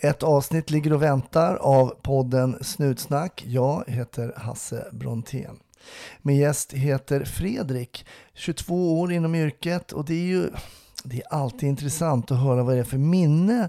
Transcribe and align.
Ett 0.00 0.22
avsnitt 0.22 0.70
ligger 0.70 0.92
och 0.92 1.02
väntar 1.02 1.56
av 1.56 1.94
podden 2.02 2.64
Snutsnack. 2.64 3.44
Jag 3.46 3.84
heter 3.86 4.32
Hasse 4.36 4.86
Brontén. 4.92 5.58
Min 6.22 6.36
gäst 6.36 6.72
heter 6.72 7.24
Fredrik, 7.24 8.06
22 8.34 9.00
år 9.00 9.12
inom 9.12 9.34
yrket 9.34 9.92
och 9.92 10.04
det 10.04 10.14
är 10.14 10.26
ju 10.26 10.50
det 11.04 11.16
är 11.16 11.32
alltid 11.32 11.68
intressant 11.68 12.30
att 12.30 12.38
höra 12.38 12.62
vad 12.62 12.74
det 12.74 12.80
är 12.80 12.84
för 12.84 12.98
minne 12.98 13.68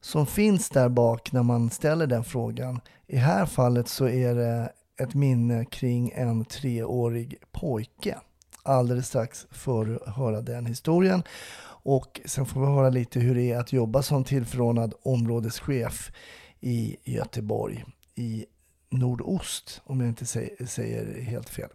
som 0.00 0.26
finns 0.26 0.68
där 0.68 0.88
bak 0.88 1.32
när 1.32 1.42
man 1.42 1.70
ställer 1.70 2.06
den 2.06 2.24
frågan. 2.24 2.80
I 3.06 3.14
det 3.14 3.18
här 3.18 3.46
fallet 3.46 3.88
så 3.88 4.08
är 4.08 4.34
det 4.34 4.72
ett 5.00 5.14
minne 5.14 5.64
kring 5.64 6.12
en 6.14 6.44
treårig 6.44 7.36
pojke. 7.52 8.18
Alldeles 8.62 9.06
strax 9.06 9.46
får 9.50 9.84
du 9.84 9.98
höra 10.06 10.40
den 10.40 10.66
historien. 10.66 11.22
Och 11.82 12.20
sen 12.24 12.46
får 12.46 12.60
vi 12.60 12.66
höra 12.66 12.90
lite 12.90 13.20
hur 13.20 13.34
det 13.34 13.52
är 13.52 13.58
att 13.58 13.72
jobba 13.72 14.02
som 14.02 14.24
tillförordnad 14.24 14.94
områdeschef 15.02 16.12
i 16.60 16.96
Göteborg, 17.04 17.84
i 18.14 18.46
nordost, 18.90 19.80
om 19.84 20.00
jag 20.00 20.08
inte 20.08 20.26
säger 20.66 21.22
helt 21.22 21.48
fel. 21.48 21.68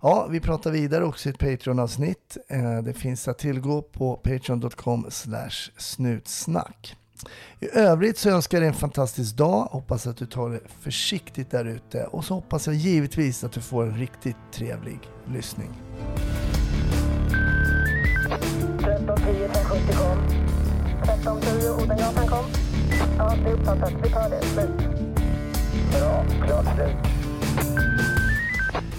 Ja, 0.00 0.26
vi 0.30 0.40
pratar 0.40 0.70
vidare 0.70 1.04
också 1.04 1.28
i 1.28 1.32
ett 1.32 1.38
Patreon-avsnitt. 1.38 2.36
Eh, 2.48 2.82
det 2.82 2.92
finns 2.92 3.28
att 3.28 3.38
tillgå 3.38 3.82
på 3.82 4.16
patreon.com 4.16 5.06
snutsnack. 5.76 6.96
I 7.60 7.68
övrigt 7.78 8.18
så 8.18 8.30
önskar 8.30 8.58
jag 8.58 8.62
dig 8.62 8.68
en 8.68 8.74
fantastisk 8.74 9.36
dag. 9.36 9.68
Hoppas 9.70 10.06
att 10.06 10.16
du 10.16 10.26
tar 10.26 10.50
det 10.50 10.60
försiktigt 10.80 11.50
där 11.50 11.64
ute. 11.64 12.04
Och 12.04 12.24
så 12.24 12.34
hoppas 12.34 12.66
jag 12.66 12.76
givetvis 12.76 13.44
att 13.44 13.52
du 13.52 13.60
får 13.60 13.82
en 13.86 13.98
riktigt 13.98 14.36
trevlig 14.52 15.00
lyssning. 15.32 15.70
1310 19.08 19.44
1070 19.44 19.92
kom. 19.96 20.18
1310 21.02 21.84
Odengatan 21.84 22.26
kom. 22.28 22.44
Ja, 23.18 23.34
det 23.44 23.50
är 23.50 23.54
uppfattat. 23.54 23.92
Vi 24.02 24.10
tar 24.10 24.30
det. 24.30 24.42
Slut. 24.42 24.70
Bra. 25.92 26.24
Klart 26.46 26.64
slut. 26.74 26.96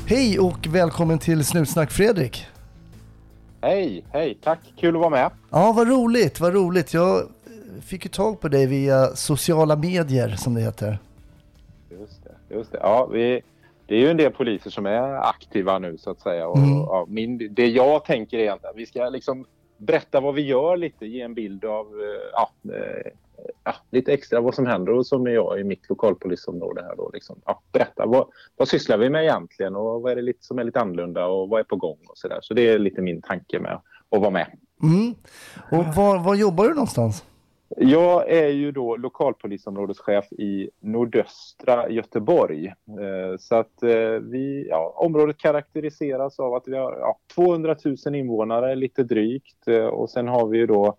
Hej 0.08 0.40
och 0.40 0.68
välkommen 0.70 1.20
till 1.20 1.46
Snutsnack 1.46 1.92
Fredrik. 1.92 2.46
Hej, 3.62 4.04
hej, 4.12 4.38
tack. 4.44 4.60
Kul 4.80 4.96
att 4.96 5.00
vara 5.00 5.10
med. 5.10 5.32
Ja, 5.52 5.74
vad 5.76 5.88
roligt, 5.88 6.40
vad 6.40 6.54
roligt. 6.54 6.94
Jag 6.94 7.22
fick 7.82 8.06
ju 8.06 8.10
tag 8.10 8.40
på 8.42 8.48
dig 8.48 8.66
via 8.66 9.08
sociala 9.08 9.76
medier 9.76 10.36
som 10.38 10.54
det 10.54 10.62
heter. 10.62 11.00
Just 12.00 12.24
det, 12.24 12.56
just 12.56 12.72
det. 12.72 12.78
Ja, 12.82 13.06
vi, 13.06 13.42
det 13.88 13.96
är 13.96 14.00
ju 14.00 14.10
en 14.10 14.18
del 14.18 14.32
poliser 14.32 14.70
som 14.70 14.86
är 14.86 15.30
aktiva 15.30 15.80
nu 15.80 15.98
så 15.98 16.10
att 16.12 16.20
säga. 16.22 16.48
Och, 16.48 16.58
Mm. 16.58 16.70
ja, 16.78 17.06
min, 17.10 17.54
det 17.54 17.68
jag 17.68 18.06
tänker 18.06 18.38
är 18.40 18.52
att 18.52 18.66
vi 18.76 18.86
ska 18.86 19.10
liksom 19.10 19.46
berätta 19.80 20.20
vad 20.20 20.36
vi 20.36 20.42
gör 20.42 20.78
lite, 20.78 21.06
ge 21.06 21.22
en 21.22 21.34
bild 21.34 21.66
av 21.66 21.86
eh, 21.86 22.30
ja, 22.34 22.52
eh, 22.74 23.12
ja, 23.64 23.76
lite 23.92 24.14
extra 24.14 24.42
vad 24.42 24.56
som 24.56 24.66
händer 24.66 24.94
och 24.94 25.06
som 25.06 25.28
är 25.28 25.32
jag 25.32 25.60
i 25.60 25.64
mitt 25.64 25.90
lokalpolisområde 25.90 26.84
här 26.84 26.96
då. 26.96 27.10
Liksom, 27.14 27.42
ja, 27.46 27.62
berätta 27.72 28.06
vad, 28.06 28.28
vad 28.58 28.68
sysslar 28.68 28.98
vi 28.98 29.10
med 29.10 29.24
egentligen 29.24 29.76
och 29.76 30.02
vad 30.02 30.12
är 30.12 30.16
det 30.16 30.22
lite, 30.22 30.46
som 30.46 30.60
är 30.60 30.64
lite 30.64 30.80
annorlunda 30.80 31.26
och 31.26 31.50
vad 31.50 31.60
är 31.60 31.64
på 31.64 31.76
gång 31.76 31.98
och 32.08 32.18
så 32.18 32.28
där. 32.28 32.40
Så 32.42 32.54
det 32.54 32.70
är 32.70 32.80
lite 32.80 33.02
min 33.02 33.22
tanke 33.22 33.60
med 33.60 33.82
att 34.10 34.22
vara 34.22 34.32
med. 34.32 34.48
Mm. 34.84 35.16
Och 35.72 35.96
var, 35.96 36.20
var 36.20 36.36
jobbar 36.36 36.64
du 36.64 36.74
någonstans? 36.74 37.24
Jag 37.78 38.32
är 38.32 38.48
ju 38.48 38.72
då 38.72 38.96
lokalpolisområdeschef 38.96 40.32
i 40.32 40.70
nordöstra 40.80 41.90
Göteborg. 41.90 42.68
Eh, 42.68 43.38
så 43.40 43.56
att 43.56 43.84
eh, 43.84 44.12
vi, 44.22 44.68
ja, 44.70 44.94
området 44.96 45.38
karaktäriseras 45.38 46.40
av 46.40 46.54
att 46.54 46.68
vi 46.68 46.78
har 46.78 46.98
ja, 47.00 47.18
200 47.36 47.76
000 48.06 48.16
invånare, 48.16 48.76
lite 48.76 49.04
drygt. 49.04 49.68
Eh, 49.68 49.86
och 49.86 50.10
sen 50.10 50.28
har 50.28 50.48
vi 50.48 50.58
ju 50.58 50.68
då 50.68 50.96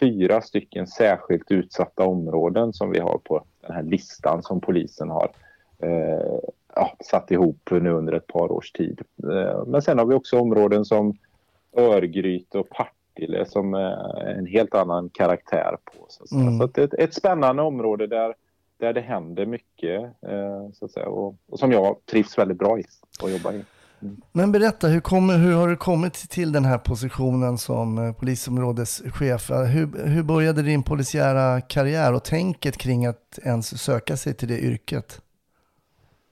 fyra 0.00 0.40
stycken 0.40 0.86
särskilt 0.86 1.50
utsatta 1.50 2.06
områden 2.06 2.72
som 2.72 2.90
vi 2.90 2.98
har 2.98 3.18
på 3.18 3.44
den 3.60 3.72
här 3.72 3.82
listan 3.82 4.42
som 4.42 4.60
polisen 4.60 5.10
har 5.10 5.30
eh, 5.78 6.38
ja, 6.74 6.96
satt 7.04 7.30
ihop 7.30 7.70
nu 7.70 7.90
under 7.90 8.12
ett 8.12 8.26
par 8.26 8.52
års 8.52 8.72
tid. 8.72 9.00
Men 9.66 9.82
sen 9.82 9.98
har 9.98 10.06
vi 10.06 10.14
också 10.14 10.38
områden 10.38 10.84
som 10.84 11.18
Örgryte 11.76 12.58
och 12.58 12.68
Partille 12.68 13.01
som 13.46 13.74
är 13.74 14.38
en 14.38 14.46
helt 14.46 14.74
annan 14.74 15.10
karaktär 15.10 15.76
på. 15.84 16.06
Så. 16.08 16.36
Mm. 16.36 16.58
så 16.58 16.66
det 16.66 16.80
är 16.80 16.84
ett, 16.84 16.94
ett 16.94 17.14
spännande 17.14 17.62
område 17.62 18.06
där, 18.06 18.34
där 18.78 18.92
det 18.92 19.00
händer 19.00 19.46
mycket 19.46 20.02
eh, 20.02 20.70
så 20.72 20.84
att 20.84 20.90
säga, 20.90 21.06
och, 21.06 21.36
och 21.48 21.58
som 21.58 21.72
jag 21.72 21.96
trivs 22.10 22.38
väldigt 22.38 22.58
bra 22.58 22.78
i 22.78 22.84
att 23.22 23.30
jobba 23.30 23.52
i. 23.52 23.64
Men 24.32 24.52
berätta, 24.52 24.86
hur, 24.86 25.00
kommer, 25.00 25.38
hur 25.38 25.54
har 25.54 25.68
du 25.68 25.76
kommit 25.76 26.14
till 26.14 26.52
den 26.52 26.64
här 26.64 26.78
positionen 26.78 27.58
som 27.58 27.98
eh, 27.98 28.12
polisområdeschef? 28.12 29.50
Eh, 29.50 29.62
Hur, 29.62 30.06
hur 30.06 30.22
började 30.22 30.62
din 30.62 30.82
polisiära 30.82 31.60
karriär 31.60 32.14
och 32.14 32.24
tänket 32.24 32.76
kring 32.76 33.06
att 33.06 33.38
ens 33.44 33.82
söka 33.82 34.16
sig 34.16 34.34
till 34.34 34.48
det 34.48 34.58
yrket? 34.58 35.20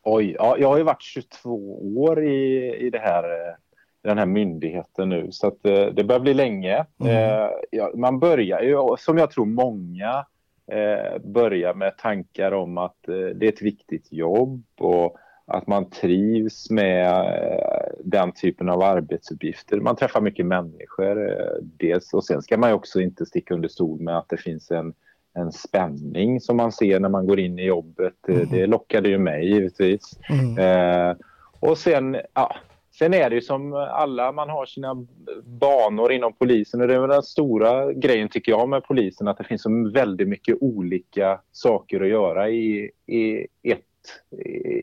Oj, 0.02 0.36
ja, 0.38 0.56
jag 0.58 0.68
har 0.68 0.76
ju 0.76 0.82
varit 0.82 1.02
22 1.02 2.00
år 2.00 2.24
i, 2.24 2.74
i, 2.86 2.90
det 2.90 2.98
här, 2.98 3.24
eh, 3.24 3.54
den 4.02 4.18
här 4.18 4.26
myndigheten 4.26 5.08
nu 5.08 5.28
så 5.32 5.46
att, 5.46 5.66
eh, 5.66 5.86
det 5.86 6.04
börjar 6.04 6.20
bli 6.20 6.34
länge. 6.34 6.84
Mm. 7.00 7.12
Eh, 7.12 7.50
ja, 7.70 7.90
man 7.94 8.18
börjar 8.18 8.60
ju, 8.62 8.76
som 8.98 9.18
jag 9.18 9.30
tror 9.30 9.46
många 9.46 10.24
eh, 10.72 11.18
börjar 11.24 11.74
med 11.74 11.98
tankar 11.98 12.52
om 12.52 12.78
att 12.78 13.08
eh, 13.08 13.14
det 13.14 13.46
är 13.46 13.52
ett 13.52 13.62
viktigt 13.62 14.12
jobb 14.12 14.62
och 14.78 15.16
att 15.46 15.66
man 15.66 15.90
trivs 15.90 16.70
med 16.70 17.06
eh, 17.10 17.92
den 18.04 18.32
typen 18.32 18.68
av 18.68 18.82
arbetsuppgifter. 18.82 19.80
Man 19.80 19.96
träffar 19.96 20.20
mycket 20.20 20.46
människor 20.46 21.30
eh, 21.30 21.62
dels 21.62 22.14
och 22.14 22.24
sen 22.24 22.42
ska 22.42 22.56
man 22.58 22.70
ju 22.70 22.74
också 22.74 23.00
inte 23.00 23.26
sticka 23.26 23.54
under 23.54 23.68
stol 23.68 24.00
med 24.00 24.18
att 24.18 24.28
det 24.28 24.36
finns 24.36 24.70
en 24.70 24.94
en 25.34 25.52
spänning 25.52 26.40
som 26.40 26.56
man 26.56 26.72
ser 26.72 27.00
när 27.00 27.08
man 27.08 27.26
går 27.26 27.40
in 27.40 27.58
i 27.58 27.64
jobbet. 27.64 28.28
Eh, 28.28 28.50
Det 28.50 28.66
lockade 28.66 29.08
ju 29.08 29.18
mig 29.18 29.48
givetvis. 29.52 30.18
Mm. 30.30 31.16
Och 31.60 31.78
sen, 31.78 32.16
ja, 32.34 32.56
sen 33.00 33.14
är 33.14 33.30
det 33.30 33.36
ju 33.36 33.42
som 33.42 33.72
alla, 33.72 34.32
man 34.32 34.48
har 34.48 34.66
sina 34.66 35.06
banor 35.44 36.12
inom 36.12 36.32
polisen 36.32 36.80
och 36.80 36.88
det 36.88 36.94
är 36.94 37.00
väl 37.00 37.10
den 37.10 37.22
stora 37.22 37.92
grejen 37.92 38.28
tycker 38.28 38.52
jag 38.52 38.68
med 38.68 38.84
polisen 38.84 39.28
att 39.28 39.38
det 39.38 39.44
finns 39.44 39.62
så 39.62 39.90
väldigt 39.94 40.28
mycket 40.28 40.56
olika 40.60 41.40
saker 41.52 42.00
att 42.00 42.08
göra 42.08 42.48
i, 42.48 42.90
i, 43.06 43.46
ett, 43.62 43.80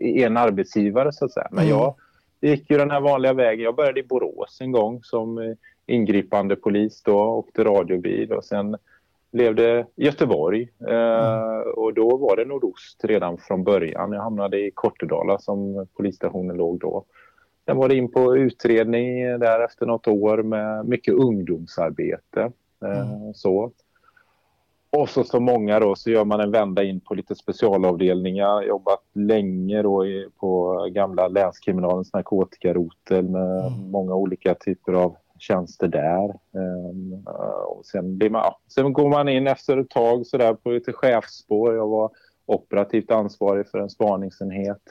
i 0.02 0.24
en 0.24 0.38
arbetsgivare 0.38 1.12
så 1.14 1.26
att 1.26 1.32
säga. 1.32 1.48
Men 1.52 1.66
Mm. 1.66 1.78
jag 1.78 1.96
gick 2.42 2.72
ju 2.72 2.78
den 2.78 2.92
här 2.92 3.02
vanliga 3.02 3.34
vägen. 3.34 3.64
Jag 3.64 3.76
började 3.76 4.00
i 4.00 4.04
Borås 4.04 4.58
en 4.62 4.72
gång 4.72 5.04
som 5.04 5.56
ingripande 5.86 6.56
polis 6.56 7.02
då, 7.04 7.20
åkte 7.20 7.64
radiobil 7.64 8.34
och 8.34 8.46
sen 8.46 8.78
blev 9.32 9.56
det 9.56 9.86
Göteborg 9.96 10.70
eh, 10.88 11.60
och 11.76 11.94
då 11.94 12.18
var 12.18 12.36
det 12.36 12.46
nordost 12.46 13.04
redan 13.04 13.38
från 13.38 13.64
början. 13.64 14.12
Jag 14.12 14.22
hamnade 14.22 14.60
i 14.60 14.72
Kortedala 14.72 15.40
som 15.40 15.88
polisstationen 15.98 16.58
låg 16.58 16.80
då. 16.80 17.06
Sen 17.68 17.78
var 17.78 17.90
det 17.90 17.96
in 17.96 18.12
på 18.12 18.38
utredning 18.38 19.40
där 19.40 19.66
efter 19.66 19.86
något 19.86 20.08
år 20.08 20.44
med 20.44 20.86
mycket 20.86 21.14
ungdomsarbete. 21.14 22.52
Eh, 22.86 23.32
så. 23.34 23.72
Och 24.90 25.10
så 25.10 25.24
som 25.24 25.44
många 25.44 25.80
då 25.80 25.96
så 25.96 26.10
gör 26.10 26.26
man 26.26 26.40
en 26.40 26.52
vända 26.52 26.84
in 26.84 27.00
på 27.00 27.14
lite 27.14 27.36
specialavdelningar. 27.36 28.62
Jobbat 28.62 29.04
länge 29.14 29.82
då 29.82 30.06
på 30.40 30.82
gamla 30.92 31.28
länskriminalens 31.28 32.14
narkotikarotel 32.14 33.30
med 33.30 33.72
många 33.72 34.16
olika 34.16 34.56
typer 34.56 34.94
av 34.94 35.16
tjänster 35.40 35.88
där. 35.88 36.30
Ehm, 36.30 37.28
och 37.68 37.86
sen, 37.86 38.18
blir 38.18 38.30
man, 38.30 38.42
ja, 38.42 38.60
sen 38.68 38.94
går 38.94 39.10
man 39.10 39.30
in 39.30 39.48
efter 39.48 39.78
ett 39.78 39.90
tag 39.90 40.26
så 40.26 40.38
där 40.38 40.54
på 40.54 40.70
lite 40.70 40.94
chefsspår. 40.94 41.76
Jag 41.76 41.88
var 41.88 42.12
operativt 42.46 43.12
ansvarig 43.12 43.70
för 43.70 43.80
en 43.80 43.90
spaningsenhet. 43.90 44.82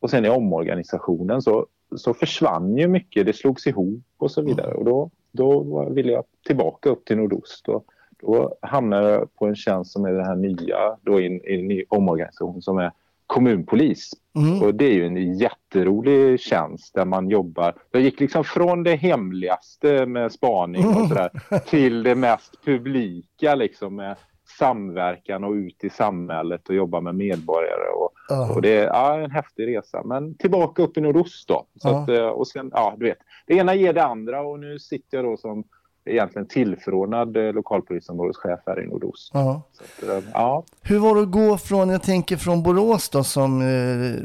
Och 0.00 0.10
sen 0.10 0.24
i 0.24 0.28
omorganisationen 0.28 1.42
så, 1.42 1.66
så 1.96 2.14
försvann 2.14 2.76
ju 2.76 2.88
mycket. 2.88 3.26
Det 3.26 3.32
slogs 3.32 3.66
ihop 3.66 4.04
och 4.16 4.30
så 4.30 4.42
vidare. 4.42 4.74
Och 4.74 4.84
då, 4.84 5.10
då 5.32 5.84
ville 5.90 6.12
jag 6.12 6.24
tillbaka 6.46 6.88
upp 6.88 7.04
till 7.04 7.16
nordost. 7.16 7.68
Och 7.68 7.84
då 8.20 8.54
hamnade 8.62 9.10
jag 9.10 9.34
på 9.34 9.46
en 9.46 9.56
tjänst 9.56 9.92
som 9.92 10.04
är 10.04 10.12
den 10.12 10.24
här 10.24 10.36
nya, 10.36 10.96
då 11.02 11.20
i 11.20 11.26
en, 11.26 11.32
i 11.32 11.60
en 11.60 11.68
ny 11.68 11.84
omorganisation 11.88 12.62
som 12.62 12.78
är 12.78 12.92
kommunpolis. 13.26 14.10
Mm. 14.36 14.62
Och 14.62 14.74
det 14.74 14.84
är 14.84 14.94
ju 14.94 15.06
en 15.06 15.38
jätterolig 15.38 16.40
tjänst 16.40 16.94
där 16.94 17.04
man 17.04 17.28
jobbar. 17.30 17.74
Jag 17.90 18.02
gick 18.02 18.20
liksom 18.20 18.44
från 18.44 18.82
det 18.82 18.96
hemligaste 18.96 20.06
med 20.06 20.32
spaning 20.32 20.86
och 20.86 21.08
sådär 21.08 21.30
till 21.66 22.02
det 22.02 22.14
mest 22.14 22.64
publika 22.64 23.54
liksom 23.54 23.96
med 23.96 24.16
samverkan 24.58 25.44
och 25.44 25.52
ut 25.52 25.84
i 25.84 25.90
samhället 25.90 26.68
och 26.68 26.74
jobba 26.74 27.00
med 27.00 27.14
medborgare 27.14 27.88
och, 27.96 28.03
Ja. 28.28 28.52
Och 28.54 28.62
det 28.62 28.76
är 28.78 28.84
ja, 28.84 29.20
en 29.20 29.30
häftig 29.30 29.66
resa. 29.76 30.02
Men 30.04 30.34
tillbaka 30.34 30.82
upp 30.82 30.96
i 30.96 31.00
nordost 31.00 31.48
då. 31.48 31.66
Så 31.82 31.88
Ja. 31.88 32.02
att, 32.02 32.08
eh, 32.08 32.26
och 32.26 32.48
sen, 32.48 32.70
ja, 32.72 32.94
du 32.98 33.04
vet. 33.04 33.18
Det 33.46 33.54
ena 33.54 33.74
ger 33.74 33.92
det 33.92 34.04
andra 34.04 34.40
och 34.40 34.60
nu 34.60 34.78
sitter 34.78 35.16
jag 35.18 35.24
då 35.24 35.36
som 35.36 35.64
egentligen 36.06 36.48
tillförordnad 36.48 37.36
eh, 37.36 37.52
lokalpolisområdeschef 37.52 38.60
här 38.66 38.82
i 38.84 38.86
nordost. 38.86 39.30
Ja. 39.34 39.62
Att, 40.02 40.08
eh, 40.08 40.24
ja. 40.32 40.64
Hur 40.82 40.98
var 40.98 41.14
det 41.14 41.20
att 41.22 41.30
gå 41.30 41.58
från, 41.58 41.88
jag 41.88 42.02
tänker 42.02 42.36
från 42.36 42.62
Borås 42.62 43.08
då 43.08 43.24
som 43.24 43.60
eh, 43.62 44.20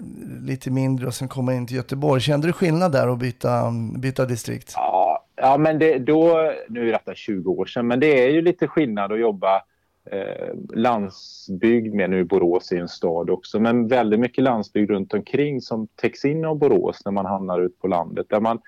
lite 0.48 0.72
mindre 0.72 1.08
och 1.08 1.14
sen 1.14 1.28
komma 1.28 1.54
in 1.54 1.68
till 1.68 1.76
Göteborg. 1.76 2.22
Kände 2.22 2.48
du 2.48 2.54
skillnad 2.54 2.92
där 2.92 3.08
att 3.08 3.20
byta, 3.20 3.72
byta 3.98 4.26
distrikt? 4.26 4.74
Ja, 4.76 5.26
ja 5.36 5.58
men 5.58 5.80
det, 5.80 5.98
då, 6.00 6.52
nu 6.70 6.88
är 6.88 6.92
detta 6.92 7.16
20 7.16 7.52
år 7.52 7.66
sedan, 7.66 7.88
men 7.88 8.00
det 8.00 8.24
är 8.26 8.30
ju 8.30 8.42
lite 8.42 8.68
skillnad 8.68 9.12
att 9.12 9.20
jobba 9.20 9.62
eh, 10.06 10.56
landsbygd 10.74 11.94
med 11.94 12.10
nu 12.10 12.24
Borås 12.24 12.72
är 12.72 12.78
en 12.78 12.88
stad 12.88 13.30
också, 13.30 13.60
men 13.60 13.88
väldigt 13.88 14.20
mycket 14.20 14.44
landsbygd 14.44 14.92
runt 14.92 15.14
omkring 15.14 15.62
som 15.62 15.88
täcks 15.96 16.26
in 16.26 16.46
av 16.46 16.58
Borås 16.58 17.02
när 17.06 17.12
man 17.12 17.26
hamnar 17.26 17.62
ut 17.62 17.80
på 17.80 17.88
landet. 17.88 18.26
Där 18.30 18.40
man, 18.40 18.60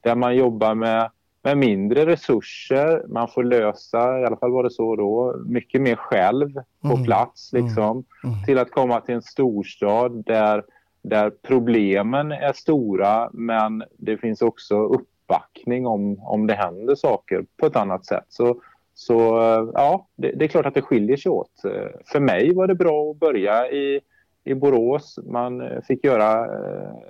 där 0.00 0.14
man 0.14 0.36
jobbar 0.36 0.74
med, 0.74 1.10
med 1.42 1.58
mindre 1.58 2.06
resurser, 2.06 3.04
man 3.08 3.28
får 3.28 3.44
lösa, 3.44 4.20
i 4.20 4.24
alla 4.24 4.36
fall 4.36 4.52
var 4.52 4.62
det 4.62 4.70
så 4.70 4.96
då, 4.96 5.36
mycket 5.46 5.80
mer 5.80 5.96
själv 5.96 6.54
på 6.82 6.88
Mm. 6.92 7.04
plats 7.04 7.52
liksom. 7.52 8.04
Mm. 8.24 8.44
Till 8.46 8.58
att 8.58 8.70
komma 8.70 9.00
till 9.00 9.14
en 9.14 9.22
storstad 9.22 10.24
där, 10.26 10.64
där 11.02 11.30
problemen 11.30 12.32
är 12.32 12.52
stora 12.52 13.30
men 13.32 13.82
det 13.98 14.16
finns 14.16 14.42
också 14.42 14.74
uppbackning 14.76 15.86
om, 15.86 16.18
om 16.22 16.46
det 16.46 16.54
händer 16.54 16.94
saker 16.94 17.44
på 17.56 17.66
ett 17.66 17.76
annat 17.76 18.06
sätt. 18.06 18.24
Så, 18.28 18.60
så 18.94 19.40
eh, 19.42 19.70
ja, 19.74 20.08
det, 20.16 20.32
det 20.32 20.44
är 20.44 20.48
klart 20.48 20.66
att 20.66 20.74
det 20.74 20.82
skiljer 20.82 21.16
sig 21.16 21.30
åt. 21.30 21.64
Eh, 21.64 21.88
För 22.12 22.20
mig 22.20 22.54
var 22.54 22.66
det 22.66 22.74
bra 22.74 23.10
att 23.10 23.18
börja 23.18 23.70
i, 23.70 24.00
i 24.44 24.54
Borås. 24.54 25.18
Man 25.26 25.60
eh, 25.60 25.80
fick 25.82 26.04
göra 26.04 26.46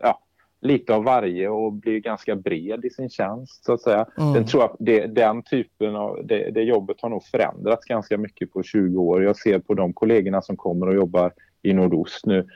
ja, 0.03 0.21
lite 0.61 0.95
av 0.95 1.05
varje 1.05 1.49
och 1.49 1.73
bli 1.73 2.01
ganska 2.01 2.37
bred 2.37 2.85
i 2.85 2.91
sin 2.91 3.11
tjänst 3.11 3.65
så 3.65 3.73
att 3.73 3.81
säga. 3.81 4.07
Mm. 4.19 4.33
Den, 4.33 4.47
tror 4.47 4.63
jag, 4.63 4.77
det, 4.79 5.07
den 5.07 5.43
typen 5.43 5.97
av 5.97 6.21
det, 6.25 6.51
det 6.51 6.63
jobbet 6.63 6.97
har 7.01 7.09
nog 7.09 7.25
förändrats 7.25 7.85
ganska 7.85 8.19
mycket 8.19 8.53
på 8.53 8.63
20 8.63 9.03
år. 9.03 9.25
Jag 9.25 9.37
ser 9.37 9.59
på 9.59 9.75
de 9.75 9.93
kollegorna 9.93 10.43
som 10.43 10.57
kommer 10.57 10.89
och 10.89 10.95
jobbar 10.95 11.33
i 11.63 11.73
nordost 11.73 12.27
nu 12.27 12.47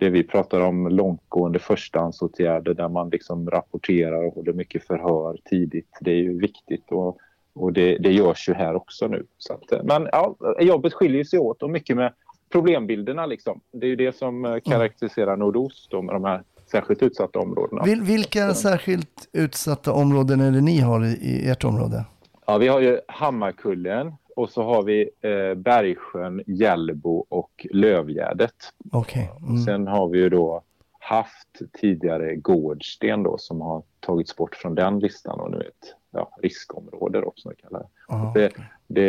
det 0.00 0.10
vi 0.10 0.22
pratar 0.22 0.60
om 0.60 0.88
långtgående 0.88 1.58
förstahandsåtgärder 1.58 2.74
där 2.74 2.88
man 2.88 3.10
liksom 3.10 3.50
rapporterar 3.50 4.26
och 4.26 4.34
håller 4.34 4.52
mycket 4.52 4.86
förhör 4.86 5.38
tidigt. 5.44 5.98
Det 6.00 6.10
är 6.10 6.22
ju 6.22 6.38
viktigt 6.38 6.84
och, 6.90 7.18
och 7.52 7.72
det, 7.72 7.98
det 7.98 8.12
görs 8.12 8.48
ju 8.48 8.54
här 8.54 8.74
också 8.74 9.06
nu. 9.06 9.26
Att, 9.50 9.72
eh, 9.72 9.82
men 9.84 10.08
ja, 10.12 10.36
jobbet 10.60 10.92
skiljer 10.92 11.24
sig 11.24 11.38
åt 11.38 11.62
och 11.62 11.70
mycket 11.70 11.96
med 11.96 12.12
problembilderna 12.52 13.26
liksom. 13.26 13.60
Det 13.72 13.86
är 13.86 13.96
det 13.96 14.16
som 14.16 14.44
eh, 14.44 14.56
karaktäriserar 14.64 15.36
nordost 15.36 15.90
då 15.90 16.02
med 16.02 16.14
de 16.14 16.24
här 16.24 16.42
särskilt 16.70 17.02
utsatta 17.02 17.38
områdena. 17.38 17.82
Vil, 17.82 18.02
vilka 18.02 18.54
särskilt 18.54 19.28
utsatta 19.32 19.92
områden 19.92 20.40
är 20.40 20.50
det 20.50 20.60
ni 20.60 20.78
har 20.78 21.04
i, 21.04 21.08
i 21.08 21.50
ert 21.50 21.64
område? 21.64 22.04
Ja, 22.46 22.58
vi 22.58 22.68
har 22.68 22.80
ju 22.80 23.00
Hammarkullen 23.08 24.12
och 24.36 24.50
så 24.50 24.62
har 24.62 24.82
vi 24.82 25.10
eh, 25.20 25.54
Bergsjön, 25.54 26.42
Hjällbo 26.46 27.26
och 27.28 27.66
Lövgärdet. 27.70 28.54
Okej. 28.92 29.30
Mm. 29.40 29.58
Sen 29.58 29.86
har 29.86 30.08
vi 30.08 30.18
ju 30.18 30.28
då 30.28 30.62
haft 31.00 31.60
tidigare 31.80 32.36
Gårdsten 32.36 33.22
då 33.22 33.38
som 33.38 33.60
har 33.60 33.82
tagits 34.00 34.36
bort 34.36 34.54
från 34.54 34.74
den 34.74 34.98
listan 34.98 35.40
och 35.40 35.50
nu 35.50 35.58
ett 35.60 35.94
ja, 36.10 36.30
riskområde 36.42 37.20
då 37.20 37.32
som 37.36 37.52
vi 37.56 37.62
kallar 37.62 37.80
det. 37.80 37.88
Ja. 38.08 38.32
Det, 38.34 38.52
det, 38.86 39.08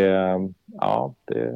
ja, 0.73 1.13
det, 1.25 1.53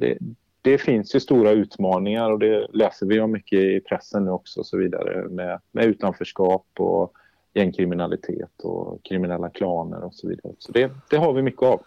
det, 0.00 0.18
det 0.62 0.78
finns 0.78 1.14
ju 1.14 1.20
stora 1.20 1.50
utmaningar 1.50 2.30
och 2.30 2.38
det 2.38 2.66
läser 2.72 3.06
vi 3.06 3.20
om 3.20 3.32
mycket 3.32 3.58
i 3.58 3.80
pressen 3.80 4.24
nu 4.24 4.30
också 4.30 4.60
och 4.60 4.66
så 4.66 4.76
vidare 4.76 5.28
med, 5.28 5.60
med 5.72 5.84
utanförskap 5.84 6.66
och 6.78 7.12
gängkriminalitet 7.54 8.62
och 8.62 9.02
kriminella 9.02 9.50
klaner 9.50 10.04
och 10.04 10.14
så 10.14 10.28
vidare. 10.28 10.52
Så 10.58 10.72
det, 10.72 10.90
det 11.10 11.16
har 11.16 11.32
vi 11.32 11.42
mycket 11.42 11.62
av. 11.62 11.82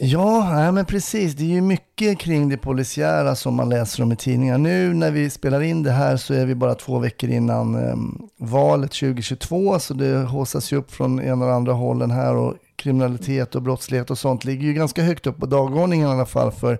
Ja, 0.00 0.50
nej, 0.54 0.72
men 0.72 0.84
precis. 0.84 1.34
Det 1.34 1.42
är 1.42 1.48
ju 1.48 1.60
mycket 1.60 2.18
kring 2.18 2.48
det 2.48 2.56
polisiära 2.56 3.34
som 3.34 3.54
man 3.54 3.68
läser 3.68 4.02
om 4.02 4.12
i 4.12 4.16
tidningar. 4.16 4.58
Nu 4.58 4.94
när 4.94 5.10
vi 5.10 5.30
spelar 5.30 5.60
in 5.60 5.82
det 5.82 5.90
här 5.90 6.16
så 6.16 6.34
är 6.34 6.46
vi 6.46 6.54
bara 6.54 6.74
två 6.74 6.98
veckor 6.98 7.30
innan 7.30 7.74
eh, 7.74 7.96
valet 8.36 8.92
2022. 8.92 9.78
Så 9.78 9.94
det 9.94 10.16
haussas 10.16 10.72
ju 10.72 10.76
upp 10.76 10.92
från 10.92 11.20
ena 11.20 11.46
och 11.46 11.52
andra 11.52 11.72
hållen 11.72 12.10
här. 12.10 12.34
Och 12.34 12.54
kriminalitet 12.76 13.54
och 13.54 13.62
brottslighet 13.62 14.10
och 14.10 14.18
sånt 14.18 14.44
ligger 14.44 14.66
ju 14.66 14.74
ganska 14.74 15.02
högt 15.02 15.26
upp 15.26 15.38
på 15.38 15.46
dagordningen 15.46 16.08
i 16.08 16.12
alla 16.12 16.26
fall 16.26 16.52
för, 16.52 16.72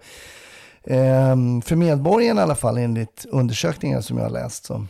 eh, 0.84 1.36
för 1.64 1.76
medborgarna 1.76 2.40
i 2.40 2.44
alla 2.44 2.54
fall 2.54 2.78
enligt 2.78 3.26
undersökningar 3.30 4.00
som 4.00 4.16
jag 4.16 4.24
har 4.24 4.30
läst. 4.30 4.64
Så. 4.64 4.86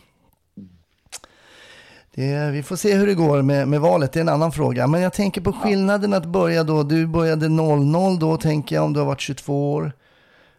Det, 2.15 2.51
vi 2.51 2.63
får 2.63 2.75
se 2.75 2.93
hur 2.93 3.07
det 3.07 3.13
går 3.13 3.41
med, 3.41 3.67
med 3.67 3.81
valet, 3.81 4.13
det 4.13 4.19
är 4.19 4.21
en 4.21 4.29
annan 4.29 4.51
fråga. 4.51 4.87
Men 4.87 5.01
jag 5.01 5.13
tänker 5.13 5.41
på 5.41 5.53
skillnaden 5.53 6.13
att 6.13 6.25
börja 6.25 6.63
då. 6.63 6.83
Du 6.83 7.07
började 7.07 7.49
00 7.49 8.19
då, 8.19 8.37
tänker 8.37 8.75
jag, 8.75 8.85
om 8.85 8.93
du 8.93 8.99
har 8.99 9.07
varit 9.07 9.21
22 9.21 9.73
år. 9.73 9.93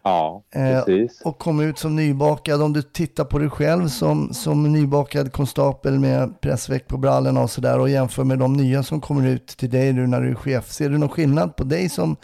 Ja, 0.03 0.43
Eh, 0.51 0.83
precis. 0.83 1.21
Och 1.21 1.39
kom 1.39 1.59
ut 1.59 1.77
som 1.77 1.95
nybakad. 1.95 2.61
Om 2.61 2.73
du 2.73 2.81
tittar 2.81 3.25
på 3.25 3.39
dig 3.39 3.49
själv 3.49 3.87
som, 3.87 4.33
som 4.33 4.71
nybakad 4.71 5.31
konstapel 5.31 5.99
med 5.99 6.41
pressväck 6.41 6.87
på 6.87 6.97
brallorna 6.97 7.41
och 7.41 7.49
sådär 7.49 7.79
och 7.79 7.89
jämför 7.89 8.23
med 8.23 8.39
de 8.39 8.53
nya 8.53 8.83
som 8.83 9.01
kommer 9.01 9.27
ut 9.27 9.47
till 9.47 9.69
dig 9.69 9.93
nu 9.93 10.07
när 10.07 10.21
du 10.21 10.29
är 10.29 10.35
chef. 10.35 10.71
Ser 10.71 10.89
du 10.89 10.97
någon 10.97 11.09
skillnad 11.09 11.55
på 11.55 11.63
dig 11.63 11.89
som 11.89 12.15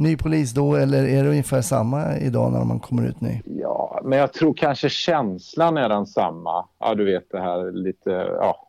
ny 0.00 0.16
polis 0.16 0.52
då 0.52 0.74
eller 0.74 1.04
är 1.06 1.22
det 1.24 1.30
ungefär 1.30 1.60
samma 1.60 2.18
idag 2.18 2.52
när 2.52 2.64
man 2.64 2.80
kommer 2.80 3.08
ut 3.08 3.20
ny? 3.20 3.40
Ja, 3.44 4.00
men 4.04 4.18
jag 4.18 4.32
tror 4.32 4.54
kanske 4.54 4.88
känslan 4.88 5.76
är 5.76 5.88
densamma. 5.88 6.68
Ja, 6.78 6.94
du 6.94 7.04
vet 7.04 7.30
det 7.30 7.40
här 7.40 7.72
lite 7.72 8.10
ja, 8.40 8.68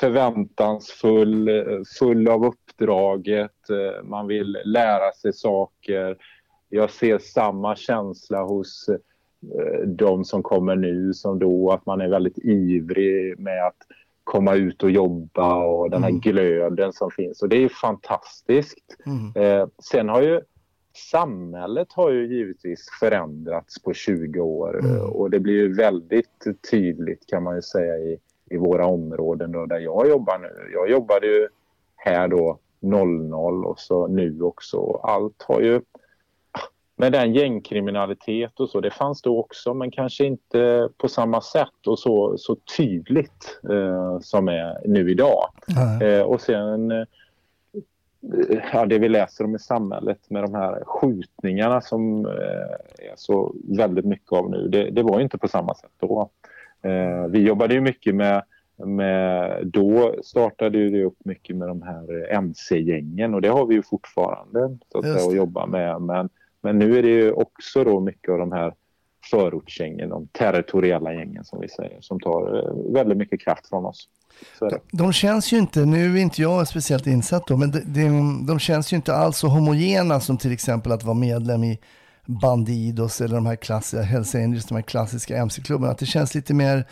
förväntansfull, 0.00 1.50
full 1.98 2.28
av 2.28 2.44
uppdraget. 2.46 3.70
eh, 3.70 4.04
Man 4.04 4.26
vill 4.26 4.58
lära 4.64 5.12
sig 5.12 5.32
saker. 5.32 6.16
Jag 6.68 6.90
ser 6.90 7.18
samma 7.18 7.76
känsla 7.76 8.42
hos 8.42 8.88
eh, 8.88 9.86
de 9.86 10.24
som 10.24 10.42
kommer 10.42 10.76
nu 10.76 11.14
som 11.14 11.38
då. 11.38 11.72
Att 11.72 11.86
man 11.86 12.00
är 12.00 12.08
väldigt 12.08 12.38
ivrig 12.38 13.38
med 13.38 13.66
att 13.66 13.76
komma 14.24 14.54
ut 14.54 14.82
och 14.82 14.90
jobba 14.90 15.64
och 15.64 15.90
den 15.90 16.02
här 16.02 16.10
glöden 16.10 16.92
som 16.92 17.10
finns. 17.10 17.42
Och 17.42 17.48
det 17.48 17.56
är 17.56 17.60
ju 17.60 17.68
fantastiskt. 17.68 18.96
Mm. 19.06 19.32
Eh, 19.60 19.66
sen 19.82 20.08
har 20.08 20.22
ju 20.22 20.40
samhället 20.96 21.92
har 21.92 22.10
ju 22.10 22.26
givetvis 22.36 22.86
förändrats 23.00 23.82
på 23.82 23.92
20 23.92 24.40
år 24.40 24.78
Mm. 24.78 25.10
och 25.10 25.30
det 25.30 25.40
blir 25.40 25.54
ju 25.54 25.74
väldigt 25.74 26.46
tydligt 26.70 27.26
kan 27.26 27.42
man 27.42 27.56
ju 27.56 27.62
säga 27.62 27.98
i, 27.98 28.18
i 28.50 28.56
våra 28.56 28.86
områden 28.86 29.52
då, 29.52 29.66
där 29.66 29.78
jag 29.78 30.08
jobbar 30.08 30.38
nu. 30.38 30.70
Jag 30.72 30.90
jobbade 30.90 31.26
ju 31.26 31.48
här 31.96 32.28
då 32.28 32.58
00 32.80 33.64
och 33.64 33.80
så 33.80 34.06
nu 34.06 34.42
också. 34.42 35.00
Allt 35.02 35.42
har 35.42 35.60
ju 35.60 35.80
med 36.96 37.12
den 37.12 37.34
gängkriminalitet 37.34 38.60
och 38.60 38.68
så, 38.68 38.80
det 38.80 38.90
fanns 38.90 39.22
då 39.22 39.40
också 39.40 39.74
men 39.74 39.90
kanske 39.90 40.24
inte 40.24 40.88
på 40.96 41.08
samma 41.08 41.40
sätt 41.40 41.86
och 41.86 41.98
så, 41.98 42.38
så 42.38 42.56
tydligt 42.76 43.60
eh, 43.70 44.18
som 44.20 44.48
är 44.48 44.88
nu 44.88 45.10
idag. 45.10 45.44
Nej. 45.66 46.08
Eh, 46.08 46.22
och 46.22 46.40
sen 46.40 46.90
eh, 46.90 47.04
ja, 48.72 48.86
det 48.86 48.98
vi 48.98 49.08
läser 49.08 49.44
om 49.44 49.54
i 49.54 49.58
samhället 49.58 50.30
med 50.30 50.42
de 50.42 50.54
här 50.54 50.84
skjutningarna 50.84 51.80
som 51.80 52.26
eh, 52.26 53.10
är 53.10 53.16
så 53.16 53.54
väldigt 53.68 54.04
mycket 54.04 54.32
av 54.32 54.50
nu. 54.50 54.68
Det, 54.68 54.90
det 54.90 55.02
var 55.02 55.18
ju 55.18 55.24
inte 55.24 55.38
på 55.38 55.48
samma 55.48 55.74
sätt 55.74 55.90
då. 56.00 56.30
Eh, 56.82 57.26
vi 57.26 57.38
jobbade 57.38 57.74
ju 57.74 57.80
mycket 57.80 58.14
med, 58.14 58.42
med 58.76 59.60
då 59.66 60.14
startade 60.24 60.78
ju 60.78 60.90
det 60.90 61.04
upp 61.04 61.24
mycket 61.24 61.56
med 61.56 61.68
de 61.68 61.82
här 61.82 62.32
MC-gängen 62.32 63.34
och 63.34 63.40
det 63.40 63.48
har 63.48 63.66
vi 63.66 63.74
ju 63.74 63.82
fortfarande 63.82 64.78
så 64.92 64.98
att 64.98 65.04
säga, 65.04 65.28
att 65.28 65.36
jobba 65.36 65.66
med. 65.66 66.00
Men, 66.00 66.28
men 66.60 66.78
nu 66.78 66.98
är 66.98 67.02
det 67.02 67.08
ju 67.08 67.32
också 67.32 67.84
då 67.84 68.00
mycket 68.00 68.32
av 68.32 68.38
de 68.38 68.52
här 68.52 68.74
förortsgängen, 69.30 70.08
de 70.08 70.26
territoriella 70.26 71.14
gängen 71.14 71.44
som 71.44 71.60
vi 71.60 71.68
säger, 71.68 72.00
som 72.00 72.20
tar 72.20 72.58
eh, 72.58 72.92
väldigt 72.92 73.18
mycket 73.18 73.40
kraft 73.40 73.68
från 73.68 73.84
oss. 73.84 74.08
Det. 74.60 74.78
De 74.92 75.12
känns 75.12 75.52
ju 75.52 75.58
inte, 75.58 75.84
nu 75.84 76.18
är 76.18 76.20
inte 76.22 76.42
jag 76.42 76.68
speciellt 76.68 77.06
insatt 77.06 77.46
då, 77.46 77.56
men 77.56 77.70
de, 77.70 77.80
de, 77.80 78.46
de 78.46 78.58
känns 78.58 78.92
ju 78.92 78.96
inte 78.96 79.14
alls 79.14 79.38
så 79.38 79.48
homogena 79.48 80.20
som 80.20 80.38
till 80.38 80.52
exempel 80.52 80.92
att 80.92 81.02
vara 81.04 81.14
medlem 81.14 81.64
i 81.64 81.78
Bandidos 82.26 83.20
eller 83.20 83.34
de 83.34 83.46
här 83.46 83.56
klassiska 83.56 84.02
Hells 84.02 84.34
Angels, 84.34 84.64
de 84.66 84.74
här 84.74 84.82
klassiska 84.82 85.36
MC-klubbarna. 85.36 85.92
Att 85.92 85.98
det 85.98 86.06
känns 86.06 86.34
lite 86.34 86.54
mer 86.54 86.84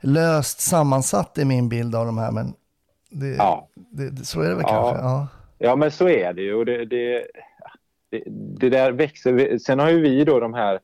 löst 0.00 0.60
sammansatt 0.60 1.38
i 1.38 1.44
min 1.44 1.68
bild 1.68 1.94
av 1.94 2.06
de 2.06 2.18
här, 2.18 2.30
men 2.30 2.52
det, 3.10 3.26
Ja. 3.28 3.68
det, 3.90 4.24
så 4.26 4.40
är 4.40 4.48
det 4.48 4.54
väl 4.54 4.64
Ja. 4.68 4.82
kanske. 4.90 5.04
Ja. 5.04 5.28
Ja, 5.58 5.76
men 5.76 5.90
så 5.90 6.08
är 6.08 6.32
det 6.32 6.42
ju. 6.42 6.54
Och 6.54 6.66
det, 6.66 6.84
det, 6.84 7.26
det, 8.60 8.68
där 8.70 8.92
växer. 8.92 9.58
Sen 9.58 9.78
har 9.78 9.90
ju 9.90 10.00
vi 10.00 10.24
då 10.24 10.40
de 10.40 10.54
här 10.54 10.78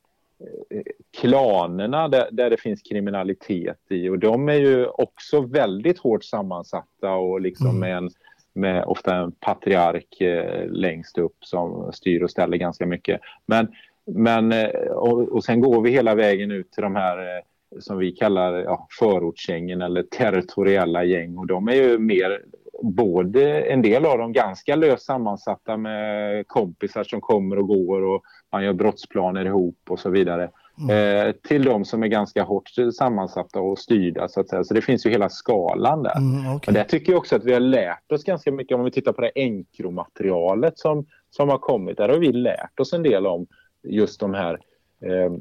klanerna 1.21 2.09
där, 2.09 2.29
där 2.33 2.51
det 2.51 2.57
finns 2.57 2.83
kriminalitet 2.83 3.79
i 3.89 4.09
och 4.09 4.19
de 4.19 4.49
är 4.49 4.55
ju 4.55 4.87
också 4.87 5.41
väldigt 5.41 5.99
hårt 5.99 6.25
sammansatta 6.25 7.15
och 7.15 7.41
liksom 7.41 7.67
Mm. 7.67 7.81
med, 7.81 7.97
en, 7.97 8.11
med 8.55 8.85
ofta 8.85 9.17
en 9.17 9.33
patriark 9.33 10.21
eh, 10.21 10.67
längst 10.71 11.19
upp 11.19 11.37
som 11.41 11.93
styr 11.93 12.23
och 12.23 12.31
ställer 12.31 12.57
ganska 12.57 12.87
mycket. 12.87 13.21
Men, 13.47 13.69
men 14.07 14.53
eh, 14.53 14.91
och, 14.91 15.29
och 15.29 15.45
sen 15.45 15.61
går 15.61 15.83
vi 15.83 15.91
hela 15.91 16.15
vägen 16.15 16.51
ut 16.51 16.73
till 16.73 16.83
de 16.83 16.97
här 16.97 17.19
eh, 17.19 17.43
som 17.81 17.99
vi 17.99 18.13
kallar 18.13 18.55
ja, 18.55 18.87
förortsgängen 18.99 19.83
eller 19.83 20.03
territoriella 20.03 21.05
gäng 21.05 21.39
och 21.39 21.47
de 21.47 21.69
är 21.69 21.75
ju 21.75 21.99
mer 21.99 22.43
både 22.83 23.61
en 23.61 23.83
del 23.83 24.07
av 24.07 24.19
dem 24.19 24.33
ganska 24.33 24.77
löst 24.77 25.05
sammansatta 25.07 25.77
med 25.77 26.49
kompisar 26.49 27.05
som 27.05 27.21
kommer 27.21 27.59
och 27.59 27.69
går 27.69 28.03
och 28.03 28.23
man 28.53 28.65
gör 28.65 28.73
brottsplaner 28.73 29.45
ihop 29.45 29.79
och 29.89 29.99
så 29.99 30.11
vidare. 30.11 30.51
Mm. 30.79 31.27
Eh, 31.29 31.33
till 31.33 31.65
de 31.65 31.85
som 31.85 32.03
är 32.03 32.07
ganska 32.07 32.43
hårt 32.43 32.71
sammansatta 32.99 33.61
och 33.61 33.79
styrda 33.79 34.29
så 34.29 34.41
att 34.41 34.49
säga. 34.49 34.65
Så 34.65 34.75
det 34.75 34.83
finns 34.83 35.07
ju 35.07 35.11
hela 35.11 35.29
skalan 35.29 36.03
där. 36.03 36.17
Mm, 36.17 36.57
okay. 36.57 36.71
Och 36.71 36.73
där 36.73 36.85
tycker 36.85 37.13
jag 37.13 37.19
också 37.19 37.37
att 37.37 37.45
vi 37.45 37.53
har 37.53 37.61
lärt 37.61 38.13
oss 38.13 38.25
ganska 38.25 38.53
mycket 38.53 38.77
om 38.77 38.85
vi 38.85 38.91
tittar 38.91 39.13
på 39.13 39.21
det 39.21 39.33
enkromaterialet 39.35 40.79
som, 40.79 41.07
som 41.31 41.49
har 41.49 41.59
kommit. 41.59 41.97
Där 41.97 42.09
har 42.09 42.19
vi 42.19 42.33
lärt 42.33 42.81
oss 42.81 42.93
en 42.93 43.03
del 43.03 43.27
om 43.27 43.47
just 43.83 44.21
de 44.21 44.35
här 44.35 44.59
eh, 45.01 45.33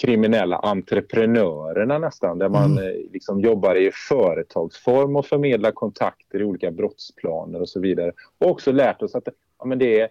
kriminella 0.00 0.56
entreprenörerna 0.56 1.98
nästan, 1.98 2.38
där 2.38 2.48
man 2.48 2.72
mm. 2.72 2.84
Eh, 2.84 2.94
liksom 3.12 3.40
jobbar 3.40 3.74
i 3.74 3.90
företagsform 4.08 5.16
och 5.16 5.26
förmedlar 5.26 5.70
kontakter 5.70 6.40
i 6.40 6.44
olika 6.44 6.70
brottsplaner 6.70 7.60
och 7.60 7.68
så 7.68 7.80
vidare. 7.80 8.12
Och 8.38 8.50
också 8.50 8.72
lärt 8.72 9.02
oss 9.02 9.14
att 9.14 9.28
ja, 9.58 9.64
men 9.64 9.78
det, 9.78 10.00
är, 10.00 10.08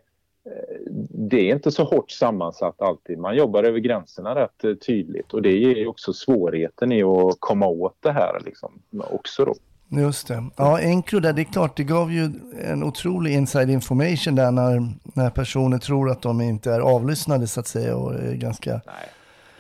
det 1.10 1.50
är 1.50 1.56
inte 1.56 1.72
så 1.72 1.84
hårt 1.84 2.12
sammansatt 2.12 2.82
alltid. 2.82 3.18
Man 3.18 3.36
jobbar 3.36 3.64
över 3.64 3.80
gränserna 3.80 4.36
rätt 4.36 4.64
eh, 4.64 4.74
tydligt 4.74 5.34
och 5.34 5.42
det 5.42 5.52
ger 5.52 5.88
också 5.88 6.14
svårigheten 6.14 6.92
i 6.92 7.04
att 7.04 7.38
komma 7.40 7.68
åt 7.68 7.98
det 8.00 8.12
här 8.12 8.42
liksom, 8.46 8.72
också 9.12 9.46
då. 9.46 9.56
Just 10.02 10.28
det. 10.28 10.44
Ja, 10.58 10.80
Encro 10.80 11.20
där, 11.20 11.34
det 11.34 11.42
är 11.42 11.54
klart, 11.54 11.78
det 11.78 11.84
gav 11.84 12.12
ju 12.12 12.30
en 12.64 12.84
otrolig 12.84 13.34
inside 13.34 13.70
information 13.70 14.36
där 14.36 14.52
när, 14.52 14.94
när 15.16 15.30
personer 15.30 15.78
tror 15.78 16.10
att 16.10 16.22
de 16.22 16.42
inte 16.42 16.72
är 16.72 16.80
avlyssnade 16.80 17.48
så 17.48 17.60
att 17.60 17.68
säga 17.68 17.98
och 17.98 18.14
är 18.14 18.34
ganska 18.34 18.72
Nej 18.72 19.10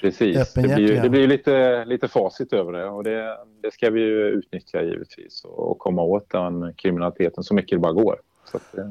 Precis, 0.03 0.53
det 0.53 0.61
blir, 0.61 1.01
det 1.01 1.09
blir 1.09 1.27
lite, 1.27 1.85
lite 1.85 2.07
facit 2.07 2.53
över 2.53 2.71
det 2.71 2.85
och 2.85 3.03
det, 3.03 3.37
det 3.61 3.73
ska 3.73 3.89
vi 3.89 3.99
ju 3.99 4.27
utnyttja 4.27 4.81
givetvis 4.81 5.45
och 5.45 5.79
komma 5.79 6.01
åt 6.01 6.29
den 6.29 6.73
kriminaliteten 6.73 7.43
så 7.43 7.53
mycket 7.53 7.77
det 7.77 7.79
bara 7.79 7.93
går. 7.93 8.19
Så 8.51 8.57
att, 8.57 8.63
det, 8.71 8.81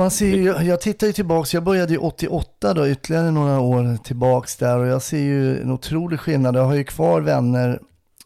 man 0.00 0.10
ser 0.10 0.36
ju, 0.36 0.44
jag 0.44 0.80
tittar 0.80 1.06
ju 1.06 1.12
tillbaks, 1.12 1.54
jag 1.54 1.64
började 1.64 1.92
ju 1.92 1.98
88 1.98 2.74
då, 2.74 2.88
ytterligare 2.88 3.30
några 3.30 3.60
år 3.60 3.96
tillbaks 4.04 4.56
där 4.56 4.78
och 4.78 4.86
jag 4.86 5.02
ser 5.02 5.18
ju 5.18 5.62
en 5.62 5.70
otrolig 5.70 6.20
skillnad. 6.20 6.56
Jag 6.56 6.64
har 6.64 6.74
ju 6.74 6.84
kvar 6.84 7.20
vänner 7.20 7.80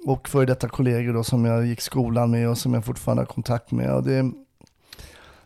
och 0.07 0.28
före 0.28 0.47
detta 0.47 0.69
kollegor 0.69 1.12
då 1.12 1.25
som 1.25 1.45
jag 1.45 1.66
gick 1.66 1.81
skolan 1.81 2.31
med 2.31 2.49
och 2.49 2.59
som 2.59 2.75
jag 2.75 2.85
fortfarande 2.85 3.21
har 3.21 3.26
kontakt 3.26 3.71
med. 3.71 3.95
Och 3.95 4.02
det, 4.02 4.31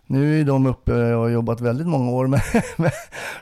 nu 0.07 0.41
är 0.41 0.45
de 0.45 0.67
uppe 0.67 0.93
och 0.93 1.21
har 1.21 1.29
jobbat 1.29 1.61
väldigt 1.61 1.87
många 1.87 2.11
år, 2.11 2.27
men, 2.27 2.41
men, 2.77 2.91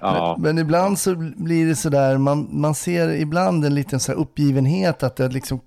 ja. 0.00 0.36
men 0.38 0.58
ibland 0.58 0.98
så 0.98 1.14
blir 1.36 1.66
det 1.66 1.76
sådär, 1.76 2.18
man, 2.18 2.48
man 2.50 2.74
ser 2.74 3.08
ibland 3.08 3.64
en 3.64 3.74
liten 3.74 4.00
så 4.00 4.12
uppgivenhet 4.12 5.02
att 5.02 5.16
det 5.16 5.28
liksom 5.28 5.60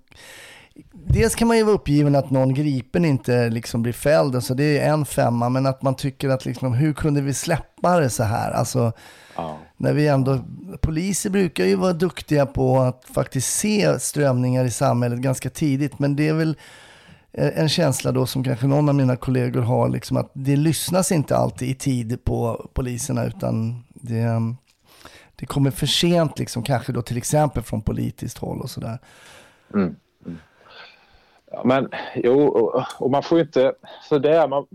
Dels 1.14 1.36
kan 1.36 1.48
man 1.48 1.58
ju 1.58 1.64
vara 1.64 1.76
uppgiven 1.76 2.16
att 2.16 2.30
någon 2.30 2.54
gripen 2.54 3.06
inte 3.06 3.50
liksom 3.50 3.82
blir 3.82 3.94
fälld, 3.94 4.36
alltså 4.36 4.54
det 4.54 4.80
är 4.80 4.94
en 4.94 5.06
femma, 5.06 5.50
men 5.50 5.66
att 5.66 5.82
man 5.82 5.96
tycker 5.96 6.30
att 6.30 6.46
liksom, 6.46 6.74
hur 6.74 6.94
kunde 6.94 7.22
vi 7.22 7.34
släppa 7.34 8.00
det 8.00 8.10
så 8.10 8.24
här? 8.24 8.52
Alltså, 8.52 8.92
ja. 9.36 9.58
när 9.78 9.94
vi 9.94 10.08
ändå, 10.08 10.40
poliser 10.82 11.30
brukar 11.30 11.66
ju 11.66 11.76
vara 11.76 11.94
duktiga 11.94 12.46
på 12.46 12.80
att 12.80 13.06
faktiskt 13.14 13.58
se 13.58 14.00
strömningar 14.00 14.66
i 14.66 14.72
samhället 14.72 15.20
ganska 15.20 15.50
tidigt, 15.50 16.00
men 16.00 16.16
det 16.16 16.28
är 16.28 16.34
väl 16.34 16.58
Eh, 17.32 17.60
en 17.60 17.70
känsla 17.70 18.12
då 18.12 18.26
som 18.26 18.44
kanske 18.44 18.68
någon 18.68 18.90
av 18.90 18.96
mina 18.96 19.16
kollegor 19.16 19.62
har, 19.62 19.90
liksom 19.90 20.18
att 20.18 20.32
det 20.34 20.56
lyssnas 20.56 21.12
inte 21.12 21.38
alltid 21.38 21.70
i 21.70 21.76
tid 21.76 22.24
på 22.24 22.70
poliserna 22.74 23.26
utan 23.26 23.84
det, 23.94 24.56
det 25.36 25.46
kommer 25.46 25.72
för 25.72 25.88
sent, 25.88 26.40
liksom, 26.40 26.64
kanske 26.64 26.92
då 26.92 27.02
till 27.02 27.18
exempel 27.18 27.64
från 27.64 27.82
politiskt 27.82 28.38
håll 28.38 28.62
och 28.62 28.70
sådär. 28.70 29.00
Mm. 29.74 29.96
Ja, 31.52 31.62
men 31.66 31.90
jo, 32.16 32.48
och, 32.48 32.84
och 33.00 33.12
man 33.12 33.24
får 33.24 33.38
ju 33.38 33.44
inte 33.44 33.74
sådär, 34.10 34.48
man, 34.48 34.66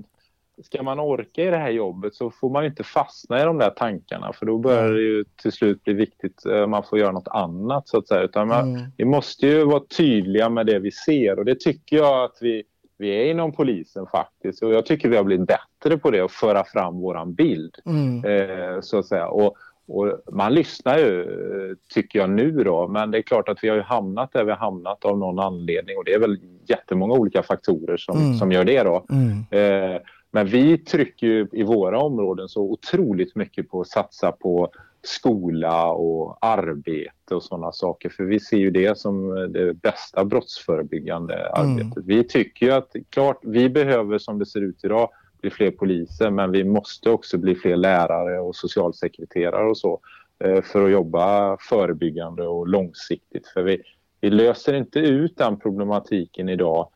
ska 0.63 0.83
man 0.83 1.01
orka 1.01 1.45
i 1.45 1.51
det 1.51 1.57
här 1.57 1.71
jobbet 1.71 2.15
så 2.15 2.31
får 2.31 2.51
man 2.51 2.65
inte 2.65 2.85
fastna 2.85 3.41
i 3.41 3.45
de 3.45 3.59
där 3.59 3.71
tankarna 3.71 4.33
för 4.33 4.47
då 4.47 4.59
börjar 4.59 4.93
det 4.93 5.01
ju 5.01 5.25
till 5.43 5.53
slut 5.53 5.85
bli 5.85 5.95
viktigt, 5.95 6.47
eh, 6.47 6.67
man 6.67 6.85
får 6.85 6.99
göra 6.99 7.13
något 7.13 7.29
annat 7.29 7.89
så 7.89 7.99
att 7.99 8.09
säga. 8.09 8.23
Utan 8.23 8.49
man, 8.49 8.77
mm. 8.77 8.91
Vi 8.97 9.05
måste 9.05 9.47
ju 9.47 9.65
vara 9.65 9.83
tydliga 9.97 10.49
med 10.49 10.67
det 10.67 10.79
vi 10.79 10.91
ser 10.91 11.39
och 11.39 11.45
det 11.45 11.61
tycker 11.61 11.97
jag 11.97 12.25
att 12.25 12.39
vi, 12.41 12.63
vi 12.99 13.11
är 13.11 13.31
inom 13.31 13.53
polisen 13.53 14.07
faktiskt. 14.07 14.63
Och 14.63 14.73
jag 14.73 14.87
tycker 14.87 15.09
vi 15.09 15.17
har 15.17 15.25
blivit 15.25 15.49
bättre 15.49 15.99
på 15.99 16.11
det, 16.11 16.21
att 16.21 16.33
föra 16.33 16.65
fram 16.65 17.01
våran 17.01 17.35
bild. 17.35 17.75
Mm. 17.87 18.25
Eh, 18.25 18.81
så 18.81 18.99
att 18.99 19.07
säga. 19.07 19.29
Och, 19.29 19.57
och 19.87 20.21
man 20.33 20.55
lyssnar 20.55 20.99
ju, 20.99 21.77
tycker 21.95 22.19
jag 22.19 22.31
nu 22.31 22.51
då, 22.51 22.89
men 22.89 23.11
det 23.11 23.19
är 23.19 23.23
klart 23.23 23.49
att 23.49 23.65
vi 23.65 23.69
har 23.69 23.79
hamnat 23.79 24.33
där 24.33 24.45
vi 24.45 24.51
har 24.51 24.59
hamnat 24.59 25.05
av 25.05 25.19
någon 25.19 25.39
anledning 25.39 25.97
och 25.97 26.05
det 26.05 26.15
är 26.15 26.19
väl 26.19 26.39
jättemånga 26.67 27.15
olika 27.15 27.43
faktorer 27.43 27.97
som, 27.97 28.19
mm. 28.19 28.35
som 28.35 28.53
gör 28.53 28.65
det 28.65 28.83
då. 28.83 29.07
Mm. 29.11 29.45
Eh, 29.51 30.01
men 30.31 30.47
vi 30.47 30.79
trycker 30.79 31.27
ju 31.27 31.49
i 31.53 31.63
våra 31.63 31.99
områden 31.99 32.49
så 32.49 32.63
otroligt 32.63 33.37
mycket 33.37 33.71
på 33.71 33.81
att 33.81 33.89
satsa 33.89 34.33
på 34.33 34.71
skola 35.03 35.87
och 35.87 36.39
arbete 36.41 37.35
och 37.35 37.43
sådana 37.43 37.73
saker. 37.73 38.09
För 38.09 38.25
vi 38.25 38.41
ser 38.41 38.57
ju 38.57 38.71
det 38.71 38.99
som 38.99 39.29
det 39.53 39.75
bästa 39.75 40.25
brottsförebyggande 40.25 41.35
mm. 41.35 41.53
arbetet. 41.55 41.97
Mm. 41.97 42.07
Vi 42.07 42.25
tycker 42.25 42.67
ju 42.67 42.73
att 42.73 42.97
klart, 43.11 43.39
vi 43.43 43.71
behöver 43.71 44.19
som 44.19 44.39
det 44.39 44.47
ser 44.47 44.61
ut 44.61 44.85
idag 44.85 45.11
bli 45.45 45.51
fler 45.51 45.71
poliser 45.71 46.31
men 46.31 46.53
vi 46.53 46.65
måste 46.65 47.11
också 47.11 47.39
bli 47.39 47.55
fler 47.55 47.77
lärare 47.77 48.41
och 48.41 48.57
socialsekreterare 48.57 49.71
och 49.71 49.79
så 49.79 50.01
eh, 50.45 50.63
för 50.63 50.85
att 50.85 50.91
jobba 50.91 51.57
förebyggande 51.61 52.47
och 52.47 52.69
långsiktigt. 52.69 53.47
För 53.47 53.63
vi, 53.63 53.83
vi 54.21 54.31
löser 54.31 54.75
inte 54.75 54.99
ut 54.99 55.37
den 55.37 55.59
problematiken 55.59 56.49
idag 56.49 56.89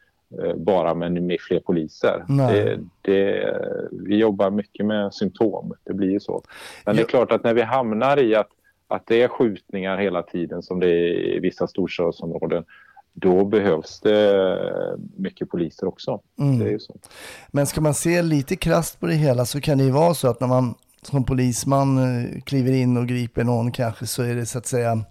Eh, 0.43 0.55
bara 0.55 0.95
med, 0.95 1.23
med 1.23 1.41
fler 1.41 1.61
poliser. 1.61 2.25
Det, 2.29 2.81
det, 3.03 3.57
vi 3.93 4.17
jobbar 4.17 4.51
mycket 4.51 4.87
med 4.87 5.15
symptom, 5.15 5.73
det 5.85 5.95
blir 5.95 6.11
ju 6.11 6.21
så. 6.21 6.43
Men 6.87 6.97
det 6.97 7.03
är 7.03 7.07
klart 7.07 7.33
att 7.33 7.45
när 7.45 7.55
vi 7.55 7.63
hamnar 7.63 8.23
i 8.23 8.35
att, 8.35 8.49
att 8.89 9.07
det 9.07 9.23
är 9.23 9.29
skjutningar 9.29 9.99
hela 9.99 10.23
tiden 10.23 10.63
som 10.63 10.81
det 10.81 10.87
är 10.87 11.37
i 11.37 11.41
vissa 11.41 11.67
storstadsområden 11.67 12.65
då 13.21 13.45
behövs 13.45 14.01
det 14.01 14.97
mycket 15.17 15.51
poliser 15.51 15.87
också. 15.89 16.21
Mm. 16.39 16.59
Det 16.59 16.73
är 16.73 16.79
så. 16.79 16.97
Men 17.49 17.67
ska 17.67 17.81
man 17.81 17.95
se 17.95 18.23
lite 18.23 18.57
krast 18.57 19.01
på 19.01 19.07
det 19.07 19.15
hela 19.15 19.47
så 19.47 19.61
kan 19.61 19.79
det 19.79 19.85
ju 19.85 19.91
vara 19.91 20.15
så 20.15 20.29
att 20.29 20.41
när 20.41 20.49
man 20.49 20.75
som 21.03 21.25
polisman 21.25 21.99
eh, 21.99 22.41
kliver 22.41 22.73
in 22.73 22.97
och 22.97 23.07
griper 23.07 23.45
någon 23.45 23.73
kanske 23.73 24.07
så 24.07 24.23
är 24.23 24.35
det 24.35 24.47
så 24.47 24.59
att 24.59 24.67
säga 24.67 25.05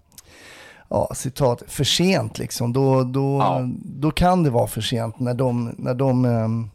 ja, 0.90 1.12
citat, 1.16 1.64
för 1.68 1.84
sent 1.84 2.40
liksom. 2.40 2.74
Då, 2.74 3.04
då, 3.04 3.38
ja. 3.40 3.70
då 3.84 4.12
kan 4.12 4.44
det 4.44 4.50
vara 4.50 4.68
för 4.68 4.82
sent 4.82 5.20
när 5.20 5.34
de, 5.34 5.76
när 5.78 5.94
de 5.94 6.26
um, 6.26 6.70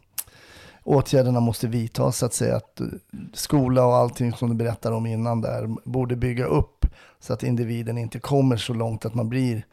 åtgärderna 0.83 1.39
måste 1.39 1.67
vidtas 1.67 2.17
så 2.17 2.25
att 2.25 2.33
säga. 2.33 2.55
Att 2.55 2.81
eh, 2.81 2.87
skola 3.33 3.85
och 3.85 3.95
allting 3.95 4.33
som 4.33 4.49
du 4.49 4.55
berättade 4.55 4.95
om 4.95 5.05
innan 5.05 5.41
där 5.41 5.67
borde 5.83 6.15
bygga 6.15 6.45
upp 6.45 6.85
så 7.19 7.33
att 7.33 7.43
individen 7.43 7.97
inte 7.97 8.19
kommer 8.19 8.57
så 8.57 8.73
långt 8.73 9.05
att 9.05 9.15
man 9.15 9.29
blir 9.29 9.65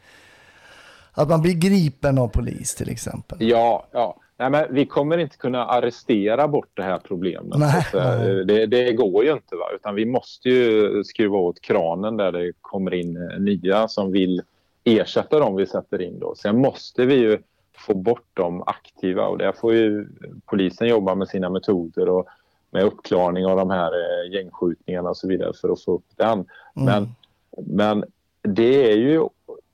att 1.13 1.29
man 1.29 1.43
blir 1.43 1.55
gripen 1.55 2.19
av 2.19 2.29
polis 2.29 2.75
till 2.75 2.91
exempel. 2.91 3.39
Ja, 3.41 3.87
ja. 3.93 4.17
Nej, 4.41 4.51
men 4.51 4.75
vi 4.75 4.87
kommer 4.87 5.19
inte 5.19 5.37
kunna 5.37 5.67
arrestera 5.67 6.49
bort 6.49 6.71
det 6.75 6.83
här 6.83 6.99
problemet. 6.99 7.59
Nej, 7.59 7.87
nej. 7.95 8.45
Det, 8.45 8.67
det, 8.67 8.93
går 8.93 9.25
ju 9.25 9.33
inte. 9.33 9.57
Va? 9.57 9.65
Utan 9.75 9.95
vi 9.95 10.07
måste 10.07 10.49
ju 10.49 11.05
skruva 11.05 11.39
åt 11.39 11.61
kranen 11.61 12.17
där 12.17 12.33
det 12.33 12.53
kommer 12.61 12.95
in 12.95 13.31
nya 13.39 13.89
som 13.89 14.13
vill 14.13 14.43
ersätta 14.85 15.39
dem 15.39 15.57
vi 15.57 15.67
sätter 15.67 16.03
in. 16.03 16.19
Då. 16.19 16.35
Sen 16.35 16.59
måste 16.59 17.05
vi 17.05 17.15
ju 17.15 17.39
få 17.77 17.95
bort 17.95 18.29
de 18.35 18.63
aktiva 18.63 19.27
och 19.27 19.39
där 19.39 19.53
får 19.53 19.75
ju 19.75 20.09
polisen 20.47 20.89
jobba 20.89 21.15
med 21.15 21.29
sina 21.29 21.51
metoder 21.51 22.09
och 22.09 22.27
med 22.71 22.85
uppklarning 22.85 23.47
av 23.47 23.57
de 23.57 23.71
här 23.71 23.93
eh, 23.93 24.33
gängskjutningarna 24.33 25.11
och 25.11 25.17
så 25.17 25.29
vidare 25.29 25.53
för 25.61 25.69
att 25.73 25.83
få 25.83 25.95
upp 25.95 26.07
den. 26.17 26.33
Mm. 26.33 26.47
Men, 26.75 27.09
men 27.57 28.05
det 28.43 28.93
är 28.93 28.97
ju 28.97 29.29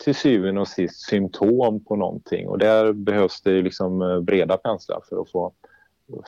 till 0.05 0.15
syvende 0.15 0.61
och 0.61 0.69
sist 0.69 1.09
symptom 1.09 1.85
på 1.85 1.97
någonting 1.97 2.49
och 2.49 2.59
där 2.59 2.93
behövs 2.93 3.41
det 3.41 3.62
liksom 3.62 4.03
eh, 4.03 4.21
breda 4.21 4.57
penslar 4.57 5.00
för 5.09 5.21
att 5.21 5.31
få, 5.31 5.53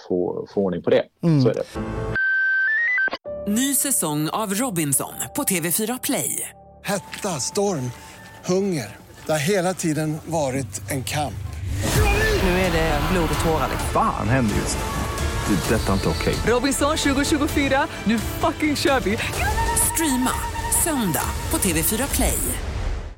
få, 0.08 0.46
få 0.54 0.60
ordning 0.60 0.82
på 0.82 0.90
det. 0.90 1.04
Mm. 1.22 1.40
Så 1.40 1.48
är 1.48 1.54
det. 1.54 1.64
Ny 3.50 3.74
säsong 3.74 4.28
av 4.28 4.54
Robinson 4.54 5.12
på 5.36 5.42
TV4 5.42 6.00
Play. 6.02 6.48
Hetta, 6.84 7.28
storm, 7.28 7.90
hunger. 8.46 8.96
Det 9.26 9.32
har 9.32 9.48
hela 9.48 9.74
tiden 9.74 10.18
varit 10.26 10.90
en 10.90 11.04
kamp. 11.04 11.34
Nu 12.42 12.48
är 12.48 12.72
det 12.72 13.00
blod 13.12 13.28
och 13.38 13.44
tårar. 13.44 13.68
Fan 13.92 14.28
händer 14.28 14.54
just 14.56 14.78
det. 14.78 15.54
det 15.54 15.76
detta 15.76 15.88
är 15.88 15.92
inte 15.92 16.08
okej. 16.08 16.34
Okay. 16.34 16.52
Robinson 16.52 16.96
2024, 16.96 17.86
nu 18.04 18.18
fucking 18.18 18.76
kör 18.76 19.00
vi. 19.00 19.18
Streama 19.92 20.32
söndag 20.84 21.30
på 21.50 21.56
TV4 21.58 22.14
Play. 22.14 22.38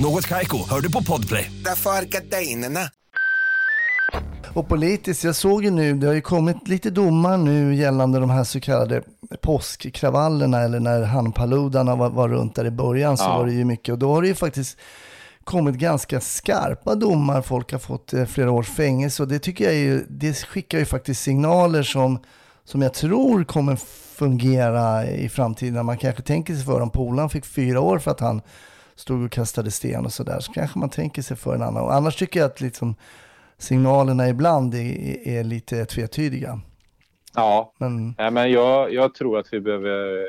Något 0.00 0.26
Kaiko, 0.26 0.58
hör 0.70 0.80
du 0.80 0.92
på 0.92 1.02
Podplay. 1.02 1.50
Därför 1.64 1.90
är 1.90 2.02
gardinerna. 2.02 2.80
Och 4.54 4.68
politiskt, 4.68 5.24
jag 5.24 5.36
såg 5.36 5.64
ju 5.64 5.70
nu, 5.70 5.92
det 5.94 6.06
har 6.06 6.14
ju 6.14 6.20
kommit 6.20 6.68
lite 6.68 6.90
domar 6.90 7.36
nu 7.36 7.74
gällande 7.74 8.18
de 8.18 8.30
här 8.30 8.44
så 8.44 8.60
kallade 8.60 9.02
påskkravallerna 9.42 10.60
eller 10.60 10.80
när 10.80 11.02
handpaludarna 11.02 11.96
var, 11.96 12.10
var 12.10 12.28
runt 12.28 12.54
där 12.54 12.64
i 12.64 12.70
början 12.70 13.16
så 13.16 13.24
Ja. 13.24 13.38
var 13.38 13.46
det 13.46 13.52
ju 13.52 13.64
mycket 13.64 13.92
och 13.92 13.98
då 13.98 14.14
har 14.14 14.22
det 14.22 14.28
ju 14.28 14.34
faktiskt 14.34 14.78
kommit 15.44 15.74
ganska 15.74 16.20
skarpa 16.20 16.94
domar. 16.94 17.42
Folk 17.42 17.72
har 17.72 17.78
fått 17.78 18.12
eh, 18.12 18.24
flera 18.24 18.50
års 18.50 18.68
fängelse 18.68 19.22
och 19.22 19.28
det 19.28 19.38
tycker 19.38 19.64
jag 19.64 19.72
är, 19.74 19.78
ju- 19.78 20.06
det 20.08 20.32
skickar 20.46 20.78
ju 20.78 20.84
faktiskt 20.84 21.22
signaler 21.22 21.82
som, 21.82 22.18
som 22.64 22.82
jag 22.82 22.94
tror 22.94 23.44
kommer 23.44 23.76
fungera 24.16 25.06
i 25.06 25.28
framtiden. 25.28 25.86
Man 25.86 25.98
kanske 25.98 26.22
tänker 26.22 26.54
sig 26.54 26.64
för 26.64 26.80
om 26.80 26.90
polaren 26.90 27.30
fick 27.30 27.44
fyra 27.46 27.80
år 27.80 27.98
för 27.98 28.10
att 28.10 28.20
han 28.20 28.42
stod 29.00 29.24
och 29.24 29.30
kastade 29.30 29.70
sten 29.70 30.04
och 30.04 30.12
sådär 30.12 30.40
så 30.40 30.52
kanske 30.52 30.78
man 30.78 30.90
tänker 30.90 31.22
sig 31.22 31.36
för 31.36 31.54
en 31.54 31.62
annan. 31.62 31.82
Och 31.82 31.94
annars 31.94 32.16
tycker 32.16 32.40
jag 32.40 32.46
att 32.46 32.60
liksom 32.60 32.94
signalerna 33.58 34.28
ibland 34.28 34.74
är, 34.74 35.28
är 35.28 35.44
lite 35.44 35.84
tvetydiga. 35.84 36.60
Ja, 37.34 37.72
Men 37.78 38.14
Nej, 38.18 38.30
men 38.30 38.50
jag, 38.50 38.92
jag 38.92 39.14
tror 39.14 39.38
att 39.38 39.46
vi 39.52 39.60
behöver 39.60 40.18
eh, 40.18 40.24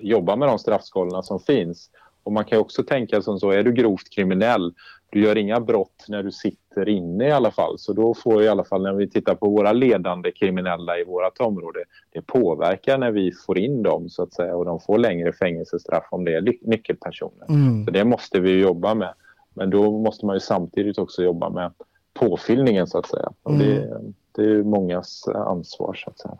jobba 0.00 0.36
med 0.36 0.48
de 0.48 0.58
straffskalorna 0.58 1.22
som 1.22 1.40
finns. 1.40 1.90
Och 2.22 2.32
man 2.32 2.44
kan 2.44 2.58
också 2.58 2.82
tänka 2.82 3.22
som 3.22 3.38
så, 3.38 3.50
är 3.50 3.62
du 3.62 3.72
grovt 3.72 4.10
kriminell, 4.10 4.74
du 5.10 5.20
gör 5.22 5.38
inga 5.38 5.60
brott 5.60 6.04
när 6.08 6.22
du 6.22 6.32
sitter 6.32 6.61
inne 6.88 7.28
i 7.28 7.32
alla 7.32 7.50
fall. 7.50 7.78
Så 7.78 7.92
då 7.92 8.14
får 8.14 8.42
i 8.42 8.48
alla 8.48 8.64
fall 8.64 8.82
när 8.82 8.92
vi 8.92 9.10
tittar 9.10 9.34
på 9.34 9.50
våra 9.50 9.72
ledande 9.72 10.32
kriminella 10.32 10.98
i 10.98 11.04
vårt 11.04 11.40
område, 11.40 11.84
det 12.12 12.22
påverkar 12.22 12.98
när 12.98 13.10
vi 13.10 13.32
får 13.46 13.58
in 13.58 13.82
dem 13.82 14.08
så 14.08 14.22
att 14.22 14.32
säga 14.32 14.56
och 14.56 14.64
de 14.64 14.80
får 14.80 14.98
längre 14.98 15.32
fängelsestraff 15.32 16.04
om 16.10 16.24
det 16.24 16.34
är 16.34 16.54
nyckelpersoner. 16.62 17.46
mm, 17.48 17.84
Så 17.84 17.90
det 17.90 18.04
måste 18.04 18.40
vi 18.40 18.60
jobba 18.60 18.94
med. 18.94 19.14
Men 19.54 19.70
då 19.70 19.98
måste 19.98 20.26
man 20.26 20.36
ju 20.36 20.40
samtidigt 20.40 20.98
också 20.98 21.22
jobba 21.22 21.50
med 21.50 21.72
påfyllningen 22.14 22.86
så 22.86 22.98
att 22.98 23.06
säga. 23.06 23.32
Och 23.42 23.54
det, 23.54 24.00
det 24.36 24.42
är 24.42 24.62
mångas 24.62 25.28
ansvar 25.28 25.94
så 25.94 26.10
att 26.10 26.18
säga. 26.18 26.36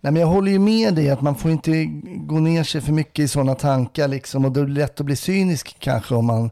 Nej, 0.00 0.12
men 0.12 0.20
jag 0.20 0.28
håller 0.28 0.52
ju 0.52 0.58
med 0.58 0.94
dig 0.94 1.10
att 1.10 1.22
man 1.22 1.34
får 1.34 1.50
inte 1.50 1.84
gå 2.26 2.34
ner 2.34 2.62
sig 2.62 2.80
för 2.80 2.92
mycket 2.92 3.18
i 3.18 3.28
sådana 3.28 3.54
tankar 3.54 4.08
liksom 4.08 4.44
och 4.44 4.52
då 4.52 4.60
är 4.60 4.64
det 4.64 4.72
lätt 4.72 5.00
att 5.00 5.06
bli 5.06 5.16
cynisk 5.16 5.76
kanske 5.78 6.14
om 6.14 6.26
man 6.26 6.50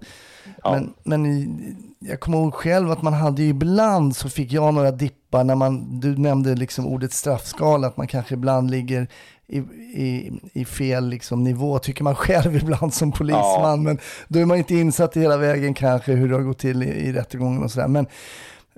Ja. 0.75 0.81
Men, 1.05 1.23
men 1.23 1.27
i- 1.27 1.75
jag 2.01 2.21
kommer 2.21 2.39
ihåg 2.39 2.55
själv 2.55 2.91
att 2.91 3.03
man 3.03 3.13
hade 3.13 3.43
ju 3.43 3.49
ibland 3.49 4.17
så 4.17 4.29
fick 4.29 4.53
jag 4.53 4.75
några 4.75 4.91
dippar 4.91 5.45
när 5.45 5.55
man, 5.55 6.01
du 6.01 6.17
nämnde 6.17 6.55
liksom 6.55 6.87
ordet 6.87 7.13
straffskala, 7.13 7.87
att 7.87 7.97
man 7.97 8.07
kanske 8.07 8.35
ibland 8.35 8.71
ligger 8.71 9.09
i, 9.47 9.59
i, 10.03 10.33
i 10.53 10.65
fel 10.65 11.09
liksom 11.09 11.45
nivå, 11.45 11.79
tycker 11.79 12.05
man 12.05 12.15
själv 12.15 12.57
ibland 12.63 12.95
som 12.95 13.13
polisman. 13.13 13.43
Ja. 13.63 13.77
Men 13.77 13.99
då 14.29 14.39
är 14.39 14.45
man 14.45 14.59
inte 14.59 14.75
insatt 14.75 15.17
i 15.17 15.21
hela 15.21 15.37
vägen 15.37 15.75
kanske 15.75 16.13
hur 16.13 16.29
det 16.29 16.35
har 16.35 16.43
gått 16.43 16.59
till 16.59 16.83
i, 16.83 16.87
i 16.87 17.13
rättegången 17.13 17.63
och 17.63 17.71
sådär. 17.71 17.89
Men, 17.89 18.07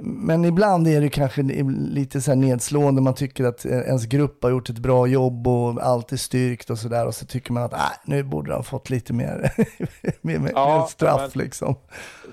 men 0.03 0.45
ibland 0.45 0.89
är 0.89 1.01
det 1.01 1.09
kanske 1.09 1.43
lite 1.43 2.21
så 2.21 2.31
här 2.31 2.37
nedslående. 2.37 3.03
Man 3.03 3.15
tycker 3.15 3.45
att 3.45 3.65
ens 3.67 4.07
grupp 4.07 4.43
har 4.43 4.51
gjort 4.51 4.69
ett 4.71 4.79
bra 4.79 5.07
jobb 5.07 5.49
och 5.49 5.83
allt 5.83 6.13
är 6.13 6.17
styrkt 6.17 6.71
och 6.71 6.79
sådär. 6.79 7.07
Och 7.07 7.15
så 7.15 7.27
tycker 7.27 7.53
man 7.53 7.63
att 7.63 7.73
äh, 7.73 7.79
nu 8.05 8.23
borde 8.23 8.51
de 8.51 8.57
ha 8.57 8.63
fått 8.63 8.91
lite 8.91 9.13
mer, 9.13 9.53
mer, 10.21 10.39
mer 10.39 10.53
Ja, 10.55 10.87
straff 10.91 11.31
men- 11.35 11.43
liksom. 11.45 11.75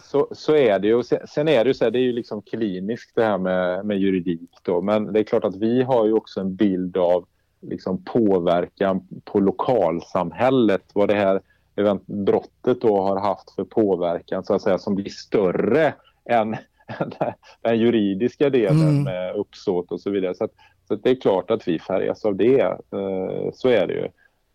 Så, 0.04 0.28
så 0.32 0.56
är 0.56 0.80
det 0.80 0.88
ju. 0.88 1.04
Sen, 1.04 1.20
sen 1.28 1.48
är 1.48 1.64
det 1.64 1.68
ju 1.68 1.74
så 1.74 1.84
här, 1.84 1.92
det 1.92 2.00
är 2.00 2.04
ju 2.04 2.14
liksom 2.14 2.42
kliniskt 2.42 3.12
det 3.16 3.24
här 3.24 3.38
med, 3.38 3.86
med 3.86 3.98
juridik 3.98 4.50
då. 4.64 4.82
Men 4.82 5.14
det 5.14 5.20
är 5.20 5.24
klart 5.24 5.44
att 5.44 5.56
vi 5.56 5.84
har 5.84 6.06
ju 6.06 6.14
också 6.14 6.40
en 6.40 6.56
bild 6.56 6.98
av 6.98 7.26
liksom 7.62 8.04
påverkan 8.04 9.08
på 9.26 9.39
lokalsamhället. 9.39 10.82
Vad 10.94 11.08
det 11.08 11.15
här 11.15 11.41
event- 11.76 12.04
brottet 12.26 12.82
då 12.82 13.02
har 13.02 13.20
haft 13.20 13.52
för 13.52 13.63
påverkan 13.63 14.44
så 14.44 14.54
att 14.54 14.62
säga 14.62 14.78
som 14.78 14.96
blir 14.96 15.10
större 15.10 15.94
än 16.30 16.56
den 17.62 17.80
juridiska 17.80 18.50
delen 18.50 18.82
Mm. 18.89 19.04
med 19.04 19.36
uppsåt 19.36 19.91
och 19.91 20.02
så 20.02 20.10
vidare. 20.10 20.36
Så, 20.36 20.43
att, 20.43 20.52
så 20.88 20.93
att 20.93 21.04
det 21.04 21.10
är 21.10 21.15
klart 21.21 21.52
att 21.52 21.67
vi 21.67 21.80
färgas 21.80 22.26
av 22.26 22.36
det. 22.36 22.60
Eh, 22.62 23.52
så 23.54 23.69
är 23.69 23.88
det 23.88 23.93
ju. 23.93 24.08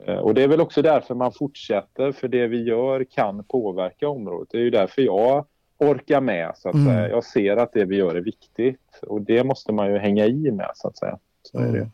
Eh, 0.07 0.18
Och 0.18 0.35
det 0.35 0.42
är 0.42 0.49
väl 0.49 0.61
också 0.61 0.83
därför 0.83 1.14
man 1.14 1.33
fortsätter, 1.33 2.12
för 2.12 2.29
det 2.29 2.47
vi 2.47 2.62
gör 2.62 3.05
kan 3.05 3.45
påverka 3.45 4.09
området. 4.09 4.49
Det 4.53 4.59
är 4.59 4.62
ju 4.62 4.71
därför 4.71 5.03
jag 5.03 5.45
orkar 5.79 6.21
med, 6.21 6.53
så 6.57 6.68
att 6.68 6.75
Mm. 6.75 6.87
säga. 6.87 7.09
Jag 7.09 7.25
ser 7.25 7.57
att 7.57 7.73
det 7.73 7.85
vi 7.85 7.97
gör 7.97 8.14
är 8.14 8.21
viktigt 8.21 9.01
och 9.03 9.23
det 9.23 9.45
måste 9.45 9.73
man 9.73 9.90
ju 9.92 9.99
hänga 9.99 10.27
i 10.27 10.51
med, 10.51 10.71
så 10.75 10.88
att 10.88 10.97
säga. 10.97 11.18
Så 11.42 11.59
är 11.59 11.73
det. 11.73 11.79
ju. 11.79 11.87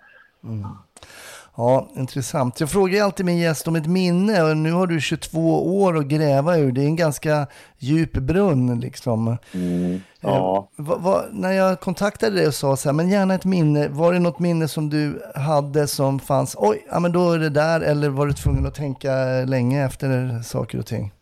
Ja, 1.61 1.89
intressant. 1.97 2.61
Jag 2.61 2.71
frågar 2.71 3.05
alltid 3.05 3.27
min 3.27 3.39
gäst 3.39 3.69
om 3.69 3.77
ett 3.77 3.87
minne 3.87 4.43
och 4.43 4.57
nu 4.57 4.73
har 4.73 4.87
du 4.87 5.01
22 5.01 5.81
år 5.83 5.97
att 5.99 6.07
gräva 6.07 6.57
ur. 6.57 6.73
Det 6.73 6.81
är 6.83 6.87
en 6.87 6.97
ganska 6.97 7.47
djup 7.79 8.13
brunn 8.13 8.81
liksom. 8.81 9.37
Mm. 9.55 10.01
Ja. 10.21 10.69
Eh, 10.79 10.85
vad- 10.85 11.01
vad- 11.03 11.25
när 11.33 11.53
jag 11.53 11.81
kontaktade 11.81 12.37
dig 12.37 12.47
och 12.47 12.55
sa 12.55 12.77
så 12.77 12.89
här, 12.89 12.95
men 12.95 13.09
gärna 13.09 13.35
ett 13.35 13.45
minne. 13.45 13.89
Var 13.89 14.13
det 14.13 14.19
något 14.19 14.39
minne 14.39 14.69
som 14.69 14.91
du 14.91 15.23
hade 15.35 15.87
som 15.87 16.19
fanns, 16.21 16.57
oj, 16.59 16.87
ja 16.91 17.01
men 17.01 17.13
då 17.13 17.33
är 17.33 17.39
det 17.39 17.49
där, 17.51 17.81
eller 17.81 18.09
var 18.09 18.27
du 18.27 18.33
tvungen 18.33 18.67
att 18.67 18.75
tänka 18.75 19.11
länge 19.47 19.85
efter 19.87 20.43
saker 20.43 20.79
och 20.79 20.87
ting? 20.87 21.13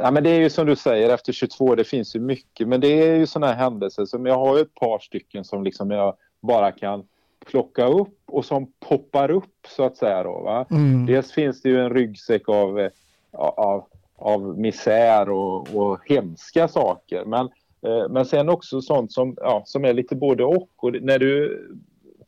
Ja, 0.00 0.10
men 0.10 0.22
det 0.24 0.30
är 0.30 0.40
ju 0.40 0.50
som 0.50 0.66
du 0.66 0.76
säger, 0.76 1.10
efter 1.14 1.32
22, 1.32 1.74
det 1.74 1.84
finns 1.84 2.16
ju 2.16 2.20
mycket. 2.20 2.68
Men 2.68 2.80
det 2.80 2.88
är 2.88 3.14
ju 3.16 3.26
sådana 3.26 3.52
här 3.52 3.58
händelser 3.64 4.04
som 4.04 4.26
jag 4.26 4.34
har 4.38 4.56
ju 4.56 4.62
ett 4.62 4.74
par 4.74 4.98
stycken 4.98 5.44
som 5.44 5.62
liksom 5.64 5.90
jag 5.90 6.14
bara 6.42 6.72
kan 6.72 7.02
plocka 7.46 7.86
upp 7.86 8.18
och 8.26 8.44
som 8.44 8.72
poppar 8.80 9.30
upp 9.30 9.66
så 9.68 9.84
att 9.84 9.96
säga. 9.96 10.22
Då, 10.22 10.40
va? 10.40 10.66
Mm. 10.70 11.06
Dels 11.06 11.32
finns 11.32 11.62
det 11.62 11.68
ju 11.68 11.80
en 11.80 11.90
ryggsäck 11.90 12.48
av, 12.48 12.80
eh, 12.80 12.90
av, 13.32 13.84
av 14.16 14.58
misär 14.58 15.30
och, 15.30 15.74
och 15.76 15.98
hemska 16.04 16.68
saker. 16.68 17.24
Men, 17.24 17.48
eh, 17.82 18.08
men 18.10 18.26
sen 18.26 18.48
också 18.48 18.80
sånt 18.80 19.12
som, 19.12 19.36
ja, 19.40 19.62
som 19.66 19.84
är 19.84 19.92
lite 19.92 20.16
både 20.16 20.44
och. 20.44 20.68
och 20.76 21.02
när 21.02 21.18
du 21.18 21.64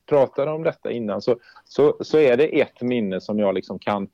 pratade 0.07 0.51
om 0.51 0.63
detta 0.63 0.91
innan 0.91 1.23
så, 1.23 1.37
så, 1.65 1.97
så 2.01 2.19
är 2.19 2.37
det 2.37 2.61
ett 2.61 2.83
minne 2.83 3.21
som 3.21 3.39
jag 3.39 3.55
liksom 3.55 3.79
kan, 3.79 4.09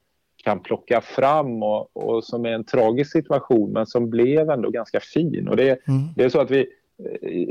kan 0.44 0.60
plocka 0.60 1.00
fram 1.00 1.62
och, 1.62 1.96
och 1.96 2.24
som 2.24 2.46
är 2.46 2.50
en 2.52 2.64
tragisk 2.64 3.12
situation 3.12 3.72
men 3.72 3.86
som 3.86 4.10
blev 4.10 4.50
ändå 4.50 4.70
ganska 4.70 5.00
fin. 5.00 5.48
Och 5.48 5.56
det, 5.56 5.86
Mm. 5.88 6.00
det 6.16 6.24
är 6.24 6.28
så 6.28 6.40
att 6.40 6.50
vi, 6.50 6.66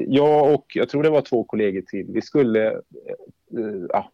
jag 0.08 0.54
och 0.54 0.66
jag 0.76 0.90
tror 0.90 1.04
det 1.04 1.10
var 1.10 1.22
två 1.22 1.44
kollegor 1.44 1.82
till, 1.82 2.06
vi 2.10 2.22
skulle 2.22 2.68
eh, 2.68 3.86
ja, 3.90 4.12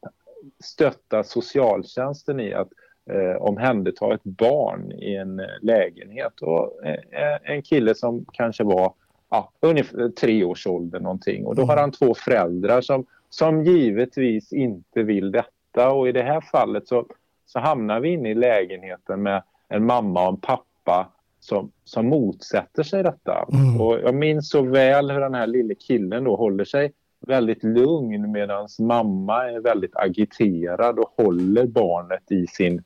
stötta 0.63 1.23
socialtjänsten 1.23 2.39
i 2.39 2.53
att 2.53 2.69
eh, 3.09 3.41
omhänderta 3.41 4.13
ett 4.13 4.23
barn 4.23 4.91
i 4.91 5.15
en 5.15 5.39
eh, 5.39 5.45
lägenhet. 5.61 6.41
Och, 6.41 6.85
eh, 6.85 7.37
en 7.43 7.61
kille 7.61 7.95
som 7.95 8.25
kanske 8.31 8.63
var 8.63 8.93
ja, 9.29 9.51
ungefär 9.59 10.09
tre 10.09 10.43
års 10.43 10.67
ålder 10.67 10.99
någonting. 10.99 11.45
Och 11.45 11.55
då 11.55 11.63
har 11.63 11.77
han 11.77 11.91
två 11.91 12.13
föräldrar 12.13 12.81
som, 12.81 13.05
som 13.29 13.63
givetvis 13.63 14.53
inte 14.53 15.03
vill 15.03 15.31
detta. 15.31 15.91
Och 15.91 16.09
i 16.09 16.11
det 16.11 16.23
här 16.23 16.41
fallet 16.41 16.87
så, 16.87 17.05
så 17.45 17.59
hamnar 17.59 17.99
vi 17.99 18.09
inne 18.09 18.29
i 18.29 18.35
lägenheten 18.35 19.23
med 19.23 19.43
en 19.67 19.85
mamma 19.85 20.23
och 20.23 20.33
en 20.33 20.39
pappa 20.39 21.11
som, 21.41 21.71
som 21.84 22.08
motsätter 22.08 22.84
sig 22.84 23.04
detta. 23.04 23.45
Mm. 23.54 23.82
Och 23.82 23.99
jag 23.99 24.15
minns 24.15 24.49
så 24.49 24.62
väl 24.62 25.12
hur 25.12 25.19
den 25.19 25.34
här 25.34 25.47
lille 25.47 25.75
killen 25.75 26.23
då 26.23 26.36
håller 26.36 26.65
sig 26.65 26.91
väldigt 27.27 27.63
lugn 27.63 28.32
medan 28.32 28.67
mamma 28.80 29.49
är 29.49 29.60
väldigt 29.60 29.95
agiterad 29.95 30.99
och 30.99 31.13
håller 31.17 31.67
barnet 31.67 32.32
i 32.32 32.47
sin, 32.47 32.84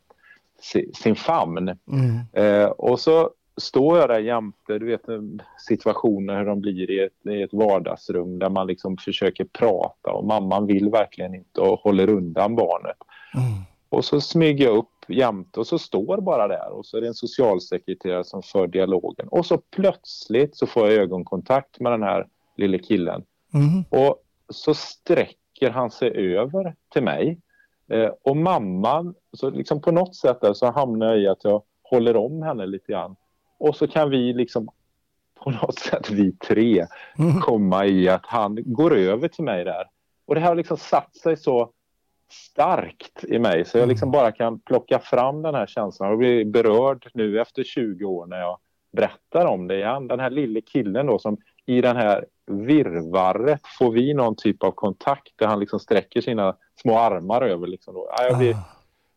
sin, 0.62 0.94
sin 0.94 1.16
famn. 1.16 1.78
Mm. 1.92 2.20
Eh, 2.34 2.68
och 2.68 3.00
så 3.00 3.30
står 3.58 3.98
jag 3.98 4.10
där 4.10 4.20
jämte, 4.20 4.80
du 4.80 4.86
vet 4.86 5.06
situationer 5.68 6.38
hur 6.38 6.46
de 6.46 6.62
blir 6.62 6.92
i 6.92 7.00
ett, 7.00 7.32
i 7.32 7.42
ett 7.42 7.54
vardagsrum 7.54 8.40
där 8.40 8.50
man 8.50 8.68
liksom 8.68 8.98
försöker 8.98 9.46
prata 9.46 10.12
och 10.12 10.26
mamman 10.26 10.66
vill 10.66 10.90
verkligen 10.90 11.36
inte 11.36 11.62
och 11.62 11.80
håller 11.80 12.10
undan 12.10 12.56
barnet. 12.56 12.98
Mm. 13.36 13.64
Och 13.90 14.06
så 14.06 14.22
smyger 14.22 14.66
jag 14.66 14.78
upp 14.78 14.90
jämte 15.08 15.60
och 15.60 15.68
så 15.68 15.80
står 15.80 16.22
bara 16.22 16.48
där 16.48 16.70
och 16.72 16.86
så 16.86 16.98
är 16.98 17.02
det 17.02 17.08
en 17.08 17.14
socialsekreterare 17.14 18.24
som 18.24 18.44
för 18.44 18.68
dialogen. 18.68 19.28
Och 19.28 19.46
så 19.46 19.58
plötsligt 19.58 20.56
så 20.58 20.68
får 20.68 20.88
jag 20.92 21.02
ögonkontakt 21.02 21.80
med 21.80 21.92
den 21.92 22.04
här 22.04 22.28
lille 22.58 22.80
killen 22.80 23.24
Mm. 23.54 23.84
och 23.90 24.24
så 24.50 24.74
sträcker 24.74 25.70
han 25.70 25.92
sig 25.92 26.36
över 26.36 26.76
till 26.94 27.04
mig. 27.04 27.40
Eh, 27.88 28.10
och 28.24 28.38
mamman, 28.38 29.16
så 29.34 29.50
liksom 29.50 29.82
på 29.82 29.92
något 29.92 30.16
sätt 30.16 30.42
där 30.42 30.54
så 30.54 30.72
hamnar 30.72 31.08
jag 31.08 31.20
i 31.20 31.28
att 31.28 31.44
jag 31.44 31.62
håller 31.84 32.16
om 32.16 32.42
henne 32.42 32.66
lite 32.66 32.92
grann. 32.92 33.16
Och 33.58 33.76
så 33.76 33.88
kan 33.88 34.10
vi 34.10 34.34
liksom 34.34 34.68
på 35.36 35.50
något 35.52 35.80
sätt, 35.80 36.10
vi 36.10 36.32
tre, 36.32 36.86
Mm. 37.20 37.42
komma 37.42 37.86
i 37.86 38.10
att 38.10 38.26
han 38.26 38.58
går 38.66 38.96
över 38.98 39.28
till 39.28 39.44
mig 39.44 39.64
där. 39.64 39.84
Och 40.26 40.36
det 40.36 40.42
här 40.42 40.48
har 40.48 40.56
liksom 40.56 40.78
satt 40.78 41.16
sig 41.16 41.38
så 41.38 41.70
starkt 42.32 43.24
i 43.24 43.40
mig 43.40 43.66
så 43.66 43.78
jag 43.78 43.90
liksom 43.90 44.12
bara 44.12 44.32
kan 44.32 44.60
plocka 44.60 45.00
fram 45.00 45.42
den 45.42 45.56
här 45.56 45.68
känslan 45.68 46.12
och 46.12 46.18
bli 46.18 46.46
berörd 46.46 47.08
nu 47.14 47.42
efter 47.42 47.64
20 47.64 48.06
år 48.06 48.26
när 48.26 48.40
jag 48.40 48.58
berättar 48.92 49.46
om 49.46 49.68
det 49.68 49.76
igen. 49.76 50.08
Den 50.08 50.20
här 50.20 50.30
lille 50.30 50.62
killen 50.62 51.06
då 51.06 51.20
som 51.20 51.38
i 51.66 51.82
den 51.82 51.96
här 51.96 52.26
virrvarret 52.48 53.62
får 53.80 53.92
vi 53.92 54.14
någon 54.14 54.36
typ 54.36 54.64
av 54.64 54.72
kontakt 54.72 55.34
där 55.36 55.48
han 55.48 55.60
liksom 55.60 55.80
sträcker 55.80 56.22
sina 56.22 56.56
små 56.82 57.00
armar 57.00 57.42
över. 57.42 57.68
Liksom 57.68 57.94
då. 57.94 58.10
Ja, 58.18 58.38
blir, 58.38 58.56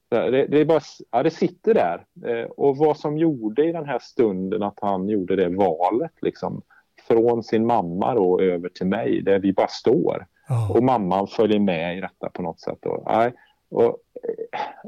det, 0.09 0.47
det, 0.47 0.61
är 0.61 0.65
bara, 0.65 0.81
ja, 1.11 1.23
det 1.23 1.31
sitter 1.31 1.75
där. 1.75 2.05
Eh, 2.27 2.51
och 2.51 2.77
vad 2.77 2.97
som 2.97 3.19
gjorde 3.19 3.65
i 3.65 3.73
den 3.73 3.85
här 3.85 3.99
stunden 3.99 4.63
att 4.63 4.79
han 4.81 5.09
gjorde 5.09 5.37
det 5.37 5.49
valet 5.49 6.13
liksom, 6.21 6.63
från 7.09 7.43
sin 7.43 7.67
mamma 7.67 8.15
då 8.15 8.41
över 8.41 8.69
till 8.69 8.87
mig 8.87 9.23
där 9.23 9.39
vi 9.39 9.53
bara 9.53 9.69
står. 9.69 10.27
Ja. 10.49 10.69
Och 10.69 10.83
mamman 10.83 11.27
följer 11.27 11.59
med 11.59 11.99
i 11.99 12.01
detta 12.01 12.31
på 12.31 12.43
något 12.43 12.61
sätt. 12.61 12.79
Då. 12.81 13.03
Nej, 13.07 13.33
och, 13.69 13.99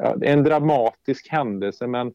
eh, 0.05 0.33
en 0.33 0.43
dramatisk 0.43 1.29
händelse 1.29 1.87
men, 1.87 2.15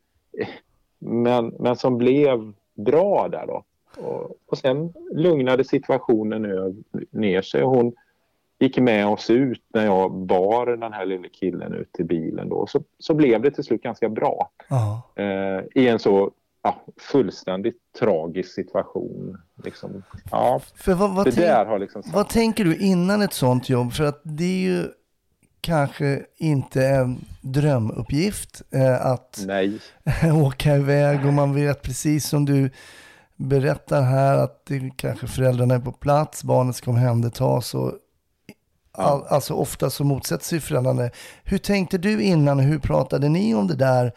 men, 0.99 1.53
men 1.59 1.75
som 1.75 1.97
blev 1.97 2.53
bra 2.73 3.27
där 3.27 3.47
då. 3.47 3.63
Och, 3.97 4.37
och 4.45 4.57
sen 4.57 4.93
lugnade 5.11 5.63
situationen 5.63 6.41
ner 7.11 7.41
sig 7.41 7.63
och 7.63 7.69
hon 7.75 7.93
gick 8.59 8.77
med 8.77 9.07
oss 9.07 9.29
ut 9.29 9.63
när 9.73 9.85
jag 9.85 10.11
bar 10.11 10.65
den 10.65 10.93
här 10.93 11.05
lille 11.05 11.29
killen 11.29 11.73
ut 11.73 11.93
till 11.93 12.05
bilen 12.05 12.49
då. 12.49 12.67
Så, 12.67 12.83
så 12.99 13.13
blev 13.13 13.41
det 13.41 13.51
till 13.51 13.63
slut 13.63 13.81
ganska 13.81 14.09
bra 14.09 14.49
eh, 15.15 15.59
i 15.75 15.87
en 15.87 15.99
så 15.99 16.31
ja, 16.65 16.85
fullständigt 16.97 17.77
tragisk 17.99 18.53
situation. 18.53 19.37
Liksom. 19.63 20.03
Ja, 20.31 20.61
För 20.75 20.93
vad, 20.93 21.15
vad, 21.15 21.35
tänk, 21.35 21.79
liksom... 21.79 22.03
vad 22.05 22.29
tänker 22.29 22.65
du 22.65 22.77
innan 22.77 23.21
ett 23.21 23.33
sånt 23.33 23.69
jobb? 23.69 23.93
För 23.93 24.03
att 24.03 24.21
det 24.23 24.43
är 24.43 24.59
ju 24.59 24.87
kanske 25.61 26.25
inte 26.37 26.87
en 26.87 27.25
drömuppgift 27.41 28.61
eh, 28.71 29.05
att 29.05 29.43
Nej. 29.47 29.79
åka 30.45 30.75
iväg 30.75 31.25
och 31.25 31.33
man 31.33 31.55
vet 31.55 31.81
precis 31.81 32.29
som 32.29 32.45
du 32.45 32.69
berättar 33.35 34.01
här 34.01 34.37
att 34.37 34.65
det 34.65 34.91
kanske 34.95 35.27
föräldrarna 35.27 35.75
är 35.75 35.79
på 35.79 35.91
plats, 35.91 36.43
barnet 36.43 36.75
ska 36.75 36.91
omhändertas 36.91 37.75
och 37.75 37.93
all, 38.91 39.23
alltså 39.27 39.53
ofta 39.53 39.89
så 39.89 40.03
motsätter 40.03 40.45
sig 40.45 40.59
föräldrarna. 40.59 41.09
Hur 41.43 41.57
tänkte 41.57 41.97
du 41.97 42.23
innan 42.23 42.59
hur 42.59 42.79
pratade 42.79 43.29
ni 43.29 43.55
om 43.55 43.67
det 43.67 43.75
där? 43.75 44.11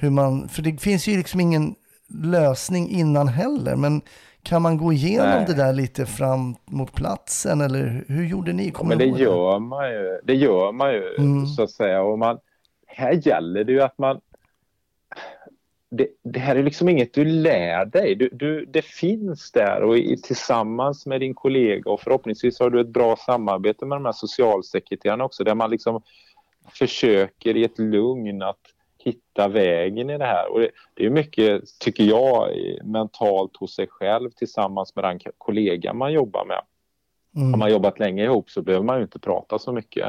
Hur 0.00 0.10
man, 0.10 0.48
för 0.48 0.62
det 0.62 0.80
finns 0.80 1.08
ju 1.08 1.16
liksom 1.16 1.40
ingen 1.40 1.74
lösning 2.08 2.88
innan 2.88 3.28
heller, 3.28 3.76
men 3.76 4.02
kan 4.42 4.62
man 4.62 4.76
gå 4.76 4.92
igenom 4.92 5.28
Nej. 5.28 5.44
det 5.46 5.54
där 5.54 5.72
lite 5.72 6.06
fram 6.06 6.54
mot 6.64 6.92
platsen 6.92 7.60
eller 7.60 8.04
hur 8.08 8.26
gjorde 8.26 8.52
ni? 8.52 8.66
Ja, 8.66 8.72
Kommer 8.72 8.96
men 8.96 8.98
ni 8.98 9.04
det 9.04 9.10
ihåg 9.10 9.20
gör 9.20 9.58
man 9.58 9.90
ju, 9.90 10.20
det 10.24 10.34
gör 10.34 10.72
man 10.72 10.92
ju 10.92 11.14
Mm. 11.18 11.46
så 11.46 11.62
att 11.62 11.70
säga. 11.70 12.02
Och 12.02 12.18
man, 12.18 12.38
här 12.86 13.12
gäller 13.26 13.64
det 13.64 13.72
ju 13.72 13.80
att 13.82 13.98
man... 13.98 14.20
Det, 15.90 16.06
det 16.24 16.40
här 16.40 16.56
är 16.56 16.62
liksom 16.62 16.88
inget 16.88 17.14
du 17.14 17.24
lär 17.24 17.84
dig. 17.84 18.14
Du, 18.14 18.28
du, 18.32 18.64
det 18.64 18.84
finns 18.84 19.52
där 19.52 19.82
och 19.82 19.98
i, 19.98 20.16
tillsammans 20.16 21.06
med 21.06 21.20
din 21.20 21.34
kollega 21.34 21.90
och 21.90 22.00
förhoppningsvis 22.00 22.60
har 22.60 22.70
du 22.70 22.80
ett 22.80 22.88
bra 22.88 23.16
samarbete 23.16 23.86
med 23.86 23.96
de 23.96 24.04
här 24.04 24.12
socialsekreterarna 24.12 25.24
också 25.24 25.44
där 25.44 25.54
man 25.54 25.70
liksom 25.70 26.02
försöker 26.72 27.56
i 27.56 27.64
ett 27.64 27.78
lugn 27.78 28.42
att 28.42 28.60
hitta 29.04 29.48
vägen 29.48 30.10
i 30.10 30.18
det 30.18 30.24
här. 30.24 30.52
Och 30.52 30.60
det, 30.60 30.70
det 30.94 31.06
är 31.06 31.10
mycket, 31.10 31.62
tycker 31.80 32.04
jag, 32.04 32.48
mentalt 32.84 33.56
hos 33.56 33.74
sig 33.74 33.86
själv 33.90 34.30
tillsammans 34.30 34.94
med 34.96 35.04
den 35.04 35.20
kollega 35.38 35.92
man 35.92 36.12
jobbar 36.12 36.44
med. 36.44 36.60
Mm. 37.36 37.52
Har 37.52 37.58
man 37.58 37.70
jobbat 37.70 37.98
länge 37.98 38.24
ihop 38.24 38.50
så 38.50 38.62
behöver 38.62 38.84
man 38.84 38.96
ju 38.96 39.02
inte 39.02 39.18
prata 39.18 39.58
så 39.58 39.72
mycket. 39.72 40.06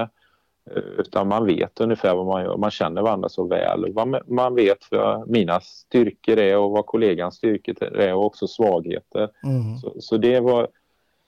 eh, 0.72 0.84
Utan 0.98 1.28
man 1.28 1.46
vet 1.46 1.80
ungefär 1.82 2.16
vad 2.16 2.26
man 2.26 2.44
gör. 2.44 2.58
Man 2.58 2.72
känner 2.72 3.02
varandra 3.02 3.30
så 3.30 3.44
väl. 3.48 3.94
Man 4.28 4.56
vet 4.56 4.92
vad 4.92 5.30
mina 5.30 5.62
styrkor 5.62 6.40
är 6.40 6.58
och 6.58 6.72
vad 6.72 6.86
kollegans 6.86 7.36
styrkor 7.36 7.84
är 7.84 8.14
och 8.14 8.26
också 8.26 8.48
svagheter. 8.48 9.30
Mm. 9.44 9.78
Så, 9.78 9.94
så 10.00 10.18
det 10.18 10.40
var 10.40 10.68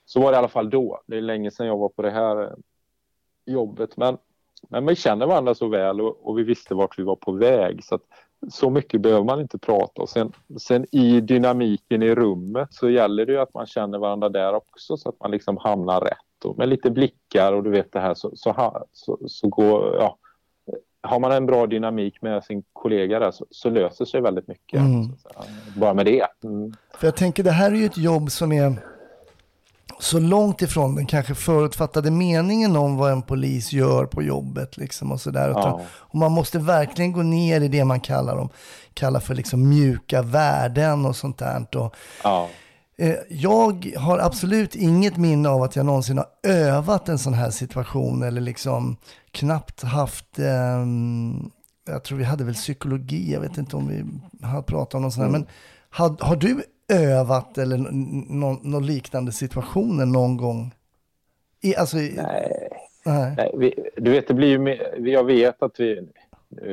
så 0.06 0.20
var 0.20 0.30
det 0.32 0.34
i 0.34 0.38
alla 0.38 0.48
fall 0.48 0.70
då. 0.70 1.00
Det 1.06 1.16
är 1.16 1.20
länge 1.20 1.50
sedan 1.50 1.66
jag 1.66 1.76
var 1.76 1.88
på 1.88 2.02
det 2.02 2.10
här 2.10 2.42
eh, 2.42 2.50
jobbet. 3.46 3.96
Men, 3.96 4.18
men 4.68 4.86
vi 4.86 4.96
känner 4.96 5.26
varandra 5.26 5.54
så 5.54 5.68
väl 5.68 6.00
och, 6.00 6.28
och 6.28 6.38
vi 6.38 6.42
visste 6.42 6.74
vart 6.74 6.98
vi 6.98 7.02
var 7.02 7.16
på 7.16 7.32
väg. 7.32 7.84
Så, 7.84 7.94
att, 7.94 8.02
så 8.50 8.70
mycket 8.70 9.00
behöver 9.00 9.24
man 9.24 9.40
inte 9.40 9.58
prata. 9.58 10.02
Och 10.02 10.08
sen, 10.08 10.32
sen 10.58 10.86
i 10.92 11.20
dynamiken 11.20 12.02
i 12.02 12.14
rummet 12.14 12.68
så 12.70 12.90
gäller 12.90 13.26
det 13.26 13.32
ju 13.32 13.38
att 13.38 13.54
man 13.54 13.66
känner 13.66 13.98
varandra 13.98 14.28
där 14.28 14.54
också 14.54 14.96
så 14.96 15.08
att 15.08 15.20
man 15.20 15.30
liksom 15.30 15.56
hamnar 15.56 16.00
rätt. 16.00 16.44
Och 16.44 16.58
med 16.58 16.68
lite 16.68 16.90
blickar 16.90 17.52
och 17.52 17.62
du 17.62 17.70
vet 17.70 17.92
det 17.92 18.00
här 18.00 18.14
så, 18.14 18.30
så, 18.34 18.86
så, 18.92 19.18
så 19.26 19.48
går... 19.48 19.96
Ja, 19.96 20.18
har 21.02 21.20
man 21.20 21.32
en 21.32 21.46
bra 21.46 21.66
dynamik 21.66 22.22
med 22.22 22.44
sin 22.44 22.64
kollega 22.72 23.18
där 23.18 23.30
så, 23.30 23.46
så 23.50 23.70
löser 23.70 24.04
sig 24.04 24.20
väldigt 24.20 24.48
mycket. 24.48 24.80
Mm. 24.80 25.08
Bara 25.76 25.94
med 25.94 26.06
det. 26.06 26.26
Mm. 26.44 26.72
För 26.94 27.06
jag 27.06 27.16
tänker 27.16 27.42
det 27.42 27.50
här 27.50 27.72
är 27.72 27.76
ju 27.76 27.86
ett 27.86 27.98
jobb 27.98 28.30
som 28.30 28.52
är 28.52 28.93
så 30.00 30.18
långt 30.20 30.62
ifrån 30.62 30.94
den 30.94 31.06
kanske 31.06 31.34
förutfattade 31.34 32.10
meningen 32.10 32.76
om 32.76 32.96
vad 32.96 33.12
en 33.12 33.22
polis 33.22 33.72
gör 33.72 34.06
på 34.06 34.22
jobbet 34.22 34.76
liksom 34.76 35.12
och 35.12 35.20
sådär. 35.20 35.50
Utan- 35.50 35.62
Ja. 35.62 35.80
Och 35.92 36.14
man 36.18 36.32
måste 36.32 36.58
verkligen 36.58 37.12
gå 37.12 37.22
ner 37.22 37.60
i 37.60 37.68
det 37.68 37.84
man 37.84 38.00
kallar, 38.00 38.36
dem, 38.36 38.48
kallar 38.94 39.20
för 39.20 39.34
liksom 39.34 39.68
mjuka 39.68 40.22
värden 40.22 41.06
och 41.06 41.16
sånt 41.16 41.38
där. 41.38 41.76
Och, 41.76 41.94
Ja. 42.24 42.48
eh, 42.98 43.14
jag 43.30 43.92
har 43.98 44.18
absolut 44.18 44.74
inget 44.74 45.16
minne 45.16 45.48
av 45.48 45.62
att 45.62 45.76
jag 45.76 45.86
någonsin 45.86 46.18
har 46.18 46.26
övat 46.50 47.08
en 47.08 47.18
sån 47.18 47.34
här 47.34 47.50
situation 47.50 48.22
eller 48.22 48.40
liksom 48.40 48.96
knappt 49.32 49.82
haft, 49.82 50.38
ehm, 50.38 51.50
jag 51.86 52.04
tror 52.04 52.18
vi 52.18 52.24
hade 52.24 52.44
väl 52.44 52.54
psykologi, 52.54 53.32
jag 53.32 53.40
vet 53.40 53.58
inte 53.58 53.76
om 53.76 53.88
vi 53.88 54.04
har 54.46 54.62
pratat 54.62 54.94
om 54.94 55.02
någon 55.02 55.12
sån 55.12 55.22
här, 55.22 55.30
men 55.30 55.46
har, 55.90 56.16
har 56.20 56.36
du 56.36 56.62
övat 56.88 57.58
eller 57.58 57.76
någon, 58.34 58.58
någon 58.62 58.86
liknande 58.86 59.32
situationer 59.32 60.06
någon 60.06 60.36
gång? 60.36 60.74
I, 61.62 61.76
alltså, 61.76 61.98
i, 61.98 62.12
Nej. 62.16 62.68
nej. 63.04 63.34
Nej, 63.36 63.50
vi, 63.58 63.74
du 63.96 64.10
vet, 64.10 64.28
det 64.28 64.34
blir 64.34 64.48
ju 64.48 64.58
mer, 64.58 64.94
jag 64.98 65.24
vet 65.24 65.62
att 65.62 65.80
vi, 65.80 66.08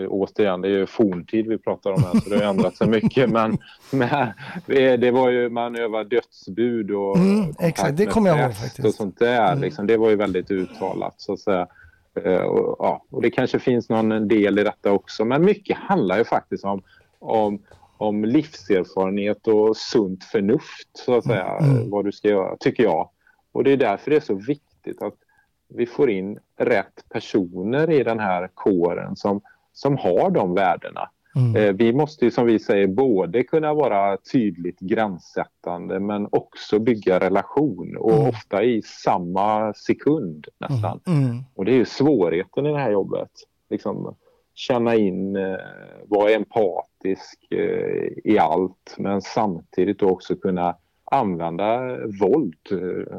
återigen, 0.10 0.62
det 0.62 0.68
är 0.68 0.72
ju 0.72 0.86
forntid 0.86 1.48
vi 1.48 1.58
pratar 1.58 1.92
om 1.92 2.04
här 2.04 2.20
så 2.20 2.30
det 2.30 2.36
har 2.36 2.44
ändrat 2.44 2.76
sig 2.78 2.88
mycket 2.88 3.30
men, 3.34 3.58
men 3.92 4.32
det, 5.00 5.12
var 5.12 5.30
ju, 5.30 5.50
man 5.50 5.76
övar 5.76 6.04
dödsbud 6.04 6.92
och 6.92 7.18
Mm, 7.18 7.54
exakt, 7.60 7.98
det 7.98 8.06
kommer 8.06 8.30
jag 8.30 8.40
ihåg 8.40 8.56
faktiskt. 8.56 8.88
och 8.88 8.94
sånt 8.94 9.20
där, 9.20 9.48
Mm. 9.52 9.62
liksom, 9.62 9.88
det 9.88 9.98
var 9.98 10.10
ju 10.10 10.16
väldigt 10.16 10.52
uttalat 10.52 11.14
så 11.18 11.34
att 11.34 11.40
säga. 11.40 11.68
Eh, 12.26 12.42
Och, 12.42 12.76
ja, 12.80 13.04
och 13.10 13.22
det 13.22 13.30
kanske 13.32 13.60
finns 13.60 13.90
någon 13.90 14.28
del 14.28 14.60
i 14.60 14.64
detta 14.64 14.92
också 14.92 15.26
men 15.26 15.46
mycket 15.46 15.78
handlar 15.78 16.18
ju 16.18 16.24
faktiskt 16.24 16.64
om, 16.64 16.82
om, 17.20 17.60
om 18.02 18.26
livserfarenhet 18.26 19.48
och 19.48 19.78
sunt 19.78 20.24
förnuft 20.24 20.90
så 20.94 21.18
att 21.18 21.24
säga, 21.26 21.58
Mm. 21.62 21.90
vad 21.90 22.06
du 22.06 22.12
ska 22.12 22.28
göra, 22.28 22.58
tycker 22.60 22.84
jag. 22.84 23.10
Och 23.52 23.64
det 23.64 23.72
är 23.72 23.78
därför 23.78 24.12
det 24.12 24.18
är 24.18 24.22
så 24.22 24.36
viktigt 24.36 25.02
att 25.02 25.16
vi 25.70 25.86
får 25.86 26.10
in 26.10 26.40
rätt 26.58 27.04
personer 27.10 27.92
i 27.92 28.04
den 28.04 28.20
här 28.20 28.48
kåren 28.54 29.16
som, 29.16 29.42
som 29.74 29.98
har 29.98 30.30
de 30.32 30.54
värdena. 30.54 31.10
Mm. 31.36 31.56
Eh, 31.56 31.74
vi 31.74 31.94
måste 31.94 32.26
ju 32.26 32.32
som 32.32 32.46
vi 32.46 32.60
säger 32.60 32.88
både 32.88 33.44
kunna 33.44 33.74
vara 33.74 34.18
tydligt 34.18 34.80
gränssättande 34.80 36.00
men 36.00 36.28
också 36.32 36.80
bygga 36.80 37.20
relation 37.20 37.98
och 37.98 38.12
Mm. 38.14 38.28
ofta 38.30 38.64
i 38.64 38.82
samma 38.82 39.74
sekund 39.74 40.48
nästan. 40.58 41.00
Mm. 41.08 41.44
Och 41.56 41.66
det 41.66 41.72
är 41.72 41.76
ju 41.76 41.86
svårigheten 41.86 42.66
i 42.66 42.72
det 42.72 42.80
här 42.80 42.92
jobbet. 42.92 43.30
Liksom, 43.70 44.16
känna 44.54 44.96
in, 44.96 45.36
eh, 45.36 45.58
vara 46.06 46.32
empatisk 46.32 47.48
eh, 47.52 48.08
i 48.24 48.38
allt 48.40 48.96
men 48.98 49.22
samtidigt 49.22 50.04
också 50.04 50.36
kunna 50.36 50.76
använda 51.06 51.98
våld 52.22 52.56
eh, 52.72 53.18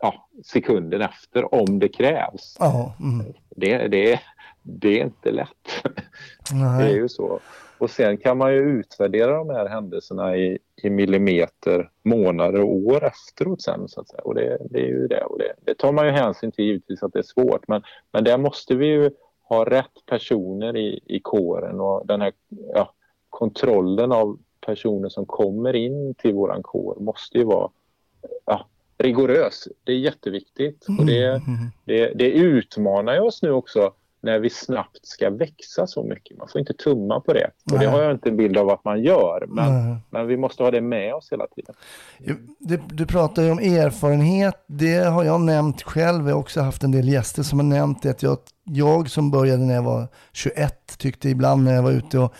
ja, 0.00 0.28
sekunden 0.44 1.02
efter 1.02 1.54
om 1.54 1.78
det 1.78 1.88
krävs. 1.88 2.56
Ja, 2.60 2.94
mm. 3.00 3.34
Det, 3.50 3.88
det, 3.88 4.20
det 4.62 5.00
är 5.00 5.04
inte 5.04 5.30
lätt. 5.30 5.82
Det 6.50 6.56
är 6.56 6.78
Nej. 6.78 6.94
ju 6.94 7.08
så. 7.08 7.40
Och 7.78 7.90
sen 7.90 8.16
kan 8.16 8.38
man 8.38 8.52
ju 8.52 8.58
utvärdera 8.58 9.36
de 9.36 9.50
här 9.50 9.68
händelserna 9.68 10.36
i, 10.36 10.58
i 10.82 10.90
millimeter, 10.90 11.90
månader 12.02 12.60
och 12.60 12.76
år 12.76 13.04
efteråt 13.04 13.62
sen 13.62 13.88
så 13.88 14.00
att 14.00 14.08
säga. 14.08 14.22
Och 14.22 14.34
det, 14.34 14.58
det 14.70 14.78
är 14.78 14.86
ju 14.86 15.06
det. 15.06 15.24
Och 15.24 15.38
det. 15.38 15.52
Det 15.64 15.74
tar 15.74 15.92
man 15.92 16.06
ju 16.06 16.12
hänsyn 16.12 16.52
till 16.52 16.64
givetvis 16.64 17.02
att 17.02 17.12
det 17.12 17.18
är 17.18 17.22
svårt. 17.22 17.68
Men, 17.68 17.82
men 18.12 18.24
där 18.24 18.38
måste 18.38 18.74
vi 18.74 18.86
ju 18.86 19.10
ha 19.48 19.64
rätt 19.64 20.06
personer 20.06 20.76
i, 20.76 21.00
i 21.06 21.20
kåren 21.20 21.80
och 21.80 22.06
den 22.06 22.20
här 22.20 22.32
ja, 22.74 22.92
kontrollen 23.30 24.12
av 24.12 24.38
personer 24.66 25.08
som 25.08 25.26
kommer 25.26 25.76
in 25.76 26.14
till 26.14 26.34
våran 26.34 26.62
kår 26.62 26.96
måste 27.00 27.38
ju 27.38 27.44
vara 27.44 27.70
ja, 28.44 28.66
rigorös. 28.98 29.68
Det 29.84 29.92
är 29.92 29.96
jätteviktigt. 29.96 30.86
Och 30.98 31.06
det, 31.06 31.24
Mm. 31.28 31.42
det, 31.84 32.12
det 32.14 32.30
utmanar 32.30 33.14
ju 33.14 33.20
oss 33.20 33.42
nu 33.42 33.50
också 33.50 33.92
när 34.20 34.38
vi 34.38 34.50
snabbt 34.50 35.06
ska 35.06 35.30
växa 35.30 35.86
så 35.86 36.02
mycket. 36.02 36.38
Man 36.38 36.48
får 36.48 36.60
inte 36.60 36.74
tumma 36.74 37.20
på 37.20 37.32
det. 37.32 37.50
Och 37.64 37.72
det 37.72 37.78
Nej. 37.78 37.86
har 37.86 38.02
jag 38.02 38.12
inte 38.12 38.28
en 38.28 38.36
bild 38.36 38.56
av 38.56 38.70
att 38.70 38.84
man 38.84 39.02
gör. 39.02 39.44
Men, 39.48 39.88
Nej. 39.88 39.96
men 40.10 40.26
vi 40.26 40.36
måste 40.36 40.62
ha 40.62 40.70
det 40.70 40.80
med 40.80 41.14
oss 41.14 41.32
hela 41.32 41.46
tiden. 41.46 41.74
Du, 42.58 42.80
du 42.88 43.06
pratar 43.06 43.42
ju 43.42 43.50
om 43.50 43.58
erfarenhet. 43.58 44.64
Det 44.66 44.98
har 44.98 45.24
jag 45.24 45.40
nämnt 45.40 45.82
själv. 45.82 46.28
Jag 46.28 46.34
har 46.34 46.40
också 46.40 46.60
haft 46.60 46.82
en 46.82 46.92
del 46.92 47.08
gäster 47.08 47.42
som 47.42 47.58
har 47.58 47.66
nämnt 47.66 48.02
det. 48.02 48.10
Att 48.10 48.22
jag, 48.22 48.38
jag 48.64 49.10
som 49.10 49.30
började 49.30 49.62
när 49.62 49.74
jag 49.74 49.82
var 49.82 50.08
21 50.32 50.98
tyckte 50.98 51.28
ibland 51.28 51.64
när 51.64 51.74
jag 51.74 51.82
var 51.82 51.92
ute 51.92 52.18
och 52.18 52.34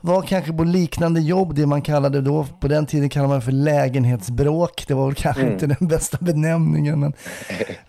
var 0.00 0.22
kanske 0.22 0.52
på 0.52 0.64
liknande 0.64 1.20
jobb, 1.20 1.54
det 1.54 1.66
man 1.66 1.82
kallade 1.82 2.20
då, 2.20 2.46
på 2.60 2.68
den 2.68 2.86
tiden 2.86 3.08
kallade 3.08 3.28
man 3.28 3.42
för 3.42 3.52
lägenhetsbråk. 3.52 4.84
Det 4.88 4.94
var 4.94 5.06
väl 5.06 5.14
kanske 5.14 5.42
Mm. 5.42 5.52
inte 5.52 5.66
den 5.66 5.88
bästa 5.88 6.18
benämningen, 6.20 7.00
men, 7.00 7.12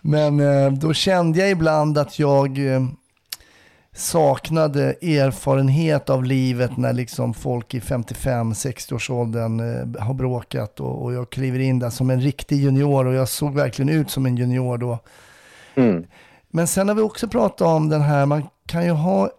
men 0.00 0.40
eh, 0.40 0.72
då 0.72 0.92
kände 0.92 1.38
jag 1.38 1.50
ibland 1.50 1.98
att 1.98 2.18
jag 2.18 2.74
eh, 2.74 2.80
saknade 3.94 4.82
erfarenhet 5.02 6.10
av 6.10 6.24
livet 6.24 6.76
när 6.76 6.92
liksom 6.92 7.34
folk 7.34 7.74
i 7.74 7.80
55-60-årsåldern 7.80 9.60
eh, 9.60 10.02
har 10.02 10.14
bråkat 10.14 10.80
och, 10.80 11.02
och 11.02 11.12
jag 11.12 11.30
kliver 11.30 11.58
in 11.58 11.78
där 11.78 11.90
som 11.90 12.10
en 12.10 12.20
riktig 12.20 12.56
junior 12.56 13.06
och 13.06 13.14
jag 13.14 13.28
såg 13.28 13.54
verkligen 13.54 13.88
ut 13.88 14.10
som 14.10 14.26
en 14.26 14.36
junior 14.36 14.78
då. 14.78 14.98
Mm. 15.74 16.04
Men 16.50 16.66
sen 16.66 16.88
har 16.88 16.94
vi 16.94 17.02
också 17.02 17.28
pratat 17.28 17.60
om 17.66 17.88
den 17.88 18.02
här, 18.02 18.26
man 18.26 18.42
kan 18.66 18.84
ju 18.84 18.90
ha 18.90 19.30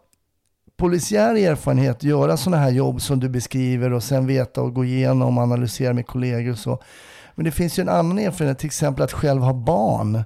polisiär 0.81 1.35
erfarenhet, 1.35 2.03
göra 2.03 2.37
sådana 2.37 2.63
här 2.63 2.71
jobb 2.71 3.01
som 3.01 3.19
du 3.19 3.29
beskriver 3.29 3.93
och 3.93 4.03
sen 4.03 4.27
veta 4.27 4.61
och 4.61 4.73
gå 4.73 4.85
igenom 4.85 5.37
och 5.37 5.43
analysera 5.43 5.93
med 5.93 6.07
kollegor 6.07 6.51
och 6.51 6.57
så. 6.57 6.83
Men 7.35 7.45
det 7.45 7.51
finns 7.51 7.79
ju 7.79 7.81
en 7.81 7.89
annan 7.89 8.19
erfarenhet, 8.19 8.59
till 8.59 8.67
exempel 8.67 9.03
att 9.03 9.11
själv 9.11 9.41
ha 9.41 9.53
barn. 9.53 10.23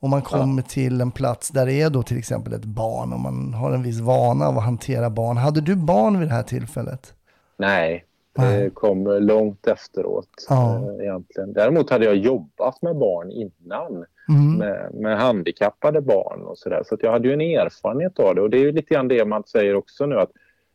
Om 0.00 0.10
man 0.10 0.22
kommer 0.22 0.62
till 0.62 1.00
en 1.00 1.10
plats 1.10 1.48
där 1.48 1.66
det 1.66 1.72
är 1.72 1.90
då 1.90 2.02
till 2.02 2.18
exempel 2.18 2.52
ett 2.52 2.64
barn 2.64 3.12
och 3.12 3.20
man 3.20 3.54
har 3.54 3.72
en 3.72 3.82
viss 3.82 4.00
vana 4.00 4.46
av 4.46 4.58
att 4.58 4.64
hantera 4.64 5.10
barn. 5.10 5.36
Hade 5.36 5.60
du 5.60 5.76
barn 5.76 6.20
vid 6.20 6.28
det 6.28 6.34
här 6.34 6.42
tillfället? 6.42 7.14
Nej, 7.58 8.04
Nej. 8.38 8.64
det 8.64 8.70
kom 8.70 9.04
långt 9.06 9.66
efteråt 9.66 10.28
Ja. 10.48 10.76
eh, 10.98 11.04
egentligen. 11.04 11.52
Däremot 11.52 11.90
hade 11.90 12.04
jag 12.04 12.16
jobbat 12.16 12.82
med 12.82 12.96
barn 12.96 13.30
innan. 13.30 14.04
Mm. 14.28 14.54
Med, 14.58 14.94
med 14.94 15.18
handikappade 15.18 16.00
barn 16.00 16.42
och 16.42 16.58
sådär. 16.58 16.82
Så 16.86 16.94
att 16.94 17.02
jag 17.02 17.10
hade 17.12 17.28
ju 17.28 17.34
en 17.34 17.40
erfarenhet 17.40 18.18
av 18.18 18.34
det. 18.34 18.40
Och 18.42 18.50
det 18.50 18.56
är 18.58 18.62
ju 18.62 18.72
lite 18.72 18.94
grann 18.94 19.08
det 19.08 19.24
man 19.24 19.44
säger 19.44 19.74
också 19.74 20.06
nu 20.06 20.16
att 20.16 20.30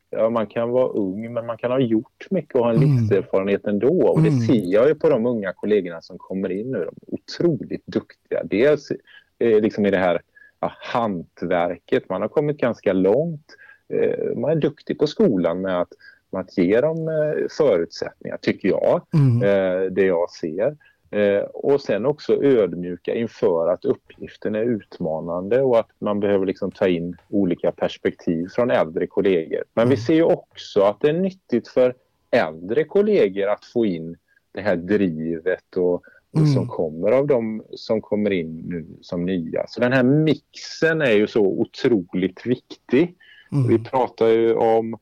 ja, 0.10 0.30
man 0.30 0.48
kan 0.48 0.70
vara 0.70 0.88
ung 0.88 1.34
men 1.34 1.46
man 1.46 1.58
kan 1.58 1.72
ha 1.72 1.80
gjort 1.80 2.28
mycket 2.30 2.56
och 2.56 2.62
ha 2.64 2.70
en 2.74 2.78
Mm. 2.84 2.90
livserfarenhet 2.98 3.66
ändå. 3.68 4.08
Och 4.08 4.22
det 4.22 4.28
Mm. 4.30 4.40
ser 4.42 4.74
jag 4.74 4.88
ju 4.88 4.96
på 4.96 5.10
de 5.10 5.26
unga 5.26 5.54
kollegorna 5.54 6.02
som 6.02 6.18
kommer 6.18 6.52
in 6.52 6.72
nu. 6.72 6.78
De 6.78 6.86
är 6.86 7.14
otroligt 7.14 7.84
duktiga. 7.86 8.44
Dels 8.44 8.92
eh, 9.40 9.62
liksom 9.62 9.86
i 9.86 9.92
det 9.92 9.98
här 9.98 10.22
ja, 10.60 10.72
hantverket. 10.80 12.10
Man 12.10 12.22
har 12.22 12.28
kommit 12.30 12.58
ganska 12.58 12.94
långt. 12.94 13.46
Eh, 13.90 14.36
man 14.38 14.52
är 14.52 14.56
duktig 14.56 15.00
på 15.00 15.08
skolan 15.08 15.62
med 15.62 15.82
att, 15.82 15.90
med 16.36 16.42
att 16.42 16.58
ge 16.58 16.82
dem 16.82 17.08
eh, 17.08 17.48
förutsättningar, 17.58 18.38
tycker 18.42 18.70
jag. 18.70 19.02
Mm. 19.14 19.44
Eh, 19.44 19.92
det 19.92 20.06
jag 20.06 20.30
ser. 20.30 20.78
Eh, 21.12 21.44
och 21.44 21.82
sen 21.82 22.06
också 22.06 22.44
ödmjuka 22.44 23.16
inför 23.16 23.68
att 23.68 23.86
uppgiften 23.86 24.56
är 24.56 24.64
utmanande 24.64 25.62
och 25.62 25.80
att 25.80 25.90
man 26.00 26.20
behöver 26.20 26.46
liksom 26.46 26.72
ta 26.72 26.88
in 26.88 27.18
olika 27.30 27.72
perspektiv 27.72 28.48
från 28.56 28.72
äldre 28.72 29.08
kollegor. 29.08 29.64
Men 29.74 29.90
vi 29.90 29.98
ser 29.98 30.14
ju 30.14 30.24
också 30.24 30.82
att 30.82 31.02
det 31.02 31.10
är 31.10 31.14
nyttigt 31.14 31.68
för 31.68 31.94
äldre 32.32 32.84
kollegor 32.84 33.48
att 33.48 33.66
få 33.66 33.86
in 33.86 34.18
det 34.52 34.62
här 34.62 34.76
drivet 34.76 35.78
och, 35.78 36.04
Mm. 36.38 36.48
som 36.48 36.68
kommer 36.68 37.12
av 37.12 37.28
de 37.28 37.64
som 37.72 38.02
kommer 38.02 38.32
in 38.32 38.64
nu 38.68 38.86
som 39.02 39.26
nya. 39.26 39.66
Så 39.68 39.80
den 39.82 39.94
här 39.94 40.04
mixen 40.04 41.02
är 41.02 41.12
ju 41.12 41.28
så 41.28 41.42
otroligt 41.42 42.46
viktig. 42.46 43.16
Mm. 43.52 43.68
Vi 43.68 43.80
pratar 43.84 44.28
ju 44.28 44.54
om 44.54 44.98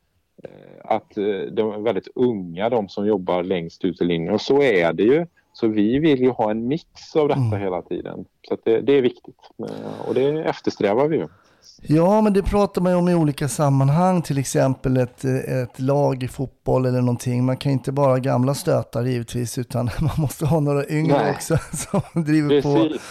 att 0.84 1.18
eh, 1.18 1.24
de 1.52 1.72
är 1.72 1.80
väldigt 1.84 2.08
unga, 2.16 2.70
de 2.70 2.90
som 2.90 3.06
jobbar 3.08 3.44
längst 3.44 3.86
ut 3.86 4.02
i 4.02 4.06
linjen. 4.06 4.34
Och 4.34 4.42
så 4.42 4.62
är 4.62 4.94
det 4.94 5.04
ju. 5.04 5.26
Så 5.54 5.68
vi 5.68 6.00
vill 6.00 6.22
ju 6.22 6.30
ha 6.30 6.52
en 6.52 6.68
mix 6.68 7.16
av 7.16 7.28
detta 7.28 7.40
Mm. 7.40 7.62
hela 7.62 7.82
tiden. 7.82 8.26
Så 8.50 8.58
det, 8.64 8.82
det 8.82 8.94
är 8.98 9.02
viktigt. 9.02 9.36
Eh, 9.60 10.08
Och 10.08 10.14
det 10.14 10.44
eftersträvar 10.44 11.08
vi 11.08 11.18
ju. 11.18 11.28
Ja, 11.82 12.22
men 12.22 12.34
det 12.34 12.44
pratar 12.44 12.82
man 12.82 12.92
ju 12.92 12.98
om 12.98 13.10
i 13.10 13.16
olika 13.16 13.48
sammanhang, 13.48 14.22
till 14.22 14.38
exempel 14.38 14.98
ett, 14.98 15.24
ett 15.64 15.80
lag 15.80 16.24
i 16.24 16.28
fotboll 16.28 16.86
eller 16.86 17.02
någonting. 17.02 17.46
Man 17.46 17.58
kan 17.58 17.72
inte 17.72 17.92
bara 17.92 18.08
ha 18.12 18.18
gamla 18.18 18.54
stötar 18.54 19.04
givetvis, 19.04 19.58
utan 19.58 19.86
man 20.02 20.12
måste 20.18 20.46
ha 20.46 20.60
några 20.60 20.88
yngre 20.88 21.18
Nej. 21.18 21.32
också 21.32 21.58
som 21.74 22.24
driver 22.24 22.62
på. 22.62 22.74
Precis. 22.76 23.02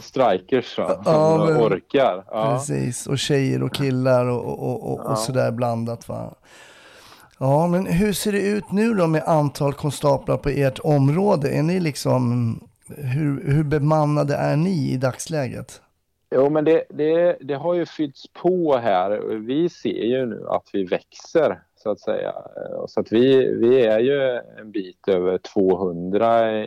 Strikers 0.00 0.78
va? 0.78 1.02
Ja, 1.04 1.38
Som 1.38 1.46
men- 1.54 1.62
orkar. 1.62 2.24
Ja. 2.30 2.50
Precis, 2.56 3.06
och 3.06 3.18
tjejer 3.18 3.62
och 3.62 3.74
killar 3.74 4.26
och, 4.28 4.44
och, 4.44 4.62
och, 4.62 4.92
och, 4.92 5.00
Ja. 5.04 5.10
och 5.10 5.18
sådär 5.18 5.50
blandat 5.52 6.08
va. 6.08 6.34
Ja, 7.38 7.66
men 7.66 7.86
hur 7.86 8.12
ser 8.12 8.32
det 8.32 8.48
ut 8.48 8.72
nu 8.72 8.94
då 8.94 9.06
med 9.06 9.22
antal 9.26 9.72
konstaplar 9.72 10.36
på 10.36 10.48
ert 10.48 10.78
område? 10.78 11.50
Är 11.50 11.62
ni 11.62 11.80
liksom, 11.80 12.60
hur, 12.88 13.52
hur 13.52 13.64
bemannade 13.64 14.34
är 14.34 14.56
ni 14.56 14.92
i 14.92 14.96
dagsläget? 14.96 15.80
Jo, 16.30 16.50
men 16.50 16.64
det, 16.64 16.84
det, 16.88 17.36
det 17.40 17.54
har 17.54 17.74
ju 17.74 17.86
fyllts 17.86 18.26
på 18.32 18.76
här. 18.76 19.10
Vi 19.46 19.68
ser 19.68 20.04
ju 20.04 20.26
nu 20.26 20.46
att 20.48 20.68
vi 20.72 20.84
växer, 20.84 21.60
så 21.76 21.90
att 21.90 22.00
säga. 22.00 22.32
Så 22.88 23.00
att 23.00 23.12
vi, 23.12 23.54
vi 23.54 23.86
är 23.86 23.98
ju 23.98 24.40
en 24.60 24.70
bit 24.70 25.08
över 25.08 25.38
200 25.38 26.52
i, 26.52 26.64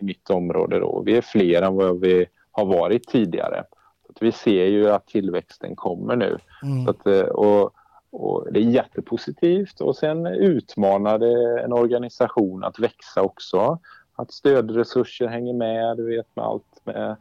i 0.00 0.04
mitt 0.04 0.30
område. 0.30 0.78
Då. 0.78 1.02
Vi 1.06 1.16
är 1.16 1.22
fler 1.22 1.62
än 1.62 1.74
vad 1.74 2.00
vi 2.00 2.26
har 2.50 2.64
varit 2.64 3.08
tidigare. 3.08 3.64
Så 4.06 4.12
att 4.12 4.22
vi 4.22 4.32
ser 4.32 4.64
ju 4.64 4.90
att 4.90 5.06
tillväxten 5.06 5.76
kommer 5.76 6.16
nu. 6.16 6.38
Mm. 6.62 6.84
Så 6.84 6.90
att, 6.90 7.30
och, 7.30 7.72
och 8.10 8.52
det 8.52 8.60
är 8.60 8.64
jättepositivt. 8.64 9.80
Och 9.80 9.96
sen 9.96 10.26
utmanar 10.26 11.18
det 11.18 11.62
en 11.62 11.72
organisation 11.72 12.64
att 12.64 12.78
växa 12.78 13.22
också. 13.22 13.78
Att 14.16 14.32
stödresurser 14.32 15.26
hänger 15.26 15.52
med, 15.52 15.96
du 15.96 16.16
vet 16.16 16.36
med 16.36 16.44
allt 16.44 16.80
med 16.84 17.16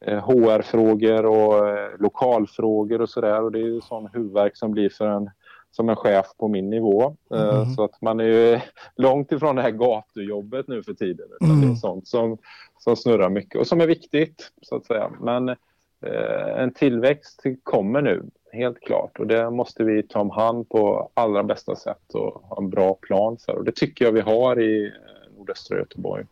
eh, 0.00 0.24
HR-frågor 0.24 1.26
och 1.26 1.68
eh, 1.68 1.90
lokalfrågor 1.98 3.00
och 3.00 3.10
sådär. 3.10 3.42
Och 3.42 3.52
det 3.52 3.58
är 3.58 3.66
ju 3.66 3.80
sån 3.80 4.08
huvudvärk 4.12 4.56
som 4.56 4.70
blir 4.72 4.88
för 4.88 5.06
en 5.08 5.30
som 5.70 5.88
en 5.88 5.96
chef 5.96 6.26
på 6.38 6.48
min 6.48 6.70
nivå. 6.70 7.16
Eh, 7.34 7.62
Mhm. 7.62 7.70
Så 7.74 7.84
att 7.84 8.00
man 8.02 8.20
är 8.20 8.24
ju 8.24 8.60
långt 8.96 9.32
ifrån 9.32 9.56
det 9.56 9.62
här 9.62 9.70
gatujobbet 9.70 10.68
nu 10.68 10.82
för 10.82 10.94
tiden. 10.94 11.28
Mm. 11.40 11.60
Det 11.60 11.66
är 11.66 11.74
sånt 11.74 12.08
som, 12.08 12.38
som 12.78 12.96
snurrar 12.96 13.30
mycket 13.30 13.60
och 13.60 13.66
som 13.66 13.80
är 13.80 13.86
viktigt 13.86 14.52
så 14.62 14.76
att 14.76 14.86
säga. 14.86 15.10
Men 15.20 15.48
eh, 15.48 16.58
en 16.58 16.74
tillväxt 16.74 17.42
kommer 17.62 18.02
nu, 18.02 18.24
helt 18.52 18.80
klart. 18.80 19.18
Och 19.18 19.26
det 19.26 19.50
måste 19.50 19.84
vi 19.84 20.02
ta 20.02 20.20
om 20.20 20.30
hand 20.30 20.68
på 20.68 21.10
allra 21.14 21.44
bästa 21.44 21.76
sätt 21.76 22.14
och 22.14 22.42
ha 22.42 22.58
en 22.58 22.70
bra 22.70 22.94
plan 22.94 23.36
för. 23.46 23.56
Och 23.56 23.64
det 23.64 23.72
tycker 23.72 24.04
jag 24.04 24.12
vi 24.12 24.20
har 24.20 24.60
i 24.60 24.86
eh, 24.86 25.38
nordöstra 25.38 25.78
Göteborg. 25.78 26.24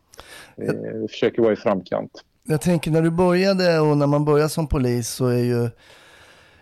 Vi, 0.56 0.66
vi 0.94 1.08
försöker 1.08 1.42
vara 1.42 1.52
i 1.52 1.56
framkant. 1.56 2.10
Jag 2.48 2.60
tänker 2.60 2.90
när 2.90 3.02
du 3.02 3.10
började 3.10 3.80
och 3.80 3.96
när 3.96 4.06
man 4.06 4.24
börjar 4.24 4.48
som 4.48 4.66
polis 4.66 5.08
så 5.08 5.26
är 5.26 5.44
ju 5.44 5.70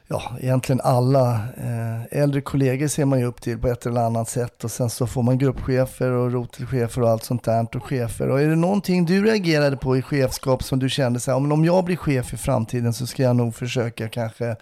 ja, 0.09 0.23
egentligen 0.41 0.81
alla 0.85 1.35
eh, 1.57 2.21
äldre 2.21 2.41
kollegor 2.41 2.87
ser 2.87 3.05
man 3.05 3.19
ju 3.19 3.25
upp 3.25 3.41
till 3.41 3.59
på 3.59 3.69
ett 3.69 3.87
eller 3.87 4.01
annat 4.01 4.29
sätt 4.29 4.65
och 4.65 4.71
sen 4.71 4.91
så 4.91 5.07
får 5.07 5.23
man 5.23 5.39
gruppchefer 5.39 6.11
och 6.11 6.33
rotelchefer 6.33 7.03
och 7.03 7.09
allt 7.09 7.25
sånt 7.25 7.45
där 7.45 7.67
och 7.77 7.85
chefer. 7.85 8.29
Och 8.29 8.41
är 8.41 8.49
det 8.49 8.57
någonting 8.57 9.07
du 9.07 9.25
reagerade 9.25 9.77
på 9.77 9.97
i 9.97 10.03
chefskap 10.03 10.63
som 10.63 10.79
du 10.79 10.89
kände 10.89 11.21
så 11.21 11.31
här, 11.31 11.37
"Ja, 11.37 11.41
men 11.41 11.53
om 11.53 11.65
jag 11.65 11.85
blir 11.85 11.97
chef 11.97 12.33
i 12.35 12.37
framtiden 12.37 12.93
så 12.93 13.07
ska 13.07 13.23
jag 13.23 13.37
nog 13.37 13.55
försöka 13.55 14.09
kanske 14.09 14.57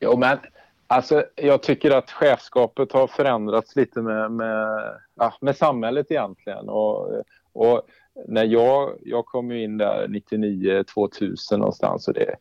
Jo, 0.00 0.16
men 0.16 0.38
alltså, 0.86 1.24
jag 1.36 1.62
tycker 1.62 1.90
att 1.90 2.10
chefskapet 2.10 2.92
har 2.92 3.06
förändrats 3.06 3.76
lite 3.76 4.02
med, 4.02 4.32
med, 4.32 4.92
ja, 5.14 5.34
med 5.40 5.56
samhället 5.56 6.10
egentligen. 6.10 6.68
Och, 6.68 7.22
och 7.52 7.82
när 8.28 8.44
jag, 8.44 8.98
jag 9.02 9.26
kom 9.26 9.50
ju 9.50 9.64
in 9.64 9.78
där 9.78 10.08
99, 10.08 10.84
2000 10.84 11.58
någonstans 11.58 12.08
och 12.08 12.14
det, 12.14 12.36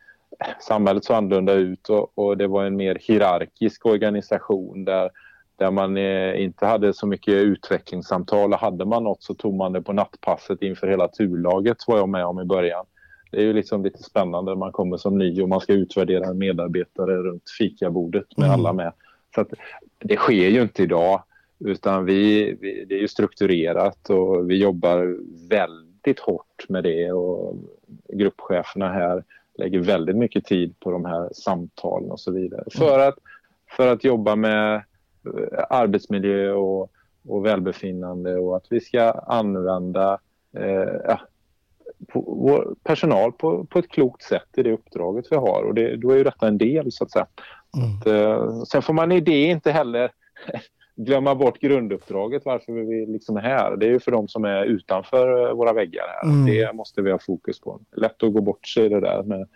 samhället 0.60 1.06
såg 1.06 1.16
annorlunda 1.16 1.54
ut 1.54 1.90
och, 1.90 2.18
och 2.18 2.38
det 2.38 2.48
var 2.48 2.66
en 2.66 2.76
mer 2.76 2.98
hierarkisk 3.02 3.86
organisation 3.86 4.86
där, 4.86 5.10
där 5.56 5.72
man 5.72 5.98
eh, 5.98 6.42
inte 6.42 6.66
hade 6.66 6.94
så 6.94 7.08
mycket 7.08 7.34
utvecklingssamtal 7.34 8.54
och 8.54 8.60
hade 8.60 8.86
man 8.86 9.04
något 9.04 9.24
så 9.24 9.34
tog 9.34 9.54
man 9.54 9.74
det 9.74 9.82
på 9.82 9.94
nattpasset 9.94 10.62
inför 10.62 10.88
hela 10.88 11.08
turlaget 11.08 11.78
var 11.88 11.98
jag 11.98 12.10
med 12.10 12.26
om 12.26 12.40
i 12.40 12.46
början. 12.46 12.86
Det 13.32 13.38
är 13.38 13.42
ju 13.42 13.54
liksom 13.54 13.84
lite 13.84 14.04
spännande 14.04 14.52
när 14.52 14.56
man 14.56 14.72
kommer 14.72 14.98
som 14.98 15.18
ny 15.18 15.42
och 15.42 15.50
man 15.50 15.62
ska 15.62 15.74
utvärdera 15.74 16.26
en 16.26 16.38
medarbetare 16.38 17.16
runt 17.16 17.50
fikabordet 17.58 18.38
med 18.38 18.48
Mm. 18.48 18.60
alla 18.60 18.74
med. 18.74 18.92
Så 19.36 19.42
att 19.42 19.54
det 20.00 20.16
sker 20.16 20.50
ju 20.50 20.62
inte 20.62 20.84
idag 20.84 21.24
utan 21.60 22.06
vi, 22.06 22.54
vi, 22.62 22.86
det 22.86 22.96
är 22.96 23.00
ju 23.00 23.08
strukturerat 23.08 24.10
och 24.10 24.50
vi 24.50 24.58
jobbar 24.58 25.18
väldigt 25.50 26.20
hårt 26.20 26.70
med 26.70 26.84
det 26.84 27.12
och 27.12 27.56
gruppcheferna 28.14 28.90
här 28.90 29.24
lägger 29.54 29.80
väldigt 29.80 30.16
mycket 30.16 30.46
tid 30.46 30.80
på 30.80 30.92
de 30.92 31.06
här 31.06 31.30
samtalen 31.34 32.12
och 32.12 32.20
så 32.20 32.32
vidare. 32.32 32.64
För 32.72 33.00
att, 33.00 33.16
för 33.78 33.88
att 33.88 34.04
jobba 34.04 34.36
med 34.36 34.76
eh, 34.76 35.64
arbetsmiljö 35.70 36.52
och, 36.52 36.92
och 37.28 37.46
välbefinnande 37.46 38.36
och 38.36 38.58
att 38.58 38.66
vi 38.70 38.80
ska 38.80 39.12
använda 39.12 40.20
eh, 40.54 40.96
ja, 41.08 41.20
på, 42.08 42.22
vår 42.22 42.76
personal 42.84 43.32
på, 43.32 43.66
på 43.66 43.80
ett 43.80 43.90
klokt 43.90 44.24
sätt 44.24 44.48
i 44.58 44.64
det 44.64 44.72
uppdraget 44.72 45.26
vi 45.32 45.36
har 45.36 45.64
och 45.64 45.74
det, 45.74 45.96
då 45.96 46.12
är 46.12 46.18
ju 46.18 46.24
detta 46.24 46.48
en 46.48 46.58
del 46.58 46.92
så 46.92 47.04
att 47.04 47.12
säga. 47.12 47.28
Mm. 47.78 47.98
Att, 47.98 48.08
eh, 48.08 48.64
sen 48.64 48.82
får 48.82 48.94
man 48.94 49.12
i 49.12 49.20
det 49.20 49.44
inte 49.44 49.72
heller 49.72 50.12
glömma 50.96 51.36
bort 51.36 51.60
grunduppdraget 51.60 52.46
varför 52.46 52.74
vi 52.74 53.06
liksom 53.06 53.38
är 53.38 53.42
här. 53.42 53.78
Det 53.78 53.86
är 53.86 53.90
ju 53.90 54.00
för 54.00 54.12
de 54.12 54.28
som 54.28 54.46
är 54.46 54.66
utanför 54.66 55.48
eh, 55.48 55.54
våra 55.54 55.74
väggar 55.74 56.04
här. 56.08 56.32
Mm. 56.32 56.46
Det 56.46 56.74
måste 56.74 57.02
vi 57.02 57.12
ha 57.12 57.20
fokus 57.20 57.62
på. 57.62 57.80
Lätt 57.96 58.24
att 58.24 58.34
gå 58.34 58.42
bort 58.42 58.68
sig 58.68 58.86
i 58.86 58.90
det 58.90 59.00
där 59.00 59.24
med 59.24 59.48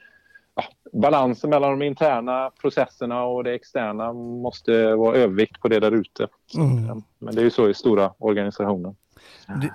ja, 0.56 0.64
balansen 0.94 1.50
mellan 1.50 1.80
de 1.80 1.86
interna 1.86 2.52
processerna 2.62 3.26
och 3.26 3.44
det 3.44 3.54
externa 3.54 4.14
måste 4.14 4.96
vara 4.96 5.18
övervikt 5.18 5.62
på 5.62 5.68
det 5.68 5.80
där 5.80 5.92
ute. 5.92 6.28
Mm. 6.56 7.02
Men 7.20 7.36
det 7.36 7.42
är 7.42 7.44
ju 7.44 7.50
så 7.50 7.70
i 7.70 7.74
stora 7.74 8.14
organisationer. 8.18 8.96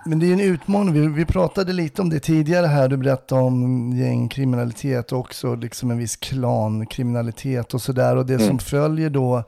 Men 0.05 0.19
det 0.19 0.27
är 0.27 0.33
en 0.33 0.41
utmaning. 0.41 0.95
Vi, 0.95 1.09
vi 1.09 1.25
pratade 1.25 1.73
lite 1.73 2.03
om 2.03 2.11
det 2.11 2.21
tidigare 2.21 2.67
här. 2.67 2.89
Du 2.89 2.97
berättade 2.97 3.41
om 3.41 3.93
gängkriminalitet 3.93 5.13
och 5.13 5.19
också 5.19 5.55
liksom 5.55 5.91
en 5.91 5.99
viss 5.99 6.17
klankriminalitet 6.17 7.75
och 7.75 7.83
sådär. 7.83 8.17
Och 8.17 8.27
det 8.27 8.39
som 8.39 8.59
följer 8.59 9.11
då 9.11 9.45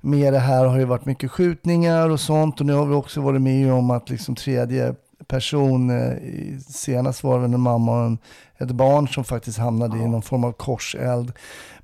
med 0.00 0.32
det 0.32 0.38
här 0.38 0.64
har 0.64 0.78
ju 0.78 0.84
varit 0.84 1.04
mycket 1.04 1.30
skjutningar 1.30 2.10
och 2.10 2.20
sånt. 2.20 2.60
Och 2.60 2.66
nu 2.66 2.72
har 2.72 2.86
vi 2.86 2.94
också 2.94 3.20
varit 3.20 3.42
med 3.42 3.72
om 3.72 3.90
att 3.90 4.10
liksom 4.10 4.34
tredje 4.34 4.94
person, 5.26 5.90
eh, 5.90 6.58
senast 6.68 7.22
var 7.22 7.38
det 7.38 7.44
en 7.44 7.60
mamma 7.60 7.98
och 7.98 8.06
en, 8.06 8.18
ett 8.58 8.70
barn 8.70 9.08
som 9.08 9.24
faktiskt 9.24 9.58
hamnade 9.58 9.98
i 9.98 10.08
någon 10.08 10.22
form 10.22 10.44
av 10.44 10.52
korseld. 10.52 11.32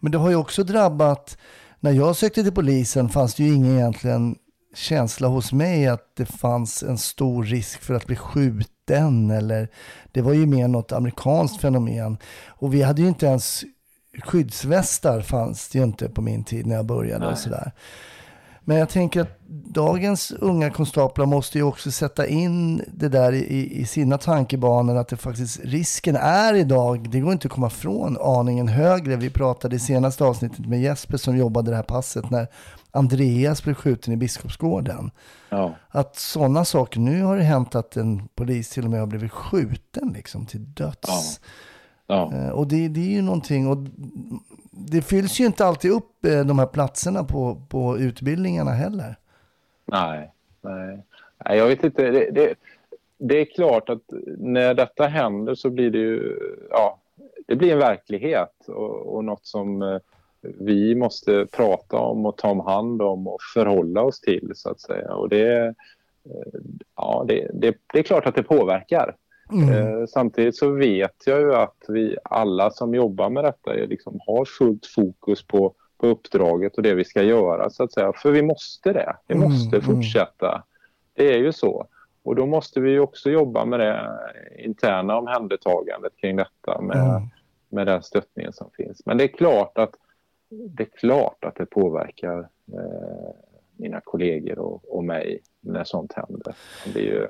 Men 0.00 0.12
det 0.12 0.18
har 0.18 0.30
ju 0.30 0.36
också 0.36 0.64
drabbat, 0.64 1.38
när 1.80 1.92
jag 1.92 2.16
sökte 2.16 2.42
till 2.42 2.52
polisen 2.52 3.08
fanns 3.08 3.34
det 3.34 3.44
ju 3.44 3.54
ingen 3.54 3.76
egentligen 3.76 4.36
känsla 4.74 5.28
hos 5.28 5.52
mig 5.52 5.86
att 5.86 6.16
det 6.16 6.26
fanns 6.26 6.82
en 6.82 6.98
stor 6.98 7.44
risk 7.44 7.82
för 7.82 7.94
att 7.94 8.06
bli 8.06 8.16
skjuten 8.16 9.30
eller 9.30 9.68
det 10.12 10.22
var 10.22 10.32
ju 10.32 10.46
mer 10.46 10.68
något 10.68 10.92
amerikanskt 10.92 11.60
fenomen. 11.60 12.18
Och 12.46 12.74
vi 12.74 12.82
hade 12.82 13.02
ju 13.02 13.08
inte 13.08 13.26
ens 13.26 13.64
skyddsvästar 14.24 15.20
fanns 15.20 15.68
det 15.68 15.78
ju 15.78 15.84
inte 15.84 16.08
på 16.08 16.22
min 16.22 16.44
tid 16.44 16.66
när 16.66 16.76
jag 16.76 16.86
började 16.86 17.26
och 17.26 17.38
sådär. 17.38 17.72
Men 18.64 18.76
jag 18.76 18.88
tänker 18.88 19.20
att 19.20 19.40
dagens 19.74 20.32
unga 20.32 20.70
konstaplar 20.70 21.26
måste 21.26 21.58
ju 21.58 21.64
också 21.64 21.90
sätta 21.90 22.26
in 22.26 22.82
det 22.94 23.08
där 23.08 23.32
i, 23.32 23.80
i 23.80 23.86
sina 23.86 24.18
tankebanor 24.18 24.96
att 24.96 25.08
det 25.08 25.16
faktiskt 25.16 25.60
risken 25.64 26.16
är 26.16 26.54
idag, 26.54 27.10
det 27.10 27.20
går 27.20 27.32
inte 27.32 27.48
att 27.48 27.52
komma 27.52 27.70
från 27.70 28.16
aningen 28.20 28.68
högre. 28.68 29.16
Vi 29.16 29.30
pratade 29.30 29.76
i 29.76 29.78
senaste 29.78 30.24
avsnittet 30.24 30.66
med 30.66 30.80
Jesper 30.80 31.16
som 31.16 31.36
jobbade 31.36 31.70
det 31.70 31.76
här 31.76 31.82
passet 31.82 32.30
när 32.30 32.46
Andreas 32.90 33.64
blev 33.64 33.74
skjuten 33.74 34.12
i 34.14 34.16
Biskopsgården. 34.16 35.10
Ja. 35.48 35.74
Att 35.88 36.16
sådana 36.16 36.64
saker, 36.64 37.00
nu 37.00 37.22
har 37.22 37.36
det 37.36 37.42
hänt 37.42 37.74
att 37.74 37.96
en 37.96 38.28
polis 38.28 38.70
till 38.70 38.84
och 38.84 38.90
med 38.90 39.00
har 39.00 39.06
blivit 39.06 39.32
skjuten 39.32 40.12
liksom 40.16 40.46
till 40.46 40.74
döds. 40.74 41.40
Ja. 42.06 42.32
Eh, 42.34 42.48
Och 42.48 42.68
det, 42.68 42.88
det 42.88 43.00
är 43.00 43.10
ju 43.10 43.22
någonting, 43.22 43.68
och 43.68 43.78
det 44.88 45.02
fylls 45.02 45.40
ju 45.40 45.46
inte 45.46 45.64
alltid 45.64 45.90
upp 45.90 46.24
eh, 46.24 46.44
de 46.44 46.58
här 46.58 46.66
platserna 46.66 47.24
på, 47.24 47.62
på 47.68 47.98
utbildningarna 47.98 48.70
heller. 48.70 49.16
Nej, 49.86 50.32
nej. 50.60 51.02
nej 51.44 51.58
jag 51.58 51.66
vet 51.66 51.84
inte. 51.84 52.10
Det, 52.10 52.30
det, 52.30 52.54
det 53.18 53.40
är 53.40 53.44
klart 53.44 53.88
att 53.88 54.02
när 54.38 54.74
detta 54.74 55.06
händer 55.06 55.54
så 55.54 55.70
blir 55.70 55.90
det 55.90 55.98
ju, 55.98 56.38
ja, 56.70 56.98
det 57.46 57.56
blir 57.56 57.72
en 57.72 57.78
verklighet 57.78 58.68
och, 58.68 59.14
och 59.14 59.24
något 59.24 59.46
som 59.46 59.82
eh, 59.82 59.98
vi 60.42 60.94
måste 60.94 61.46
prata 61.46 61.96
om 61.96 62.26
och 62.26 62.36
ta 62.36 62.50
om 62.50 62.60
hand 62.60 63.02
om 63.02 63.26
och 63.26 63.38
förhålla 63.54 64.02
oss 64.02 64.20
till 64.20 64.52
så 64.54 64.70
att 64.70 64.80
säga. 64.80 65.14
Och 65.14 65.28
det, 65.28 65.66
eh, 66.24 66.60
ja, 66.96 67.24
det, 67.28 67.50
det, 67.54 67.76
det 67.92 67.98
är 67.98 68.02
klart 68.02 68.26
att 68.26 68.34
det 68.34 68.42
påverkar. 68.42 69.16
Eh, 69.52 70.06
Samtidigt 70.06 70.56
så 70.56 70.70
vet 70.70 71.26
jag 71.26 71.40
ju 71.40 71.54
att 71.54 71.84
vi 71.88 72.16
alla 72.24 72.70
som 72.70 72.94
jobbar 72.94 73.30
med 73.30 73.44
detta 73.44 73.74
är 73.74 73.86
liksom, 73.86 74.20
har 74.26 74.44
fullt 74.44 74.86
fokus 74.86 75.46
på, 75.46 75.74
på 75.98 76.06
uppdraget 76.06 76.76
och 76.76 76.82
det 76.82 76.94
vi 76.94 77.04
ska 77.04 77.22
göra 77.22 77.70
så 77.70 77.82
att 77.82 77.92
säga. 77.92 78.12
För 78.16 78.30
vi 78.30 78.42
måste 78.42 78.92
det. 78.92 79.16
Vi 79.26 79.34
Mm, 79.34 79.50
måste 79.50 79.76
mm. 79.76 79.86
fortsätta. 79.86 80.62
Det 81.14 81.34
är 81.34 81.38
ju 81.38 81.52
så. 81.52 81.86
Och 82.22 82.36
då 82.36 82.46
måste 82.46 82.80
vi 82.80 82.90
ju 82.90 83.00
också 83.00 83.30
jobba 83.30 83.64
med 83.64 83.80
det 83.80 84.18
interna 84.58 85.16
omhändertagandet 85.18 86.16
kring 86.16 86.36
detta 86.36 86.80
med, 86.80 86.96
Mm. 87.16 87.22
med 87.68 87.86
den 87.86 88.02
stöttningen 88.02 88.52
som 88.52 88.70
finns. 88.76 89.02
Men 89.06 89.18
det 89.18 89.24
är 89.24 89.28
klart 89.28 89.78
att 89.78 89.94
det, 90.48 90.82
är 90.82 90.88
klart 90.98 91.44
att 91.44 91.54
det 91.56 91.66
påverkar 91.66 92.38
eh, 92.72 93.30
mina 93.76 94.00
kollegor 94.00 94.58
och, 94.58 94.96
och 94.96 95.04
mig 95.04 95.40
när 95.60 95.84
sånt 95.84 96.12
händer. 96.12 96.54
Det 96.94 96.98
är 97.00 97.04
ju, 97.04 97.28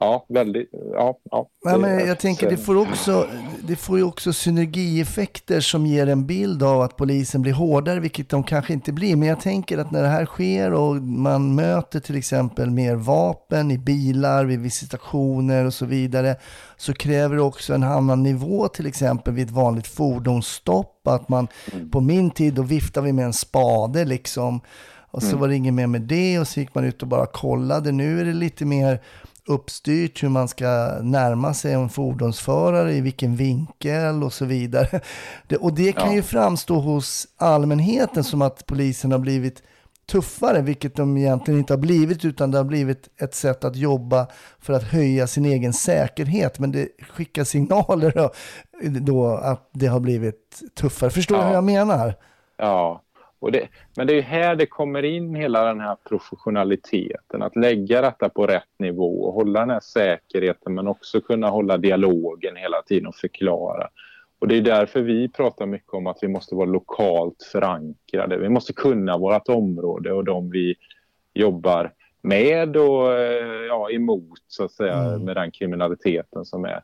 ja, 0.00 0.26
väldigt, 0.28 0.70
ja, 0.92 1.18
ja. 1.30 1.48
Nej, 1.64 1.78
men 1.78 2.06
jag 2.06 2.18
tänker 2.18 2.50
det 2.50 2.56
får, 2.56 2.76
också, 2.76 3.26
det 3.62 3.76
får 3.76 3.98
ju 3.98 4.04
också 4.04 4.32
synergieffekter 4.32 5.60
som 5.60 5.86
ger 5.86 6.06
en 6.06 6.26
bild 6.26 6.62
av 6.62 6.80
att 6.80 6.96
polisen 6.96 7.42
blir 7.42 7.52
hårdare, 7.52 8.00
vilket 8.00 8.28
de 8.28 8.42
kanske 8.44 8.72
inte 8.72 8.92
blir. 8.92 9.16
Men 9.16 9.28
jag 9.28 9.40
tänker 9.40 9.78
att 9.78 9.90
när 9.90 10.02
det 10.02 10.08
här 10.08 10.26
sker 10.26 10.72
och 10.72 10.96
man 10.96 11.54
möter 11.54 12.00
till 12.00 12.16
exempel 12.16 12.70
mer 12.70 12.94
vapen 12.94 13.70
i 13.70 13.78
bilar, 13.78 14.44
vid 14.44 14.60
visitationer 14.60 15.64
och 15.64 15.74
så 15.74 15.86
vidare, 15.86 16.36
så 16.76 16.94
kräver 16.94 17.36
det 17.36 17.42
också 17.42 17.74
en 17.74 17.82
annan 17.82 18.22
nivå 18.22 18.68
till 18.68 18.86
exempel 18.86 19.34
vid 19.34 19.46
ett 19.46 19.54
vanligt 19.54 19.86
fordonsstopp. 19.86 21.06
Att 21.08 21.28
man, 21.28 21.48
på 21.92 22.00
min 22.00 22.30
tid 22.30 22.54
då 22.54 22.62
viftade 22.62 23.06
vi 23.06 23.12
med 23.12 23.24
en 23.24 23.32
spade 23.32 24.04
liksom. 24.04 24.60
Och 25.12 25.22
så 25.22 25.36
var 25.36 25.48
det 25.48 25.56
ingen 25.56 25.74
mer 25.74 25.86
med 25.86 26.02
det 26.02 26.38
och 26.38 26.48
så 26.48 26.60
gick 26.60 26.74
man 26.74 26.84
ut 26.84 27.02
och 27.02 27.08
bara 27.08 27.26
kollade. 27.26 27.92
Nu 27.92 28.20
är 28.20 28.24
det 28.24 28.32
lite 28.32 28.64
mer 28.64 29.00
uppstyrt 29.46 30.22
hur 30.22 30.28
man 30.28 30.48
ska 30.48 30.98
närma 31.02 31.54
sig 31.54 31.72
en 31.72 31.88
fordonsförare, 31.88 32.92
i 32.92 33.00
vilken 33.00 33.36
vinkel 33.36 34.22
och 34.22 34.32
så 34.32 34.44
vidare. 34.44 35.00
Det, 35.48 35.56
och 35.56 35.72
det 35.74 35.92
kan 35.92 36.08
Ja. 36.08 36.14
ju 36.14 36.22
framstå 36.22 36.74
hos 36.80 37.26
allmänheten 37.36 38.24
som 38.24 38.42
att 38.42 38.66
polisen 38.66 39.12
har 39.12 39.18
blivit 39.18 39.62
tuffare, 40.10 40.62
vilket 40.62 40.96
de 40.96 41.16
egentligen 41.16 41.60
inte 41.60 41.72
har 41.72 41.78
blivit, 41.78 42.24
utan 42.24 42.50
det 42.50 42.58
har 42.58 42.64
blivit 42.64 43.08
ett 43.20 43.34
sätt 43.34 43.64
att 43.64 43.76
jobba 43.76 44.26
för 44.58 44.72
att 44.72 44.82
höja 44.82 45.26
sin 45.26 45.44
egen 45.44 45.72
säkerhet. 45.72 46.58
Men 46.58 46.72
det 46.72 46.88
skickar 47.10 47.44
signaler 47.44 48.12
då, 48.16 48.30
då 49.00 49.26
att 49.36 49.70
det 49.72 49.86
har 49.86 50.00
blivit 50.00 50.60
tuffare. 50.80 51.10
Förstår 51.10 51.36
du 51.36 51.42
Ja. 51.42 51.46
hur 51.48 51.54
jag 51.54 51.64
menar? 51.64 52.14
Ja, 52.58 53.02
det, 53.40 53.68
men 53.96 54.06
det 54.06 54.18
är 54.18 54.22
här 54.22 54.56
det 54.56 54.66
kommer 54.66 55.02
in 55.02 55.34
hela 55.34 55.64
den 55.64 55.80
här 55.80 55.96
professionaliteten. 56.08 57.42
Att 57.42 57.56
lägga 57.56 58.00
detta 58.00 58.28
på 58.28 58.46
rätt 58.46 58.78
nivå 58.78 59.22
och 59.22 59.34
hålla 59.34 59.60
den 59.60 59.70
här 59.70 59.80
säkerheten 59.80 60.74
men 60.74 60.88
också 60.88 61.20
kunna 61.20 61.48
hålla 61.48 61.76
dialogen 61.76 62.56
hela 62.56 62.82
tiden 62.82 63.06
och 63.06 63.14
förklara. 63.14 63.88
Och 64.38 64.48
det 64.48 64.56
är 64.56 64.60
därför 64.60 65.02
vi 65.02 65.28
pratar 65.28 65.66
mycket 65.66 65.94
om 65.94 66.06
att 66.06 66.18
vi 66.22 66.28
måste 66.28 66.54
vara 66.54 66.66
lokalt 66.66 67.42
förankrade. 67.52 68.36
Vi 68.36 68.48
måste 68.48 68.72
kunna 68.72 69.18
vårt 69.18 69.48
område 69.48 70.12
och 70.12 70.24
de 70.24 70.50
vi 70.50 70.74
jobbar 71.34 71.92
med 72.22 72.76
och 72.76 73.12
eh, 73.12 73.66
ja, 73.68 73.90
emot 73.90 74.38
så 74.48 74.64
att 74.64 74.72
säga 74.72 75.18
med 75.18 75.36
den 75.36 75.50
kriminaliteten 75.50 76.44
som 76.44 76.64
är. 76.64 76.82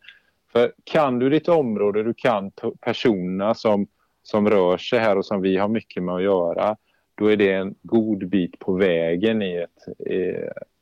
För 0.52 0.72
kan 0.84 1.18
du 1.18 1.30
ditt 1.30 1.48
område, 1.48 2.02
du 2.02 2.14
kan 2.14 2.50
personerna 2.80 3.54
som, 3.54 3.86
som 4.26 4.50
rör 4.50 4.78
sig 4.78 4.98
här 4.98 5.18
och 5.18 5.26
som 5.26 5.40
vi 5.40 5.56
har 5.56 5.68
mycket 5.68 6.02
med 6.02 6.14
att 6.14 6.22
göra, 6.22 6.76
då 7.14 7.26
är 7.26 7.36
det 7.36 7.52
en 7.52 7.74
god 7.82 8.28
bit 8.28 8.58
på 8.58 8.72
vägen 8.72 9.42
i, 9.42 9.56
ett, 9.56 10.08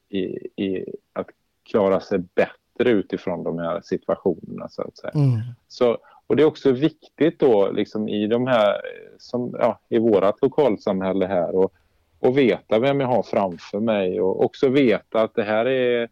i, 0.08 0.18
i, 0.64 0.84
att 1.12 1.26
klara 1.62 2.00
sig 2.00 2.18
bättre 2.18 2.90
utifrån 2.90 3.44
de 3.44 3.58
här 3.58 3.80
situationerna 3.84 4.68
så 4.68 4.82
att 4.82 4.96
säga. 4.96 5.12
Mm. 5.14 5.40
Så, 5.68 5.98
och 6.26 6.36
det 6.36 6.42
är 6.42 6.46
också 6.46 6.72
viktigt 6.72 7.38
då 7.38 7.70
liksom 7.70 8.08
i 8.08 8.26
de 8.26 8.46
här, 8.46 8.80
som, 9.18 9.56
ja, 9.58 9.80
i 9.88 9.98
vårat 9.98 10.42
lokalsamhälle 10.42 11.26
här 11.26 11.56
och, 11.56 11.72
och 12.18 12.38
veta 12.38 12.78
vem 12.78 13.00
jag 13.00 13.08
har 13.08 13.22
framför 13.22 13.80
mig 13.80 14.20
och 14.20 14.44
också 14.44 14.68
veta 14.68 15.20
att 15.20 15.34
det 15.34 15.44
här 15.44 15.66
är 15.66 16.08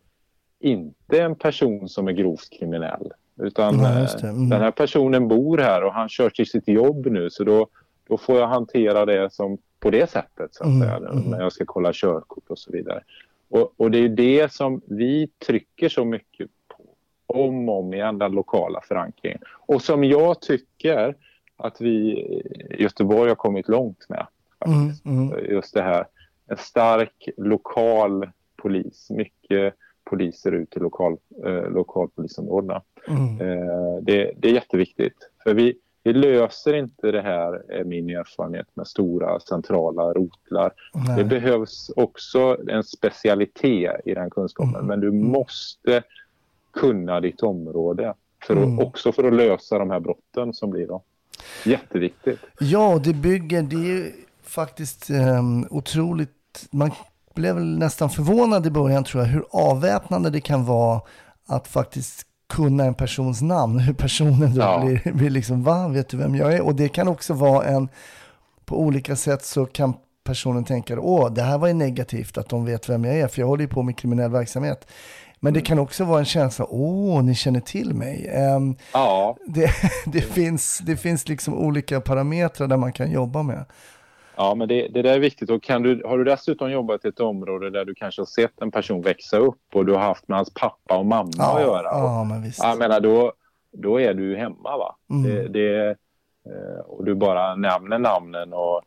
inte 0.60 1.22
en 1.22 1.34
person 1.34 1.88
som 1.88 2.08
är 2.08 2.12
grovt 2.12 2.50
kriminell. 2.58 3.12
Utan 3.36 3.78
Ja, 3.78 4.06
Mm. 4.22 4.48
den 4.48 4.60
här 4.60 4.70
personen 4.70 5.28
bor 5.28 5.58
här 5.58 5.84
och 5.84 5.92
han 5.92 6.08
kör 6.08 6.30
till 6.30 6.46
sitt 6.46 6.68
jobb 6.68 7.06
nu 7.06 7.30
så 7.30 7.44
då, 7.44 7.66
då 8.08 8.18
får 8.18 8.38
jag 8.38 8.46
hantera 8.46 9.04
det 9.06 9.32
som 9.32 9.58
på 9.80 9.90
det 9.90 10.10
sättet 10.10 10.54
så 10.54 10.64
att 10.64 10.68
Mm, 10.70 10.80
säga, 10.80 10.96
mm. 10.96 11.18
när 11.30 11.40
jag 11.40 11.52
ska 11.52 11.64
kolla 11.66 11.90
körkort 11.94 12.44
och 12.48 12.58
så 12.58 12.72
vidare. 12.72 13.02
Och, 13.48 13.72
och 13.76 13.90
det 13.90 13.98
är 13.98 14.08
det 14.08 14.52
som 14.52 14.80
vi 14.86 15.28
trycker 15.46 15.88
så 15.88 16.04
mycket 16.04 16.50
på 16.68 16.84
om 17.26 17.68
och 17.68 17.78
om 17.78 17.94
igen, 17.94 18.18
den 18.18 18.32
lokala 18.32 18.80
förankringen. 18.88 19.38
Och 19.66 19.82
som 19.82 20.04
jag 20.04 20.40
tycker 20.40 21.16
att 21.56 21.80
vi 21.80 21.90
i 21.90 22.82
Göteborg 22.82 23.28
har 23.28 23.36
kommit 23.36 23.68
långt 23.68 24.06
med. 24.08 24.26
Mm, 24.66 24.90
mm. 25.04 25.44
Just 25.50 25.74
det 25.74 25.82
här, 25.82 26.06
en 26.46 26.56
stark 26.56 27.28
lokal 27.36 28.28
polis, 28.56 29.10
mycket 29.10 29.74
poliser 30.12 30.52
ut 30.52 30.76
i 30.76 30.80
lokal, 30.80 31.16
eh, 31.46 31.70
lokalpolisområdena. 31.70 32.82
Mm. 33.08 33.40
Eh, 33.40 33.96
det, 34.02 34.32
det 34.36 34.48
är 34.48 34.52
jätteviktigt. 34.52 35.16
För 35.42 35.54
vi, 35.54 35.74
vi 36.04 36.12
löser 36.12 36.74
inte 36.74 37.10
det 37.10 37.22
här, 37.22 37.72
är 37.72 37.84
min 37.84 38.10
erfarenhet, 38.10 38.66
med 38.74 38.86
stora 38.86 39.40
centrala 39.40 40.12
rotlar. 40.12 40.72
Nej. 40.94 41.16
Det 41.16 41.24
behövs 41.24 41.90
också 41.96 42.56
en 42.68 42.84
specialitet 42.84 44.00
i 44.04 44.14
den 44.14 44.30
kunskapen. 44.30 44.74
Mm. 44.74 44.86
Men 44.86 45.00
du 45.00 45.10
måste 45.12 46.02
kunna 46.72 47.20
ditt 47.20 47.42
område. 47.42 48.14
För 48.46 48.56
att, 48.56 48.62
Mm. 48.62 48.78
Också 48.78 49.12
för 49.12 49.24
att 49.24 49.34
lösa 49.34 49.78
de 49.78 49.90
här 49.90 50.00
brotten 50.00 50.54
som 50.54 50.70
blir 50.70 50.86
då. 50.86 51.02
Jätteviktigt. 51.64 52.40
Ja, 52.60 53.00
det 53.04 53.14
bygger, 53.14 53.62
det 53.62 53.76
är 53.76 53.84
ju 53.84 54.12
faktiskt 54.42 55.10
um, 55.10 55.66
otroligt, 55.70 56.68
man 56.70 56.90
blev 57.34 57.60
nästan 57.60 58.10
förvånad 58.10 58.66
i 58.66 58.70
början 58.70 59.04
tror 59.04 59.22
jag, 59.22 59.30
hur 59.30 59.44
avväpnande 59.50 60.30
det 60.30 60.40
kan 60.40 60.64
vara 60.64 61.00
att 61.48 61.68
faktiskt 61.68 62.22
kunna 62.48 62.84
en 62.84 62.94
persons 62.94 63.42
namn, 63.42 63.78
hur 63.78 63.94
personen 63.94 64.54
då 64.54 64.60
Ja. 64.60 64.80
blir, 64.84 65.12
blir 65.12 65.30
liksom, 65.30 65.62
va, 65.62 65.88
vet 65.88 66.08
du 66.08 66.16
vem 66.16 66.34
jag 66.34 66.52
är? 66.52 66.60
Och 66.60 66.74
det 66.74 66.88
kan 66.88 67.08
också 67.08 67.34
vara 67.34 67.64
en, 67.64 67.88
på 68.64 68.80
olika 68.80 69.16
sätt 69.16 69.44
så 69.44 69.66
kan 69.66 69.94
personen 70.24 70.64
tänka, 70.64 71.00
åh, 71.00 71.32
det 71.32 71.42
här 71.42 71.58
var 71.58 71.68
ju 71.68 71.74
negativt 71.74 72.38
att 72.38 72.48
de 72.48 72.64
vet 72.64 72.88
vem 72.88 73.04
jag 73.04 73.16
är, 73.18 73.28
för 73.28 73.40
jag 73.40 73.46
håller 73.46 73.62
ju 73.62 73.68
på 73.68 73.82
med 73.82 73.96
kriminell 73.98 74.30
verksamhet. 74.30 74.86
Men 75.40 75.54
det 75.54 75.60
kan 75.60 75.78
också 75.78 76.04
vara 76.04 76.18
en 76.18 76.24
känsla, 76.24 76.66
åh, 76.68 77.22
ni 77.22 77.34
känner 77.34 77.60
till 77.60 77.94
mig. 77.94 78.28
Ehm, 78.34 78.76
Ja, 78.92 79.36
det, 79.46 79.70
det, 80.06 80.20
finns, 80.20 80.78
det 80.78 80.96
finns 80.96 81.28
liksom 81.28 81.54
olika 81.54 82.00
parametrar 82.00 82.66
där 82.68 82.76
man 82.76 82.92
kan 82.92 83.10
jobba 83.10 83.42
med. 83.42 83.64
Ja 84.36 84.54
men 84.54 84.68
det, 84.68 84.88
det 84.88 85.02
där 85.02 85.14
är 85.14 85.18
viktigt. 85.18 85.50
Och 85.50 85.62
kan 85.62 85.82
du, 85.82 86.02
har 86.04 86.18
du 86.18 86.24
dessutom 86.24 86.70
jobbat 86.70 87.04
i 87.04 87.08
ett 87.08 87.20
område 87.20 87.70
där 87.70 87.84
du 87.84 87.94
kanske 87.94 88.20
har 88.20 88.26
sett 88.26 88.60
en 88.62 88.70
person 88.70 89.02
växa 89.02 89.36
upp 89.38 89.60
och 89.74 89.86
du 89.86 89.92
har 89.92 90.00
haft 90.00 90.28
med 90.28 90.38
hans 90.38 90.54
pappa 90.54 90.98
och 90.98 91.06
mamma 91.06 91.30
Ja, 91.36 91.56
att 91.56 91.62
göra. 91.62 91.90
och, 91.90 92.04
ja 92.10 92.24
men 92.24 92.42
visst. 92.42 92.62
Jag 92.62 92.78
menar, 92.78 93.00
då, 93.00 93.32
då 93.72 94.00
är 94.00 94.14
du 94.14 94.36
hemma 94.36 94.76
va? 94.76 94.96
Mm. 95.10 95.22
Det, 95.22 95.48
det, 95.48 95.88
eh, 96.46 96.80
och 96.86 97.04
du 97.04 97.14
bara 97.14 97.54
nämner 97.56 97.98
namnen 97.98 98.52
och, 98.52 98.82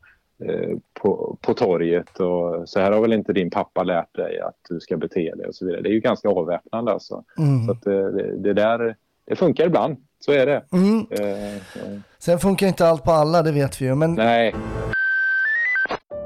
eh, 0.46 0.78
på, 1.02 1.38
på 1.42 1.54
torget 1.54 2.20
och 2.20 2.70
så 2.70 2.80
här 2.80 2.92
har 2.92 3.02
väl 3.02 3.14
inte 3.14 3.34
din 3.34 3.50
pappa 3.50 3.84
lärt 3.84 4.16
dig 4.16 4.40
att 4.40 4.56
du 4.70 4.80
ska 4.80 4.98
bete 4.98 5.36
dig 5.36 5.48
och 5.48 5.56
så 5.56 5.66
vidare. 5.66 5.82
Det 5.82 5.90
är 5.90 5.94
ju 5.94 6.00
ganska 6.00 6.30
avväpnande 6.30 6.92
alltså. 6.92 7.24
Mm. 7.38 7.66
Så 7.66 7.72
att 7.72 7.86
eh, 7.88 7.94
det, 7.94 8.38
det 8.38 8.54
där, 8.54 8.96
det 9.26 9.36
funkar 9.36 9.66
ibland. 9.66 9.98
Så 10.20 10.32
är 10.32 10.46
det. 10.46 10.64
Mm. 10.74 11.00
Eh, 11.12 11.62
Sen 12.18 12.40
funkar 12.40 12.68
inte 12.68 12.88
allt 12.88 13.04
på 13.04 13.12
alla, 13.12 13.42
det 13.44 13.52
vet 13.52 13.82
vi 13.82 13.86
ju. 13.86 13.96
Men 13.96 14.14
nej, 14.16 14.56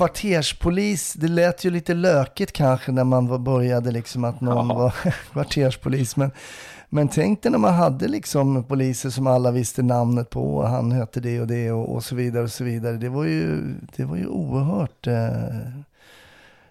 Kvarterspolis, 0.00 1.12
det 1.14 1.28
lät 1.28 1.64
ju 1.64 1.70
lite 1.70 1.94
lökigt 1.94 2.52
kanske 2.52 2.92
när 2.92 3.04
man 3.04 3.26
var- 3.28 3.38
började 3.38 3.90
liksom 3.90 4.24
att 4.24 4.40
någon 4.40 4.68
var 4.68 4.90
kvarterspolis. 5.32 6.16
Men, 6.16 6.30
men 6.88 7.08
tänk 7.08 7.42
dig 7.42 7.52
när 7.52 7.58
man 7.58 7.74
hade 7.74 8.08
liksom 8.08 8.64
poliser 8.64 9.10
som 9.10 9.26
alla 9.26 9.50
visste 9.50 9.82
namnet 9.82 10.30
på 10.30 10.56
och 10.56 10.68
han 10.68 10.92
hette 10.92 11.20
det 11.20 11.40
och 11.40 11.46
det 11.46 11.72
och, 11.72 11.94
och 11.94 12.04
så 12.04 12.14
vidare 12.16 12.42
och 12.42 12.50
så 12.50 12.64
vidare. 12.64 12.96
Det 12.96 13.08
var 13.08 13.24
ju, 13.24 13.58
det 13.96 14.04
var 14.04 14.16
ju 14.16 14.26
oerhört, 14.26 15.06
eh, 15.06 15.12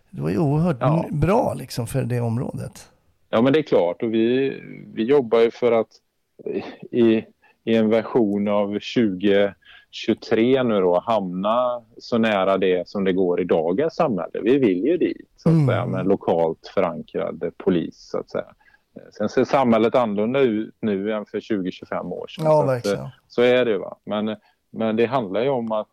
det 0.09 0.21
var 0.21 0.29
ju 0.29 0.37
oerhört 0.37 0.77
Ja. 0.79 1.05
bra 1.11 1.53
liksom 1.53 1.87
för 1.87 2.03
det 2.03 2.19
området. 2.21 2.89
Ja, 3.29 3.41
men 3.41 3.53
det 3.53 3.59
är 3.59 3.63
klart. 3.63 4.03
Och 4.03 4.13
vi, 4.13 4.53
vi 4.93 5.03
jobbar 5.03 5.39
ju 5.39 5.51
för 5.51 5.71
att 5.71 5.87
i, 6.91 7.23
i 7.63 7.75
en 7.75 7.89
version 7.89 8.47
av 8.47 8.79
2023 10.07 10.63
nu 10.63 10.81
då 10.81 10.99
hamna 10.99 11.81
så 11.97 12.17
nära 12.17 12.57
det 12.57 12.87
som 12.89 13.03
det 13.03 13.13
går 13.13 13.41
i 13.41 13.43
dagens 13.43 13.95
samhälle. 13.95 14.39
Vi 14.43 14.57
vill 14.57 14.83
ju 14.85 14.97
dit, 14.97 15.29
så 15.37 15.49
att 15.49 15.53
Mm. 15.55 15.67
säga, 15.67 15.85
med 15.85 16.07
lokalt 16.07 16.67
förankrad 16.73 17.51
polis, 17.57 18.09
så 18.11 18.17
att 18.19 18.29
säga. 18.29 18.45
Sen 19.17 19.29
ser 19.29 19.43
samhället 19.43 19.95
annorlunda 19.95 20.39
ut 20.39 20.75
nu 20.79 21.11
än 21.13 21.25
för 21.25 21.39
20-25 21.39 22.11
år 22.13 22.27
sedan. 22.27 22.45
Ja, 22.45 22.51
så, 22.51 22.61
att, 22.61 22.67
verkligen. 22.69 22.99
eh, 22.99 23.07
så 23.27 23.41
är 23.41 23.65
det. 23.65 23.77
Va? 23.77 23.97
Men, 24.05 24.35
men 24.71 24.95
det 24.95 25.05
handlar 25.05 25.41
ju 25.43 25.49
om 25.49 25.71
att 25.71 25.89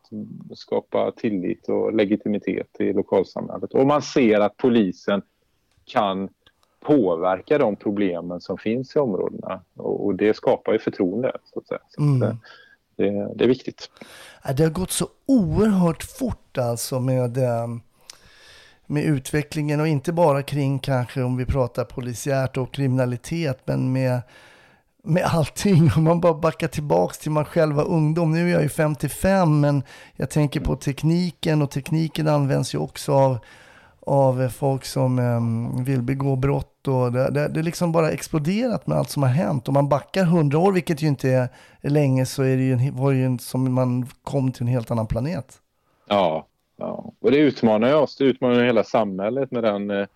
skapa 0.54 1.12
tillit 1.16 1.68
och 1.68 1.92
legitimitet 1.94 2.80
i 2.80 2.92
lokalsamhället. 2.92 3.74
Och 3.74 3.86
man 3.86 4.02
ser 4.02 4.40
att 4.40 4.56
polisen 4.56 5.22
kan 5.84 6.28
påverka 6.80 7.58
de 7.58 7.76
problemen 7.76 8.40
som 8.40 8.58
finns 8.58 8.96
i 8.96 8.98
områdena. 8.98 9.60
Och, 9.76 10.06
och 10.06 10.14
det 10.14 10.34
skapar 10.36 10.72
ju 10.72 10.78
förtroende. 10.78 11.32
Så 11.44 11.58
att 11.58 11.66
säga. 11.66 11.80
Så 11.88 12.02
att, 12.02 12.22
Mm 12.22 12.36
det, 12.96 13.34
det 13.34 13.44
är 13.44 13.48
viktigt. 13.48 13.90
Äh, 14.44 14.54
det 14.54 14.62
har 14.62 14.70
gått 14.70 14.90
så 14.90 15.08
oerhört 15.26 16.02
fort 16.02 16.58
alltså 16.58 17.00
med, 17.00 17.38
ehm, 17.38 17.80
med 18.86 19.04
utvecklingen 19.04 19.80
och 19.80 19.88
inte 19.88 20.12
bara 20.12 20.42
kring 20.42 20.78
kanske 20.78 21.22
om 21.22 21.36
vi 21.36 21.46
pratar 21.46 21.84
polisiärt 21.84 22.56
och 22.56 22.74
kriminalitet 22.74 23.60
men 23.64 23.92
med, 23.92 24.20
med 25.04 25.24
allting. 25.24 25.90
Om 25.96 26.04
man 26.04 26.20
bara 26.20 26.34
backar 26.34 26.68
tillbaks 26.68 27.18
till 27.18 27.30
man 27.30 27.44
själv 27.44 27.76
var 27.76 27.84
ungdom. 27.84 28.32
Nu 28.32 28.48
är 28.48 28.52
jag 28.52 28.62
ju 28.62 28.68
55 28.68 29.60
men 29.60 29.82
jag 30.16 30.30
tänker 30.30 30.60
på 30.60 30.76
tekniken 30.76 31.62
och 31.62 31.70
tekniken 31.70 32.28
används 32.28 32.74
ju 32.74 32.78
också 32.78 33.12
av, 33.12 33.38
av 34.06 34.48
folk 34.48 34.84
som 34.84 35.18
eh, 35.18 35.84
vill 35.84 36.02
begå 36.02 36.36
brott 36.36 36.88
och 36.88 37.12
det, 37.12 37.30
det, 37.30 37.48
det 37.48 37.62
liksom 37.62 37.92
bara 37.92 38.10
exploderat 38.10 38.86
med 38.86 38.98
allt 38.98 39.10
som 39.10 39.22
har 39.22 39.30
hänt. 39.30 39.68
Om 39.68 39.74
man 39.74 39.88
backar 39.88 40.22
100 40.22 40.58
år, 40.58 40.72
vilket 40.72 41.02
ju 41.02 41.06
inte 41.06 41.28
är, 41.28 41.48
är 41.80 41.90
länge, 41.90 42.26
så 42.26 42.42
är 42.42 42.56
det 42.56 42.62
ju, 42.62 42.72
en, 42.72 42.96
var 42.96 43.12
det 43.12 43.18
ju 43.18 43.24
en, 43.24 43.38
som 43.38 43.74
man 43.74 44.06
kom 44.22 44.52
till 44.52 44.62
en 44.62 44.68
helt 44.68 44.90
annan 44.90 45.06
planet. 45.06 45.60
Ja, 46.08 46.46
ja. 46.76 47.12
och 47.20 47.30
det 47.30 47.38
utmanar 47.38 47.88
ju 47.88 47.94
oss. 47.94 48.16
Det 48.16 48.24
utmanar 48.24 48.64
hela 48.64 48.84
samhället 48.84 49.50
med 49.50 49.64
den 49.64 49.90
eh, 49.90 50.06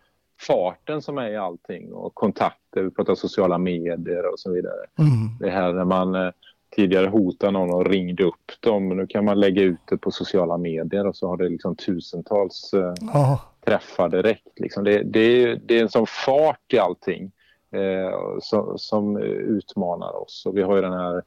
farten 0.47 1.03
som 1.03 1.19
är 1.19 1.29
i 1.29 1.37
allting 1.37 1.93
och 1.93 2.15
kontakter. 2.15 2.83
Vi 2.83 2.91
pratar 2.91 3.15
sociala 3.15 3.59
medier 3.59 4.33
och 4.33 4.39
så 4.39 4.53
vidare. 4.53 4.87
Mm. 4.99 5.39
Det 5.41 5.51
här 5.51 5.73
när 5.73 5.85
man 5.85 6.15
eh, 6.15 6.31
tidigare 6.77 7.07
hotade 7.07 7.53
någon 7.53 7.71
och 7.71 7.87
ringde 7.87 8.25
upp 8.25 8.53
dem. 8.61 8.89
Nu 8.89 9.07
kan 9.07 9.25
man 9.25 9.41
lägga 9.41 9.63
ut 9.63 9.81
det 9.89 9.97
på 9.97 10.11
sociala 10.11 10.59
medier 10.59 11.07
och 11.07 11.17
så 11.17 11.29
har 11.29 11.37
det 11.37 11.49
liksom 11.49 11.77
tusentals 11.77 12.73
eh, 12.75 12.95
Ja, 13.13 13.41
träffar 13.65 14.09
direkt. 14.09 14.61
Liksom. 14.61 14.85
Det, 14.85 15.03
det, 15.03 15.21
är, 15.21 15.61
det 15.65 15.79
är 15.79 15.83
en 15.83 15.89
sån 15.89 16.07
fart 16.07 16.73
i 16.73 16.79
allting 16.79 17.33
eh, 17.73 18.39
som, 18.41 18.79
som 18.79 19.17
utmanar 19.23 20.23
oss. 20.23 20.47
Och 20.47 20.57
vi 20.57 20.63
har 20.63 20.77
ju 20.77 20.83
den 20.83 20.93
här 20.93 21.23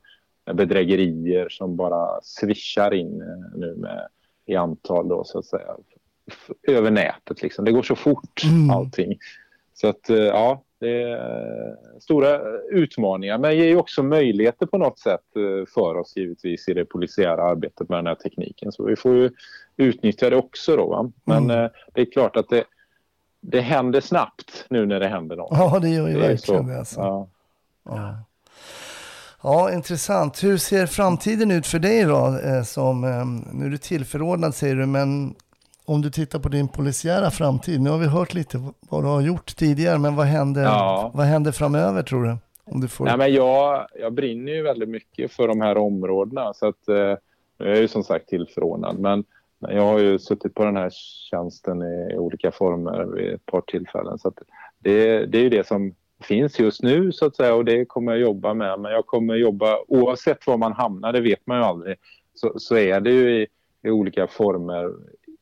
bedrägerier 0.54 1.50
som 1.50 1.76
bara 1.76 2.22
swishar 2.22 2.94
in 2.94 3.22
eh, 3.22 3.60
nu 3.60 3.76
med, 3.76 4.08
i 4.46 4.56
antal 4.56 5.08
då, 5.08 5.24
så 5.24 5.40
att 5.40 5.46
säga, 5.46 5.76
över 6.68 6.92
nätet. 6.92 7.42
Liksom. 7.42 7.66
Det 7.66 7.72
går 7.72 7.84
så 7.84 7.96
fort 7.96 8.44
Mm. 8.44 8.70
allting. 8.70 9.18
Så 9.74 9.88
att 9.88 10.10
eh, 10.10 10.18
ja, 10.18 10.64
det 10.80 11.02
är 11.02 11.76
stora 12.00 12.40
utmaningar 12.72 13.38
men 13.38 13.58
ger 13.58 13.66
ju 13.66 13.78
också 13.78 14.04
möjligheter 14.04 14.66
på 14.66 14.78
något 14.78 15.00
sätt 15.00 15.36
eh, 15.36 15.66
för 15.74 15.98
oss 15.98 16.18
givetvis 16.18 16.70
i 16.70 16.74
det 16.74 16.86
polisiära 16.86 17.44
arbetet 17.44 17.90
med 17.90 17.98
den 17.98 18.08
här 18.08 18.16
tekniken. 18.16 18.72
Så 18.72 18.86
vi 18.86 18.96
får 18.96 19.16
ju 19.16 19.32
utnyttja 19.78 20.30
det 20.30 20.36
också 20.36 20.76
då. 20.76 20.90
Va? 20.90 21.12
Men 21.24 21.44
Mm. 21.44 21.64
eh, 21.66 21.70
det 21.94 22.02
är 22.02 22.12
klart 22.12 22.36
att 22.36 22.50
det, 22.50 22.64
det 23.42 23.62
händer 23.62 24.02
snabbt 24.02 24.66
nu 24.70 24.86
när 24.86 25.00
det 25.00 25.08
händer 25.08 25.36
något. 25.36 25.50
ja 25.52 25.80
det 25.82 25.90
gör 25.90 26.08
ju 26.08 26.14
Det 26.14 26.20
verkligen 26.28 26.68
det. 26.68 26.80
Alltså. 26.80 27.00
Ja. 27.00 27.28
Ja. 27.86 28.16
ja, 29.44 29.72
intressant. 29.74 30.44
Hur 30.44 30.58
ser 30.58 30.86
framtiden 30.86 31.52
ut 31.52 31.68
för 31.68 31.80
dig 31.80 32.04
då? 32.04 32.40
Eh, 32.44 32.64
som, 32.64 33.04
eh, 33.04 33.26
nu 33.54 33.66
är 33.66 33.70
du 33.70 33.78
tillförordnad 33.78 34.56
säger 34.56 34.76
du, 34.76 34.86
men 34.86 35.36
om 35.86 36.02
du 36.02 36.10
tittar 36.12 36.40
på 36.40 36.50
din 36.50 36.68
polisiära 36.68 37.32
framtid. 37.32 37.82
Nu 37.82 37.90
har 37.90 37.98
vi 37.98 38.08
hört 38.08 38.34
lite 38.34 38.72
vad 38.90 39.04
du 39.04 39.08
har 39.08 39.22
gjort 39.22 39.56
tidigare, 39.56 39.98
men 39.98 40.16
vad 40.16 40.26
händer, 40.26 40.64
Ja. 40.64 41.12
vad 41.14 41.26
händer 41.26 41.52
framöver 41.52 42.04
tror 42.04 42.24
du? 42.24 42.38
Om 42.66 42.82
du 42.82 42.88
får... 42.88 43.06
Nej, 43.06 43.18
men 43.18 43.34
jag, 43.34 43.88
jag 44.00 44.14
brinner 44.14 44.52
ju 44.52 44.62
väldigt 44.64 44.90
mycket 44.90 45.32
för 45.32 45.48
de 45.48 45.62
här 45.62 45.78
områdena. 45.78 46.54
Så 46.54 46.68
att, 46.68 46.76
jag 47.58 47.68
är 47.78 47.82
ju 47.82 47.88
som 47.88 48.04
sagt 48.04 48.28
tillförordnad. 48.28 49.00
Men 49.00 49.24
jag 49.70 49.82
har 49.82 50.00
ju 50.00 50.20
suttit 50.20 50.54
på 50.54 50.66
den 50.66 50.78
här 50.78 50.90
tjänsten 51.30 51.82
i, 51.82 52.18
olika 52.18 52.52
former 52.52 53.04
vid 53.04 53.34
ett 53.34 53.46
par 53.46 53.62
tillfällen. 53.62 54.20
Så 54.20 54.34
det, 54.80 55.26
det 55.26 55.38
är 55.38 55.42
ju 55.42 55.50
det 55.50 55.68
som 55.68 55.96
finns 56.22 56.60
just 56.60 56.84
nu 56.84 57.12
så 57.12 57.26
att 57.26 57.36
säga 57.36 57.56
och 57.56 57.66
det 57.66 57.86
kommer 57.86 58.12
jag 58.12 58.22
jobba 58.22 58.54
med. 58.54 58.80
Men 58.80 58.92
jag 58.92 59.06
kommer 59.06 59.36
jobba 59.36 59.78
oavsett 59.88 60.48
var 60.48 60.58
man 60.58 60.74
hamnar, 60.74 61.14
det 61.14 61.22
vet 61.22 61.48
man 61.48 61.58
ju 61.58 61.64
aldrig. 61.64 61.96
Så, 62.34 62.54
så 62.58 62.78
är 62.78 63.00
det 63.00 63.12
ju 63.12 63.42
i, 63.42 63.48
i 63.84 63.90
olika 63.90 64.28
former 64.28 64.94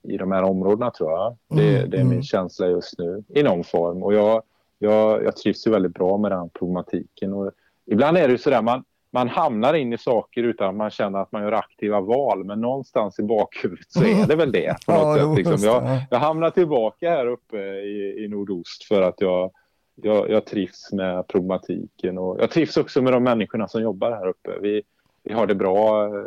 i 0.03 0.17
de 0.17 0.31
här 0.31 0.43
områdena 0.43 0.91
tror 0.91 1.11
jag. 1.11 1.37
Det, 1.49 1.77
Mm, 1.77 1.89
det 1.89 1.97
är 1.97 2.03
min 2.03 2.11
mm. 2.11 2.23
känsla 2.23 2.67
just 2.67 2.99
nu 2.99 3.23
i 3.29 3.43
någon 3.43 3.63
form. 3.63 4.03
Och 4.03 4.13
jag, 4.13 4.43
jag, 4.79 5.23
jag 5.23 5.35
trivs 5.35 5.67
ju 5.67 5.71
väldigt 5.71 5.93
bra 5.93 6.17
med 6.17 6.31
den 6.31 6.49
problematiken. 6.49 7.33
Och 7.33 7.51
ibland 7.85 8.17
är 8.17 8.27
det 8.27 8.31
ju 8.31 8.37
sådär, 8.37 8.61
man, 8.61 8.83
man 9.13 9.27
hamnar 9.29 9.73
in 9.73 9.93
i 9.93 9.97
saker 9.97 10.43
utan 10.43 10.69
att 10.69 10.75
man 10.75 10.89
känner 10.89 11.19
att 11.19 11.31
man 11.31 11.43
gör 11.43 11.51
aktiva 11.51 12.01
val. 12.01 12.43
Men 12.43 12.61
någonstans 12.61 13.19
i 13.19 13.23
bakhuvudet 13.23 13.91
så 13.91 14.03
är 14.03 14.27
det 14.27 14.35
väl 14.35 14.51
det. 14.51 14.75
På 14.85 14.91
något 14.91 15.17
Ja, 15.17 15.35
sätt, 15.35 15.37
liksom. 15.37 15.67
jag, 15.69 15.83
ja. 15.83 16.01
jag 16.09 16.19
hamnar 16.19 16.49
tillbaka 16.49 17.09
här 17.09 17.27
uppe 17.27 17.57
i, 17.57 18.23
i 18.23 18.27
nordost 18.27 18.83
för 18.83 19.01
att 19.01 19.21
jag, 19.21 19.51
jag, 19.95 20.29
jag 20.29 20.45
trivs 20.45 20.91
med 20.91 21.27
problematiken. 21.27 22.17
Och 22.17 22.37
jag 22.39 22.51
trivs 22.51 22.77
också 22.77 23.01
med 23.01 23.13
de 23.13 23.23
människorna 23.23 23.67
som 23.67 23.81
jobbar 23.81 24.11
här 24.11 24.27
uppe. 24.27 24.51
Vi, 24.61 24.81
vi 25.23 25.33
har 25.33 25.47
det 25.47 25.55
bra 25.55 26.05
eh, 26.05 26.25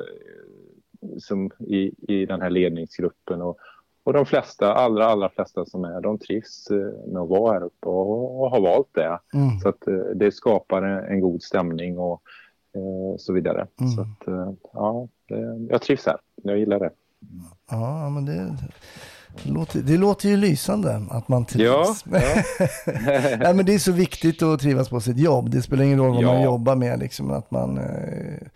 som 1.19 1.51
i, 1.59 1.93
i 2.09 2.27
den 2.27 2.43
här 2.43 2.51
ledningsgruppen. 2.51 3.43
Och, 3.43 3.59
och 4.05 4.13
de 4.13 4.27
flesta, 4.27 4.75
allra, 4.75 5.07
allra 5.07 5.29
flesta 5.29 5.67
som 5.67 5.85
är, 5.85 6.01
de 6.01 6.19
trivs 6.19 6.71
eh, 6.71 7.13
med 7.13 7.23
att 7.23 7.29
vara 7.29 7.53
här 7.53 7.65
uppe 7.65 7.89
och, 7.89 8.41
och 8.41 8.51
har 8.51 8.61
valt 8.61 8.89
det. 8.93 9.19
Mm. 9.35 9.59
Så 9.63 9.69
att 9.69 9.87
eh, 9.87 9.95
det 9.95 10.33
skapar 10.33 10.83
en, 10.83 11.05
en 11.05 11.21
god 11.21 11.43
stämning 11.43 11.99
och 11.99 12.23
så 13.19 13.33
vidare. 13.33 13.67
Mm. 13.81 13.93
Så 13.93 14.01
att, 14.01 14.29
eh, 14.29 14.53
ja, 14.73 15.09
jag 15.71 15.83
trivs 15.83 16.07
här. 16.07 16.17
Jag 16.43 16.59
gillar 16.59 16.79
det. 16.79 16.91
Ja, 17.71 18.09
men 18.11 18.25
det, 18.25 18.57
det, 19.45 19.51
låter, 19.51 19.81
det 19.81 19.97
låter 19.97 20.29
ju 20.29 20.37
lysande 20.37 21.03
att 21.11 21.29
man 21.29 21.45
trivs. 21.45 22.05
Ja, 22.13 22.17
Nej, 23.39 23.55
men 23.55 23.67
det 23.67 23.75
är 23.75 23.79
så 23.79 23.93
viktigt 23.93 24.43
att 24.43 24.61
trivas 24.61 24.89
på 24.89 25.01
sitt 25.01 25.19
jobb. 25.19 25.51
Det 25.51 25.63
spelar 25.63 25.85
ingen 25.85 25.99
roll 25.99 26.15
vad 26.15 26.23
Ja. 26.23 26.33
man 26.33 26.43
jobbar 26.43 26.77
med. 26.77 26.99
Liksom, 26.99 27.31
att 27.31 27.51
man, 27.51 27.79
eh... 27.79 28.47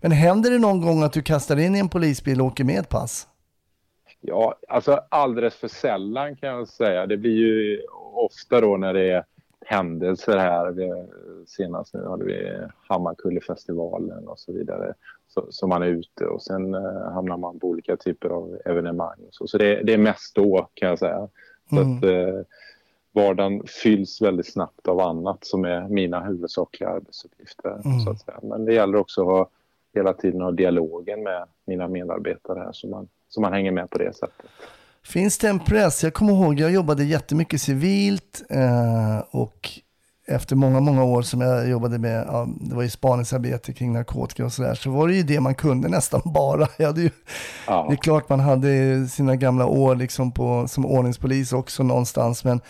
Men 0.00 0.12
händer 0.12 0.50
det 0.50 0.58
någon 0.58 0.80
gång 0.80 1.02
att 1.02 1.12
du 1.12 1.22
kastar 1.22 1.56
in 1.58 1.76
i 1.76 1.78
en 1.78 1.88
polisbil 1.88 2.40
och 2.40 2.46
åker 2.46 2.64
med 2.64 2.78
ett 2.80 2.88
pass? 2.88 3.26
Ja, 4.20 4.54
alltså 4.68 5.00
alldeles 5.08 5.54
för 5.54 5.68
sällan 5.68 6.36
kan 6.36 6.48
jag 6.48 6.68
säga. 6.68 7.06
Det 7.06 7.16
blir 7.16 7.36
ju 7.36 7.80
ofta 8.14 8.60
då 8.60 8.76
när 8.76 8.94
det 8.94 9.10
är 9.12 9.24
händelser 9.68 10.36
här. 10.36 10.70
Vi, 10.70 10.92
senast 11.46 11.94
nu 11.94 12.06
hade 12.06 12.24
vi 12.24 12.52
Hammarkullefestivalen 12.88 14.28
och 14.28 14.38
så 14.38 14.52
vidare. 14.52 14.94
Så, 15.28 15.46
så 15.50 15.66
man 15.66 15.82
är 15.82 15.86
ute 15.86 16.26
och 16.26 16.42
sen 16.42 16.74
eh, 16.74 17.12
hamnar 17.12 17.36
man 17.36 17.58
på 17.58 17.66
olika 17.66 17.96
typer 17.96 18.28
av 18.28 18.58
evenemang. 18.64 19.18
Så 19.30 19.46
så 19.46 19.58
det, 19.58 19.82
det 19.82 19.94
är 19.94 19.98
mest 19.98 20.34
då 20.34 20.68
kan 20.74 20.88
jag 20.88 20.98
säga. 20.98 21.28
Så 21.70 21.76
Mm. 21.76 21.96
att, 21.96 22.04
eh, 22.04 22.40
vardagen 23.12 23.62
fylls 23.82 24.22
väldigt 24.22 24.52
snabbt 24.52 24.88
av 24.88 25.00
annat 25.00 25.44
som 25.44 25.64
är 25.64 25.88
mina 25.88 26.20
huvudsakliga 26.20 26.90
arbetsuppgifter. 26.90 27.80
Mm. 27.84 28.00
Så 28.00 28.10
att 28.10 28.20
säga. 28.20 28.38
Men 28.42 28.64
det 28.64 28.74
gäller 28.74 28.98
också 28.98 29.20
att 29.20 29.26
ha, 29.26 29.48
hela 29.94 30.12
tiden 30.12 30.40
ha 30.40 30.50
dialogen 30.50 31.22
med 31.22 31.44
mina 31.64 31.88
medarbetare 31.88 32.58
här 32.58 32.72
så 32.72 32.88
man, 32.88 33.08
så 33.28 33.40
man 33.40 33.52
hänger 33.52 33.72
med 33.72 33.90
på 33.90 33.98
det 33.98 34.16
sättet. 34.16 34.50
Finns 35.08 35.38
det 35.38 35.48
en 35.48 35.58
press? 35.58 36.04
Jag 36.04 36.14
kommer 36.14 36.32
ihåg, 36.32 36.60
jag 36.60 36.70
jobbade 36.70 37.04
jättemycket 37.04 37.62
civilt 37.62 38.42
eh, 38.50 39.18
och 39.30 39.70
efter 40.26 40.56
många, 40.56 40.80
många 40.80 41.04
år 41.04 41.22
som 41.22 41.40
jag 41.40 41.68
jobbade 41.68 41.98
med, 41.98 42.24
ja, 42.28 42.48
det 42.60 42.74
var 42.74 42.82
ju 42.82 42.90
spaningsarbete 42.90 43.72
kring 43.72 43.92
narkotika 43.92 44.44
och 44.44 44.52
sådär, 44.52 44.74
så 44.74 44.90
var 44.90 45.08
det 45.08 45.14
ju 45.14 45.22
det 45.22 45.40
man 45.40 45.54
kunde 45.54 45.88
nästan 45.88 46.20
bara. 46.34 46.68
Jag 46.76 46.98
ju, 46.98 47.10
Ja. 47.66 47.86
Det 47.88 47.94
är 47.94 47.96
klart 47.96 48.28
man 48.28 48.40
hade 48.40 49.06
sina 49.08 49.36
gamla 49.36 49.66
år 49.66 49.96
liksom 49.96 50.32
på, 50.32 50.68
som 50.68 50.86
ordningspolis 50.86 51.52
också 51.52 51.82
någonstans, 51.82 52.44
men 52.44 52.60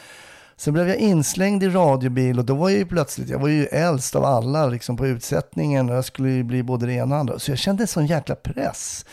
sen 0.56 0.72
blev 0.74 0.88
jag 0.88 0.96
inslängd 0.96 1.62
i 1.62 1.68
radiobil 1.68 2.38
och 2.38 2.44
då 2.44 2.54
var 2.54 2.70
jag 2.70 2.78
ju 2.78 2.86
plötsligt, 2.86 3.28
jag 3.28 3.38
var 3.38 3.48
ju 3.48 3.66
äldst 3.66 4.16
av 4.16 4.24
alla 4.24 4.66
liksom 4.66 4.96
på 4.96 5.06
utsättningen 5.06 5.90
och 5.90 5.96
jag 5.96 6.04
skulle 6.04 6.30
ju 6.30 6.42
bli 6.42 6.62
både 6.62 6.86
det 6.86 6.92
ena 6.92 7.14
och 7.14 7.20
andra. 7.20 7.38
Så 7.38 7.50
jag 7.50 7.58
kände 7.58 7.82
en 7.82 7.88
sån 7.88 8.06
jäkla 8.06 8.34
press 8.34 9.04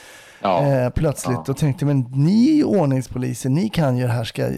Ja. 0.42 0.66
eh, 0.66 0.90
plötsligt 0.90 1.50
och 1.50 1.58
tänkte, 1.58 1.86
men 1.86 2.00
ni 2.12 2.60
är 2.60 2.64
ordningspoliser, 2.64 3.50
ni 3.50 3.70
kan 3.70 3.98
ju 3.98 4.04
det 4.04 4.14
här, 4.14 4.24
ska. 4.24 4.50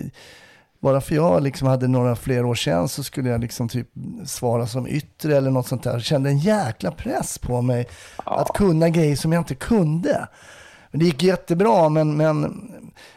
Bara 0.80 1.02
för 1.02 1.16
jag 1.16 1.44
liksom 1.44 1.68
hade 1.68 1.88
några 1.88 2.16
fler 2.16 2.46
år 2.46 2.56
sedan 2.56 2.88
så 2.90 3.04
skulle 3.04 3.30
jag 3.30 3.42
liksom 3.42 3.70
typ 3.70 3.88
svara 4.26 4.68
som 4.68 4.88
yttre 4.88 5.38
eller 5.38 5.52
något 5.52 5.68
sånt 5.68 5.84
där. 5.84 5.92
Jag 5.94 6.02
kände 6.02 6.30
en 6.30 6.38
jäkla 6.38 6.92
press 6.92 7.38
på 7.38 7.62
mig 7.62 7.88
att 8.16 8.48
kunna 8.54 8.90
grejer 8.90 9.16
som 9.16 9.34
jag 9.34 9.40
inte 9.40 9.56
kunde. 9.56 10.28
Det 10.92 11.06
gick 11.06 11.24
jättebra, 11.24 11.90
men, 11.90 12.18
men, 12.18 12.72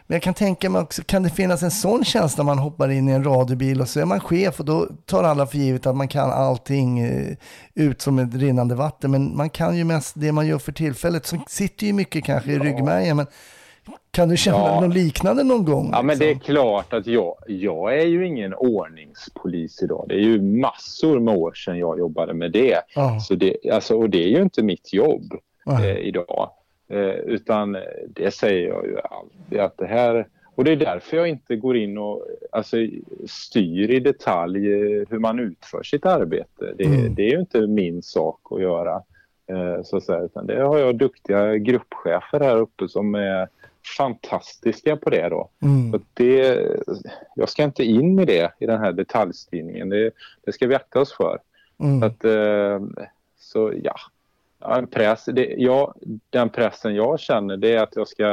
men 0.07 0.15
jag 0.15 0.23
kan 0.23 0.35
tänka 0.35 0.71
mig 0.71 0.83
också, 0.83 1.03
kan 1.07 1.23
det 1.23 1.31
finnas 1.31 1.63
en 1.63 1.71
sån 1.71 2.05
känsla 2.05 2.45
när 2.45 2.55
man 2.55 2.59
hoppar 2.59 2.89
in 2.91 3.09
i 3.09 3.13
en 3.13 3.25
radiobil 3.25 3.81
och 3.81 3.89
så 3.89 4.01
är 4.01 4.05
man 4.05 4.21
chef 4.21 4.61
och 4.61 4.67
då 4.67 4.87
tar 5.07 5.25
alla 5.25 5.47
för 5.47 5.59
givet 5.59 5.87
att 5.87 5.97
man 5.97 6.09
kan 6.09 6.31
allting 6.31 6.99
eh, 7.01 7.37
ut 7.75 8.01
som 8.03 8.19
ett 8.19 8.35
rinnande 8.35 8.75
vatten. 8.75 9.11
Men 9.11 9.37
man 9.37 9.51
kan 9.51 9.77
ju 9.77 9.85
mest 9.85 10.15
det 10.19 10.33
man 10.33 10.47
gör 10.47 10.59
för 10.59 10.73
tillfället, 10.73 11.27
som 11.27 11.45
sitter 11.49 11.87
ju 11.87 11.93
mycket 11.93 12.25
kanske 12.25 12.53
i 12.53 12.59
ryggmärgen. 12.59 13.17
Men 13.17 13.27
kan 14.11 14.29
du 14.29 14.37
känna 14.37 14.59
Ja. 14.59 14.81
något 14.81 14.95
liknande 14.95 15.43
någon 15.45 15.65
gång? 15.65 15.89
Ja, 15.93 16.03
men 16.03 16.19
det 16.19 16.25
är 16.25 16.35
liksom? 16.35 16.55
klart 16.55 16.93
att 16.93 17.07
jag, 17.07 17.35
jag 17.49 17.99
är 18.01 18.07
ju 18.07 18.27
ingen 18.27 18.55
ordningspolis 18.55 19.83
idag. 19.83 20.05
Det 20.09 20.15
är 20.15 20.19
ju 20.21 20.43
massor 20.43 21.21
med 21.21 21.37
år 21.37 21.53
sedan 21.53 21.79
jag 21.79 21.99
jobbade 21.99 22.35
med 22.35 22.53
det. 22.53 22.81
Ja. 22.95 23.21
Så 23.21 23.35
det 23.35 23.57
alltså, 23.73 23.95
och 23.95 24.11
det 24.11 24.25
är 24.25 24.29
ju 24.29 24.43
inte 24.43 24.63
mitt 24.63 24.93
jobb 24.93 25.35
eh, 25.69 25.97
idag. 25.97 26.51
Eh, 26.91 27.15
utan 27.15 27.77
det 28.07 28.31
säger 28.31 28.69
jag 28.69 28.87
ju 28.87 28.99
alltid 29.01 29.61
att 29.61 29.79
det 29.79 29.87
här... 29.87 30.27
Och 30.55 30.65
det 30.65 30.73
är 30.73 30.77
därför 30.77 31.17
jag 31.17 31.29
inte 31.29 31.57
går 31.57 31.77
in 31.77 31.99
och 31.99 32.27
alltså, 32.53 32.77
styr 33.27 33.91
i 33.91 34.01
detalj 34.01 34.73
eh, 34.73 35.07
hur 35.11 35.19
man 35.19 35.39
utför 35.39 35.83
sitt 35.83 36.07
arbete. 36.07 36.75
Det, 36.77 36.85
Mm. 36.85 37.15
det 37.15 37.23
är 37.23 37.31
ju 37.31 37.41
inte 37.41 37.67
min 37.67 38.03
sak 38.03 38.41
att 38.51 38.63
göra. 38.63 39.03
Eh, 39.47 39.83
så 39.83 39.97
att 39.97 40.05
säga, 40.05 40.21
utan 40.21 40.47
det 40.47 40.63
har 40.63 40.79
jag 40.79 40.97
duktiga 40.97 41.57
gruppchefer 41.57 42.41
här 42.41 42.57
uppe 42.57 42.89
som 42.89 43.15
är 43.15 43.49
fantastiska 43.97 44.97
på 44.97 45.11
det. 45.11 45.29
Då. 45.29 45.49
Mm. 45.63 45.93
Så 45.93 46.01
det, 46.15 46.67
jag 47.35 47.49
ska 47.49 47.63
inte 47.63 47.85
in 47.85 48.19
i 48.19 48.25
det, 48.25 48.53
i 48.59 48.67
den 48.67 48.81
här 48.81 48.93
detaljstyrningen. 48.93 49.89
Det, 49.89 50.11
det 50.45 50.53
ska 50.53 50.67
vi 50.67 50.75
akta 50.75 51.01
oss 51.01 51.13
för. 51.13 51.39
Mm. 51.79 52.01
Så, 52.01 52.07
att, 52.07 52.25
eh, 52.25 52.81
så 53.39 53.73
ja 53.83 53.95
en 54.61 54.87
press, 54.87 55.25
det, 55.25 55.55
ja, 55.59 55.95
den 56.31 56.49
pressen 56.49 56.95
jag 56.95 57.21
känner 57.21 57.57
det 57.57 57.75
är 57.75 57.83
att 57.83 57.97
jag 57.97 58.09
ska 58.09 58.33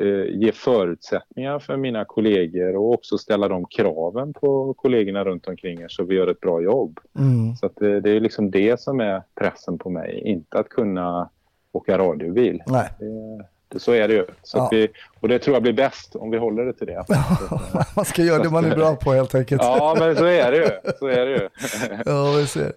eh, 0.00 0.24
ge 0.30 0.52
förutsättningar 0.52 1.58
för 1.58 1.76
mina 1.76 2.04
kollegor 2.04 2.76
och 2.76 2.92
också 2.92 3.18
ställa 3.18 3.48
de 3.48 3.64
kraven 3.64 4.32
på 4.32 4.74
kollegorna 4.74 5.24
runt 5.24 5.48
omkring 5.48 5.80
er 5.80 5.88
så 5.88 6.04
vi 6.04 6.14
gör 6.14 6.26
ett 6.26 6.40
bra 6.40 6.62
jobb. 6.62 7.00
Mm. 7.18 7.56
Så 7.56 7.70
det, 7.76 8.00
det 8.00 8.10
är 8.10 8.20
liksom 8.20 8.50
det 8.50 8.80
som 8.80 9.00
är 9.00 9.22
pressen 9.34 9.78
på 9.78 9.90
mig, 9.90 10.20
inte 10.24 10.58
att 10.58 10.68
kunna 10.68 11.30
åka 11.72 11.98
radiobil. 11.98 12.62
Nej. 12.66 12.88
Det, 12.98 13.44
så 13.76 13.92
är 13.92 14.08
det 14.08 14.14
ju. 14.14 14.26
Så 14.42 14.58
Ja. 14.58 14.68
vi, 14.72 14.88
och 15.20 15.28
det 15.28 15.38
tror 15.38 15.54
jag 15.56 15.62
blir 15.62 15.72
bäst 15.72 16.16
om 16.16 16.30
vi 16.30 16.38
håller 16.38 16.64
det 16.64 16.72
till 16.72 16.86
det. 16.86 17.04
man 17.96 18.04
ska 18.04 18.22
göra 18.22 18.42
det 18.42 18.50
man 18.50 18.64
är 18.64 18.76
bra 18.76 18.96
på 18.96 19.12
helt 19.12 19.34
enkelt. 19.34 19.62
Ja, 19.62 19.96
men 19.98 20.16
så 20.16 20.24
är 20.24 20.50
det 20.52 20.56
ju. 20.56 20.92
Så 20.98 21.06
är 21.06 21.26
det 21.26 21.32
ju. 21.32 21.48
Ja, 22.06 22.32
vi 22.36 22.46
ser. 22.46 22.72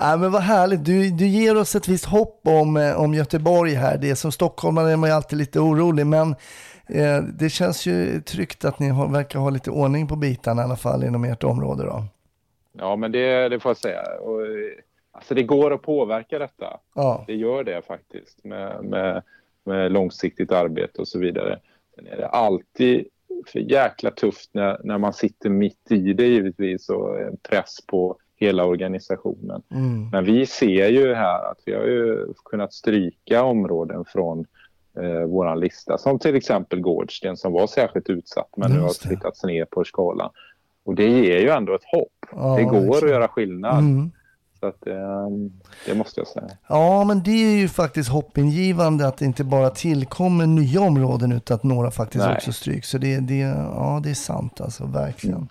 Nej, 0.00 0.18
men 0.18 0.32
vad 0.32 0.42
härligt. 0.42 0.84
Du, 0.84 1.10
du 1.10 1.26
ger 1.26 1.56
oss 1.56 1.74
ett 1.74 1.88
visst 1.88 2.04
hopp 2.04 2.40
om, 2.44 2.76
eh, 2.76 3.00
om 3.00 3.14
Göteborg 3.14 3.74
här. 3.74 3.98
Det 3.98 4.10
är 4.10 4.14
som 4.14 4.32
stockholmare 4.32 4.92
är 4.92 4.96
man 4.96 5.10
ju 5.10 5.16
alltid 5.16 5.38
lite 5.38 5.60
orolig, 5.60 6.06
men 6.06 6.30
eh, 6.88 7.22
det 7.38 7.50
känns 7.50 7.86
ju 7.86 8.20
tryggt 8.20 8.64
att 8.64 8.78
ni 8.78 8.88
har, 8.88 9.08
verkar 9.08 9.38
ha 9.38 9.50
lite 9.50 9.70
ordning 9.70 10.08
på 10.08 10.16
bitarna 10.16 10.62
i 10.62 10.64
alla 10.64 10.76
fall 10.76 11.04
inom 11.04 11.24
ert 11.24 11.44
område 11.44 11.84
då. 11.84 12.04
Ja, 12.78 12.96
men 12.96 13.12
det, 13.12 13.48
det 13.48 13.60
får 13.60 13.70
jag 13.70 13.76
säga. 13.76 14.02
Och, 14.20 14.42
eh, 14.42 14.48
alltså 15.12 15.34
det 15.34 15.42
går 15.42 15.72
att 15.74 15.82
påverka 15.82 16.38
detta. 16.38 16.66
Ja. 16.94 17.24
Det 17.26 17.34
gör 17.34 17.64
det 17.64 17.82
faktiskt 17.86 18.44
med, 18.44 18.84
med, 18.84 19.22
med 19.66 19.92
långsiktigt 19.92 20.52
arbete 20.52 21.00
och 21.00 21.08
så 21.08 21.18
vidare. 21.18 21.58
Sen 21.94 22.06
är 22.06 22.16
det 22.16 22.28
alltid 22.28 23.06
för 23.46 23.58
jäkla 23.58 24.10
tufft 24.10 24.50
när, 24.52 24.80
när 24.84 24.98
man 24.98 25.12
sitter 25.12 25.50
mitt 25.50 25.90
i 25.90 26.12
det 26.12 26.26
givetvis 26.26 26.88
och 26.88 27.20
en 27.20 27.36
press 27.36 27.76
på 27.86 28.16
hela 28.36 28.64
organisationen. 28.64 29.62
Mm. 29.70 30.08
Men 30.08 30.24
vi 30.24 30.46
ser 30.46 30.88
ju 30.88 31.14
här 31.14 31.50
att 31.50 31.58
vi 31.64 31.74
har 31.74 31.84
ju 31.84 32.32
kunnat 32.44 32.72
stryka 32.72 33.42
områden 33.42 34.04
från 34.04 34.46
eh, 35.00 35.22
vår 35.22 35.56
lista. 35.56 35.98
Som 35.98 36.18
till 36.18 36.34
exempel 36.34 36.80
Gårdsten 36.80 37.36
som 37.36 37.52
var 37.52 37.66
särskilt 37.66 38.10
utsatt 38.10 38.50
men 38.56 38.70
nu 38.70 38.80
har 38.80 39.08
flyttats 39.08 39.44
ner 39.44 39.64
på 39.64 39.84
skalan. 39.84 40.30
Och 40.84 40.94
det 40.94 41.08
ger 41.08 41.38
ju 41.38 41.48
ändå 41.48 41.74
ett 41.74 41.84
hopp. 41.92 42.26
Ja, 42.32 42.56
det 42.56 42.64
går 42.64 42.72
verkligen. 42.72 43.04
att 43.04 43.10
göra 43.10 43.28
skillnad. 43.28 43.78
Mm. 43.78 44.10
Så 44.66 44.70
att, 44.70 44.86
eh, 44.86 45.28
det 45.86 45.94
måste 45.94 46.20
jag 46.20 46.26
säga. 46.28 46.50
Ja, 46.68 47.04
men 47.04 47.22
det 47.22 47.30
är 47.30 47.56
ju 47.56 47.68
faktiskt 47.68 48.08
hoppingivande 48.08 49.06
att 49.06 49.18
det 49.18 49.24
inte 49.24 49.44
bara 49.44 49.70
tillkommer 49.70 50.46
nya 50.46 50.80
områden 50.80 51.32
utan 51.32 51.54
att 51.54 51.62
några 51.62 51.90
faktiskt 51.90 52.24
Nej. 52.24 52.36
också 52.36 52.52
stryks. 52.52 52.88
Så 52.88 52.98
det, 52.98 53.20
det, 53.20 53.38
ja, 53.38 54.00
det 54.04 54.10
är 54.10 54.14
sant 54.14 54.60
alltså, 54.60 54.86
verkligen. 54.86 55.48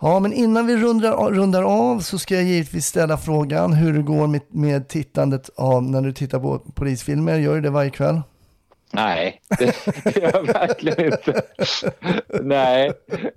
Ja, 0.00 0.20
men 0.20 0.32
innan 0.32 0.66
vi 0.66 0.76
rundar, 0.76 1.30
rundar 1.30 1.62
av 1.62 2.00
så 2.00 2.18
ska 2.18 2.34
jag 2.34 2.44
givetvis 2.44 2.86
ställa 2.86 3.16
frågan 3.16 3.72
hur 3.72 3.92
det 3.92 4.02
går 4.02 4.26
med, 4.26 4.40
med 4.48 4.88
tittandet 4.88 5.50
av, 5.56 5.82
när 5.82 6.00
du 6.00 6.12
tittar 6.12 6.40
på 6.40 6.58
polisfilmer. 6.58 7.38
Gör 7.38 7.54
du 7.54 7.60
det 7.60 7.70
varje 7.70 7.90
kväll? 7.90 8.20
Nej, 8.92 9.40
det 9.58 10.16
gör 10.16 10.30
jag 10.34 10.46
verkligen 10.46 11.04
inte. 11.04 11.42
Nej, 12.42 12.92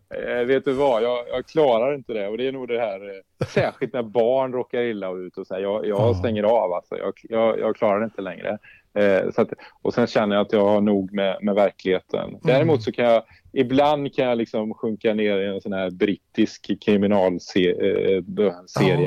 eh, 0.10 0.46
vet 0.46 0.66
du 0.66 0.74
vad? 0.74 1.04
Jag, 1.04 1.26
jag 1.30 1.46
klarar 1.46 1.96
inte 1.96 2.14
det. 2.14 2.28
Och 2.28 2.38
det 2.38 2.48
är 2.48 2.52
nog 2.52 2.68
det 2.68 2.80
här, 2.80 3.10
eh, 3.10 3.48
särskilt 3.48 3.94
när 3.94 4.04
barn 4.04 4.54
råkar 4.54 4.82
illa 4.82 5.12
ut 5.12 5.38
och 5.38 5.48
så 5.48 5.54
här, 5.54 5.62
jag, 5.62 5.88
jag 5.88 6.16
stänger 6.16 6.44
av 6.44 6.74
alltså. 6.74 6.98
Jag, 6.98 7.14
jag, 7.24 7.60
jag 7.60 7.76
klarar 7.76 8.00
det 8.00 8.06
inte 8.06 8.22
längre. 8.22 8.58
Eh, 8.96 9.32
så 9.32 9.42
att, 9.42 9.50
och 9.82 9.94
sen 9.94 10.08
känner 10.08 10.36
jag 10.36 10.46
att 10.46 10.54
jag 10.54 10.66
har 10.66 10.82
nog 10.82 11.14
med, 11.14 11.38
med 11.42 11.56
verkligheten. 11.56 12.38
Däremot 12.44 12.84
så 12.84 12.92
kan 12.92 13.06
jag, 13.06 13.24
ibland 13.54 14.16
kan 14.16 14.26
jag 14.26 14.38
liksom 14.38 14.74
sjunka 14.74 15.14
ner 15.14 15.38
i 15.38 15.48
en 15.48 15.62
sån 15.62 15.74
här 15.74 15.90
brittisk 15.90 16.72
kriminalserie. 16.86 18.18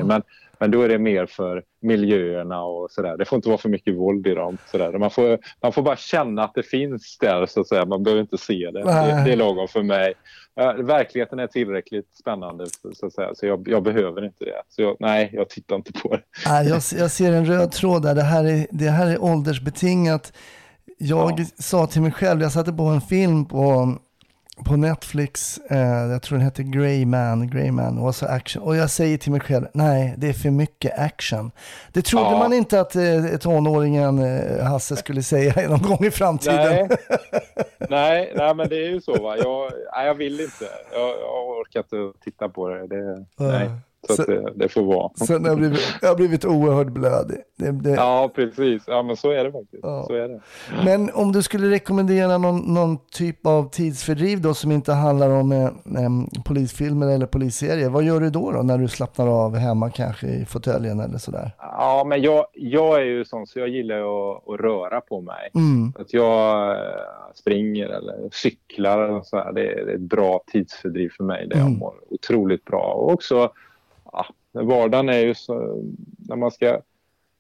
Eh. 0.01 0.05
Men, 0.05 0.23
Men 0.61 0.71
då 0.71 0.83
är 0.83 0.89
det 0.89 0.99
mer 0.99 1.27
för 1.27 1.63
miljöerna 1.81 2.63
och 2.63 2.91
sådär. 2.91 3.17
Det 3.17 3.25
får 3.25 3.37
inte 3.37 3.49
vara 3.49 3.59
för 3.59 3.69
mycket 3.69 3.95
våld 3.95 4.27
i 4.27 4.35
dem. 4.35 4.59
Sådär. 4.71 4.99
Man, 4.99 5.11
får, 5.11 5.39
man 5.63 5.73
får 5.73 5.83
bara 5.83 5.97
känna 5.97 6.45
att 6.45 6.55
det 6.55 6.63
finns 6.63 7.19
där 7.19 7.47
så 7.47 7.61
att 7.61 7.69
säga. 7.69 7.85
Man 7.85 8.03
behöver 8.03 8.21
inte 8.21 8.39
se 8.39 8.71
det. 8.73 8.83
Det, 8.83 9.23
det 9.25 9.33
är 9.33 9.37
lagom 9.37 9.69
för 9.69 9.83
mig. 9.83 10.15
Ja, 10.55 10.73
verkligheten 10.73 11.39
är 11.39 11.47
tillräckligt 11.47 12.17
spännande 12.21 12.67
så 12.95 13.07
att 13.07 13.13
säga. 13.13 13.35
Så 13.35 13.47
jag, 13.47 13.69
jag 13.69 13.83
behöver 13.83 14.25
inte 14.25 14.45
det. 14.45 14.63
Så 14.69 14.83
jag, 14.83 14.97
nej, 15.01 15.31
jag 15.33 15.49
tittar 15.49 15.77
inte 15.77 15.93
på 15.93 16.09
det. 16.09 16.23
Nej, 16.47 16.69
jag, 16.69 16.83
jag 16.99 17.11
ser 17.11 17.33
en 17.33 17.47
röd 17.47 17.73
tråd 17.81 18.03
där. 18.03 18.15
Det 18.15 18.23
här 18.23 18.45
är, 18.45 18.67
det 18.71 18.89
här 18.89 19.07
är 19.07 19.23
åldersbetingat. 19.23 20.33
Jag 20.99 21.47
sa 21.59 21.87
till 21.87 22.03
mig 22.03 22.13
själv, 22.13 22.43
jag 22.43 22.53
satte 22.53 22.73
på 22.73 22.83
en 22.83 23.01
film 23.01 23.45
på 23.45 23.95
på 24.65 24.77
Netflix, 24.77 25.59
eh, 25.71 25.79
jag 26.11 26.23
tror 26.23 26.39
den 26.39 26.45
heter 26.45 26.63
Grey 26.63 27.07
Man, 27.07 27.51
Grey 27.51 27.71
Man 27.71 27.99
och 27.99 28.15
så 28.15 28.27
action. 28.27 28.63
Och 28.63 28.77
jag 28.77 28.91
säger 28.91 29.19
till 29.19 29.33
mig 29.33 29.41
själv, 29.41 29.67
nej 29.73 30.15
det 30.19 30.29
är 30.29 30.33
för 30.33 30.51
mycket 30.51 30.99
action. 30.99 31.51
Det 31.93 32.03
trodde 32.03 32.25
Ja. 32.31 32.39
man 32.39 32.53
inte 32.53 32.81
att 32.81 32.97
eh, 32.97 33.25
tonåringen 33.41 34.19
eh, 34.19 34.65
Hasse 34.65 34.97
skulle 34.97 35.23
säga 35.23 35.69
någon 35.69 35.83
gång 35.83 36.05
i 36.05 36.11
framtiden. 36.11 36.89
Nej. 36.89 36.89
nej, 37.89 38.33
nej, 38.37 38.55
men 38.55 38.69
det 38.69 38.77
är 38.77 38.89
ju 38.91 39.01
så. 39.01 39.23
Va? 39.23 39.37
Jag, 39.37 39.73
nej, 39.97 40.07
jag 40.07 40.15
vill 40.15 40.41
inte. 40.41 40.65
Jag, 40.93 41.09
jag 41.09 41.49
orkar 41.49 41.81
inte 41.81 42.19
titta 42.25 42.49
på 42.49 42.69
det. 42.69 42.87
det 42.87 43.25
nej. 43.39 43.71
Så, 44.07 44.23
att 44.23 44.29
det, 44.29 44.53
det 44.55 44.69
får 44.69 44.83
vara. 44.83 45.11
Sen 45.15 45.43
har 45.45 45.51
jag 45.51 45.59
blivit, 45.59 45.81
jag 46.03 46.09
har 46.09 46.17
blivit 46.17 46.45
oerhört 46.45 46.87
blödig. 46.89 47.39
Det, 47.59 47.71
det, 47.73 47.91
Ja, 47.91 48.31
precis. 48.35 48.83
Ja, 48.87 49.03
men 49.03 49.17
så 49.17 49.31
är 49.31 49.45
det 49.45 49.53
faktiskt. 49.53 49.83
Så 49.83 50.15
är 50.15 50.29
det. 50.29 50.41
Men 50.85 51.11
om 51.15 51.33
du 51.33 51.43
skulle 51.43 51.71
rekommendera 51.71 52.39
någon, 52.39 52.75
någon 52.75 52.99
typ 53.13 53.47
av 53.47 53.71
tidsfördriv 53.71 54.41
då 54.41 54.55
som 54.55 54.73
inte 54.73 54.93
handlar 54.93 55.31
om 55.31 55.53
eh, 55.53 56.05
em, 56.05 56.27
polisfilmer 56.45 57.07
eller 57.15 57.27
polisserier, 57.27 57.89
vad 57.89 58.03
gör 58.05 58.21
du 58.21 58.31
då, 58.31 58.51
då 58.53 58.63
när 58.63 58.79
du 58.79 58.89
slappnar 58.89 59.27
av 59.45 59.57
hemma 59.57 59.91
kanske 59.91 60.27
i 60.27 60.45
fåtöljen 60.45 61.01
eller 61.01 61.19
sådär? 61.19 61.51
Ja, 61.59 62.05
men 62.07 62.23
jag, 62.23 62.47
jag 62.53 62.97
är 63.01 63.05
ju 63.05 63.25
sån 63.25 63.47
så 63.47 63.59
jag 63.59 63.69
gillar 63.69 63.99
att, 64.01 64.49
att 64.49 64.61
röra 64.61 65.01
på 65.01 65.21
mig. 65.21 65.51
Mm. 65.55 65.93
Att 65.99 66.13
jag 66.13 66.71
eh, 66.71 66.81
springer 67.35 67.87
eller 67.89 68.15
cyklar 68.33 68.99
eller 69.09 69.21
så 69.23 69.37
här. 69.37 69.53
Det, 69.53 69.61
är, 69.73 69.85
det 69.85 69.91
är 69.93 69.95
ett 69.95 70.01
bra 70.01 70.41
tidsfördriv 70.53 71.11
för 71.17 71.25
mig. 71.25 71.47
Det 71.49 71.59
jag 71.59 71.67
Mm. 71.67 71.79
mår 71.79 71.95
otroligt 72.11 72.65
bra. 72.65 72.93
Och 72.93 73.13
också, 73.13 73.51
ja, 74.13 74.27
vardagen 74.53 75.09
är 75.09 75.19
ju 75.19 75.35
så, 75.35 75.83
när 76.19 76.37
man 76.37 76.51
ska 76.51 76.81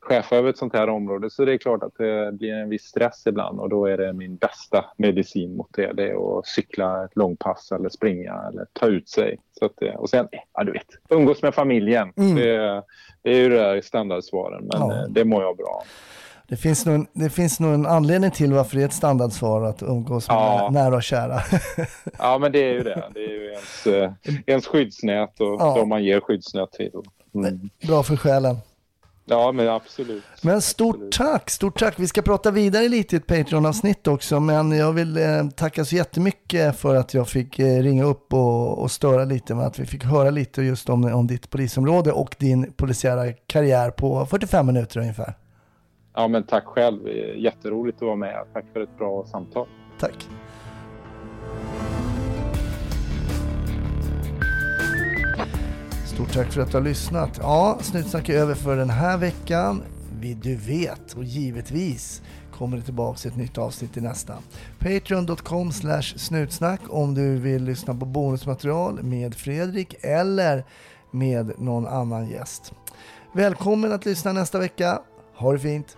chefa 0.00 0.36
över 0.36 0.50
ett 0.50 0.58
sånt 0.58 0.72
här 0.72 0.88
område 0.88 1.30
så 1.30 1.44
det 1.44 1.52
är 1.52 1.58
klart 1.58 1.82
att 1.82 1.94
det 1.98 2.32
blir 2.32 2.52
en 2.54 2.68
viss 2.68 2.84
stress 2.84 3.26
ibland 3.26 3.60
och 3.60 3.68
då 3.68 3.86
är 3.86 3.98
det 3.98 4.12
min 4.12 4.36
bästa 4.36 4.84
medicin 4.96 5.56
mot 5.56 5.68
det. 5.74 5.92
Det 5.92 6.08
är 6.08 6.38
att 6.38 6.46
cykla 6.46 7.04
ett 7.04 7.16
långpass 7.16 7.72
eller 7.72 7.88
springa 7.88 8.42
eller 8.52 8.66
ta 8.72 8.86
ut 8.86 9.08
sig. 9.08 9.38
Så 9.58 9.64
att 9.64 9.82
och 9.96 10.10
sen, 10.10 10.28
ja 10.54 10.64
du 10.64 10.72
vet, 10.72 10.86
umgås 11.08 11.42
med 11.42 11.54
familjen. 11.54 12.12
Mm. 12.16 12.34
Det, 12.34 12.82
det 13.22 13.30
är 13.30 13.36
ju 13.42 13.48
det 13.48 13.56
där 13.58 13.80
standardsvaren 13.80 14.64
men 14.72 14.88
Ja. 14.88 15.06
det 15.08 15.24
mår 15.24 15.42
jag 15.42 15.56
bra. 15.56 15.82
Det 16.48 16.56
finns, 16.56 16.86
nog 16.86 17.06
det 17.12 17.30
finns 17.30 17.60
nog 17.60 17.74
en 17.74 17.86
anledning 17.86 18.30
till 18.30 18.52
varför 18.52 18.76
det 18.76 18.82
är 18.82 18.86
ett 18.86 18.92
standardsvar 18.92 19.62
att 19.62 19.82
umgås 19.82 20.28
med 20.28 20.36
Ja. 20.36 20.68
nära 20.72 20.96
och 20.96 21.02
kära. 21.02 21.40
Ja, 22.18 22.38
men 22.38 22.52
det 22.52 22.58
är 22.58 22.72
ju 22.72 22.82
det. 22.82 23.04
Det 23.14 23.20
är 23.20 23.28
ju 23.30 23.46
ens, 23.52 23.86
eh, 23.86 24.12
ens 24.46 24.66
skyddsnät 24.66 25.40
och 25.40 25.46
Ja. 25.60 25.76
som 25.78 25.88
man 25.88 26.04
ger 26.04 26.20
skyddsnät 26.20 26.72
till. 26.72 26.90
Mm. 27.34 27.70
Bra 27.86 28.02
för 28.02 28.16
själen. 28.16 28.56
Ja, 29.30 29.52
men 29.52 29.68
absolut. 29.68 30.24
Men 30.42 30.62
stort 30.62 31.12
tack, 31.12 31.50
stort 31.50 31.78
tack. 31.78 31.94
Vi 31.98 32.06
ska 32.06 32.22
prata 32.22 32.50
vidare 32.50 32.88
lite 32.88 33.16
i 33.16 33.18
ett 33.18 33.26
Patreon-avsnitt 33.26 34.06
också, 34.06 34.40
men 34.40 34.72
jag 34.72 34.92
vill 34.92 35.16
eh, 35.16 35.48
tacka 35.56 35.84
så 35.84 35.96
jättemycket 35.96 36.76
för 36.76 36.94
att 36.94 37.14
jag 37.14 37.28
fick 37.28 37.58
eh, 37.58 37.82
ringa 37.82 38.04
upp 38.04 38.32
och, 38.32 38.78
och 38.78 38.90
störa 38.90 39.24
lite 39.24 39.54
med 39.54 39.66
att 39.66 39.78
vi 39.78 39.86
fick 39.86 40.04
höra 40.04 40.30
lite 40.30 40.62
just 40.62 40.88
om, 40.88 41.04
om 41.04 41.26
ditt 41.26 41.50
polisområde 41.50 42.12
och 42.12 42.34
din 42.38 42.72
polisiära 42.72 43.32
karriär 43.46 43.90
på 43.90 44.26
45 44.26 44.66
minuter 44.66 45.00
ungefär. 45.00 45.34
Ja, 46.18 46.28
men 46.28 46.42
tack 46.42 46.64
själv. 46.64 47.08
Jätteroligt 47.36 47.96
att 47.96 48.06
vara 48.06 48.16
med. 48.16 48.44
Tack 48.52 48.64
för 48.72 48.80
ett 48.80 48.98
bra 48.98 49.26
samtal. 49.26 49.66
Tack. 49.98 50.28
Stort 56.06 56.32
tack 56.32 56.52
för 56.52 56.60
att 56.60 56.70
du 56.70 56.76
har 56.76 56.84
lyssnat. 56.84 57.38
Ja, 57.42 57.78
Snutsnack 57.80 58.28
är 58.28 58.38
över 58.38 58.54
för 58.54 58.76
den 58.76 58.90
här 58.90 59.18
veckan. 59.18 59.82
Du 60.42 60.56
vet, 60.56 61.12
och 61.12 61.24
givetvis 61.24 62.22
kommer 62.52 62.76
det 62.76 62.82
tillbaka 62.82 63.28
ett 63.28 63.36
nytt 63.36 63.58
avsnitt 63.58 63.96
i 63.96 64.00
nästa. 64.00 64.34
Patreon.com 64.78 65.72
slash 65.72 66.02
snutsnack 66.02 66.80
om 66.88 67.14
du 67.14 67.36
vill 67.36 67.64
lyssna 67.64 67.94
på 67.94 68.06
bonusmaterial 68.06 69.02
med 69.02 69.34
Fredrik 69.34 69.94
eller 70.00 70.64
med 71.10 71.52
någon 71.58 71.86
annan 71.86 72.28
gäst. 72.28 72.72
Välkommen 73.32 73.92
att 73.92 74.06
lyssna 74.06 74.32
nästa 74.32 74.58
vecka. 74.58 75.02
Ha 75.34 75.52
det 75.52 75.58
fint. 75.58 75.97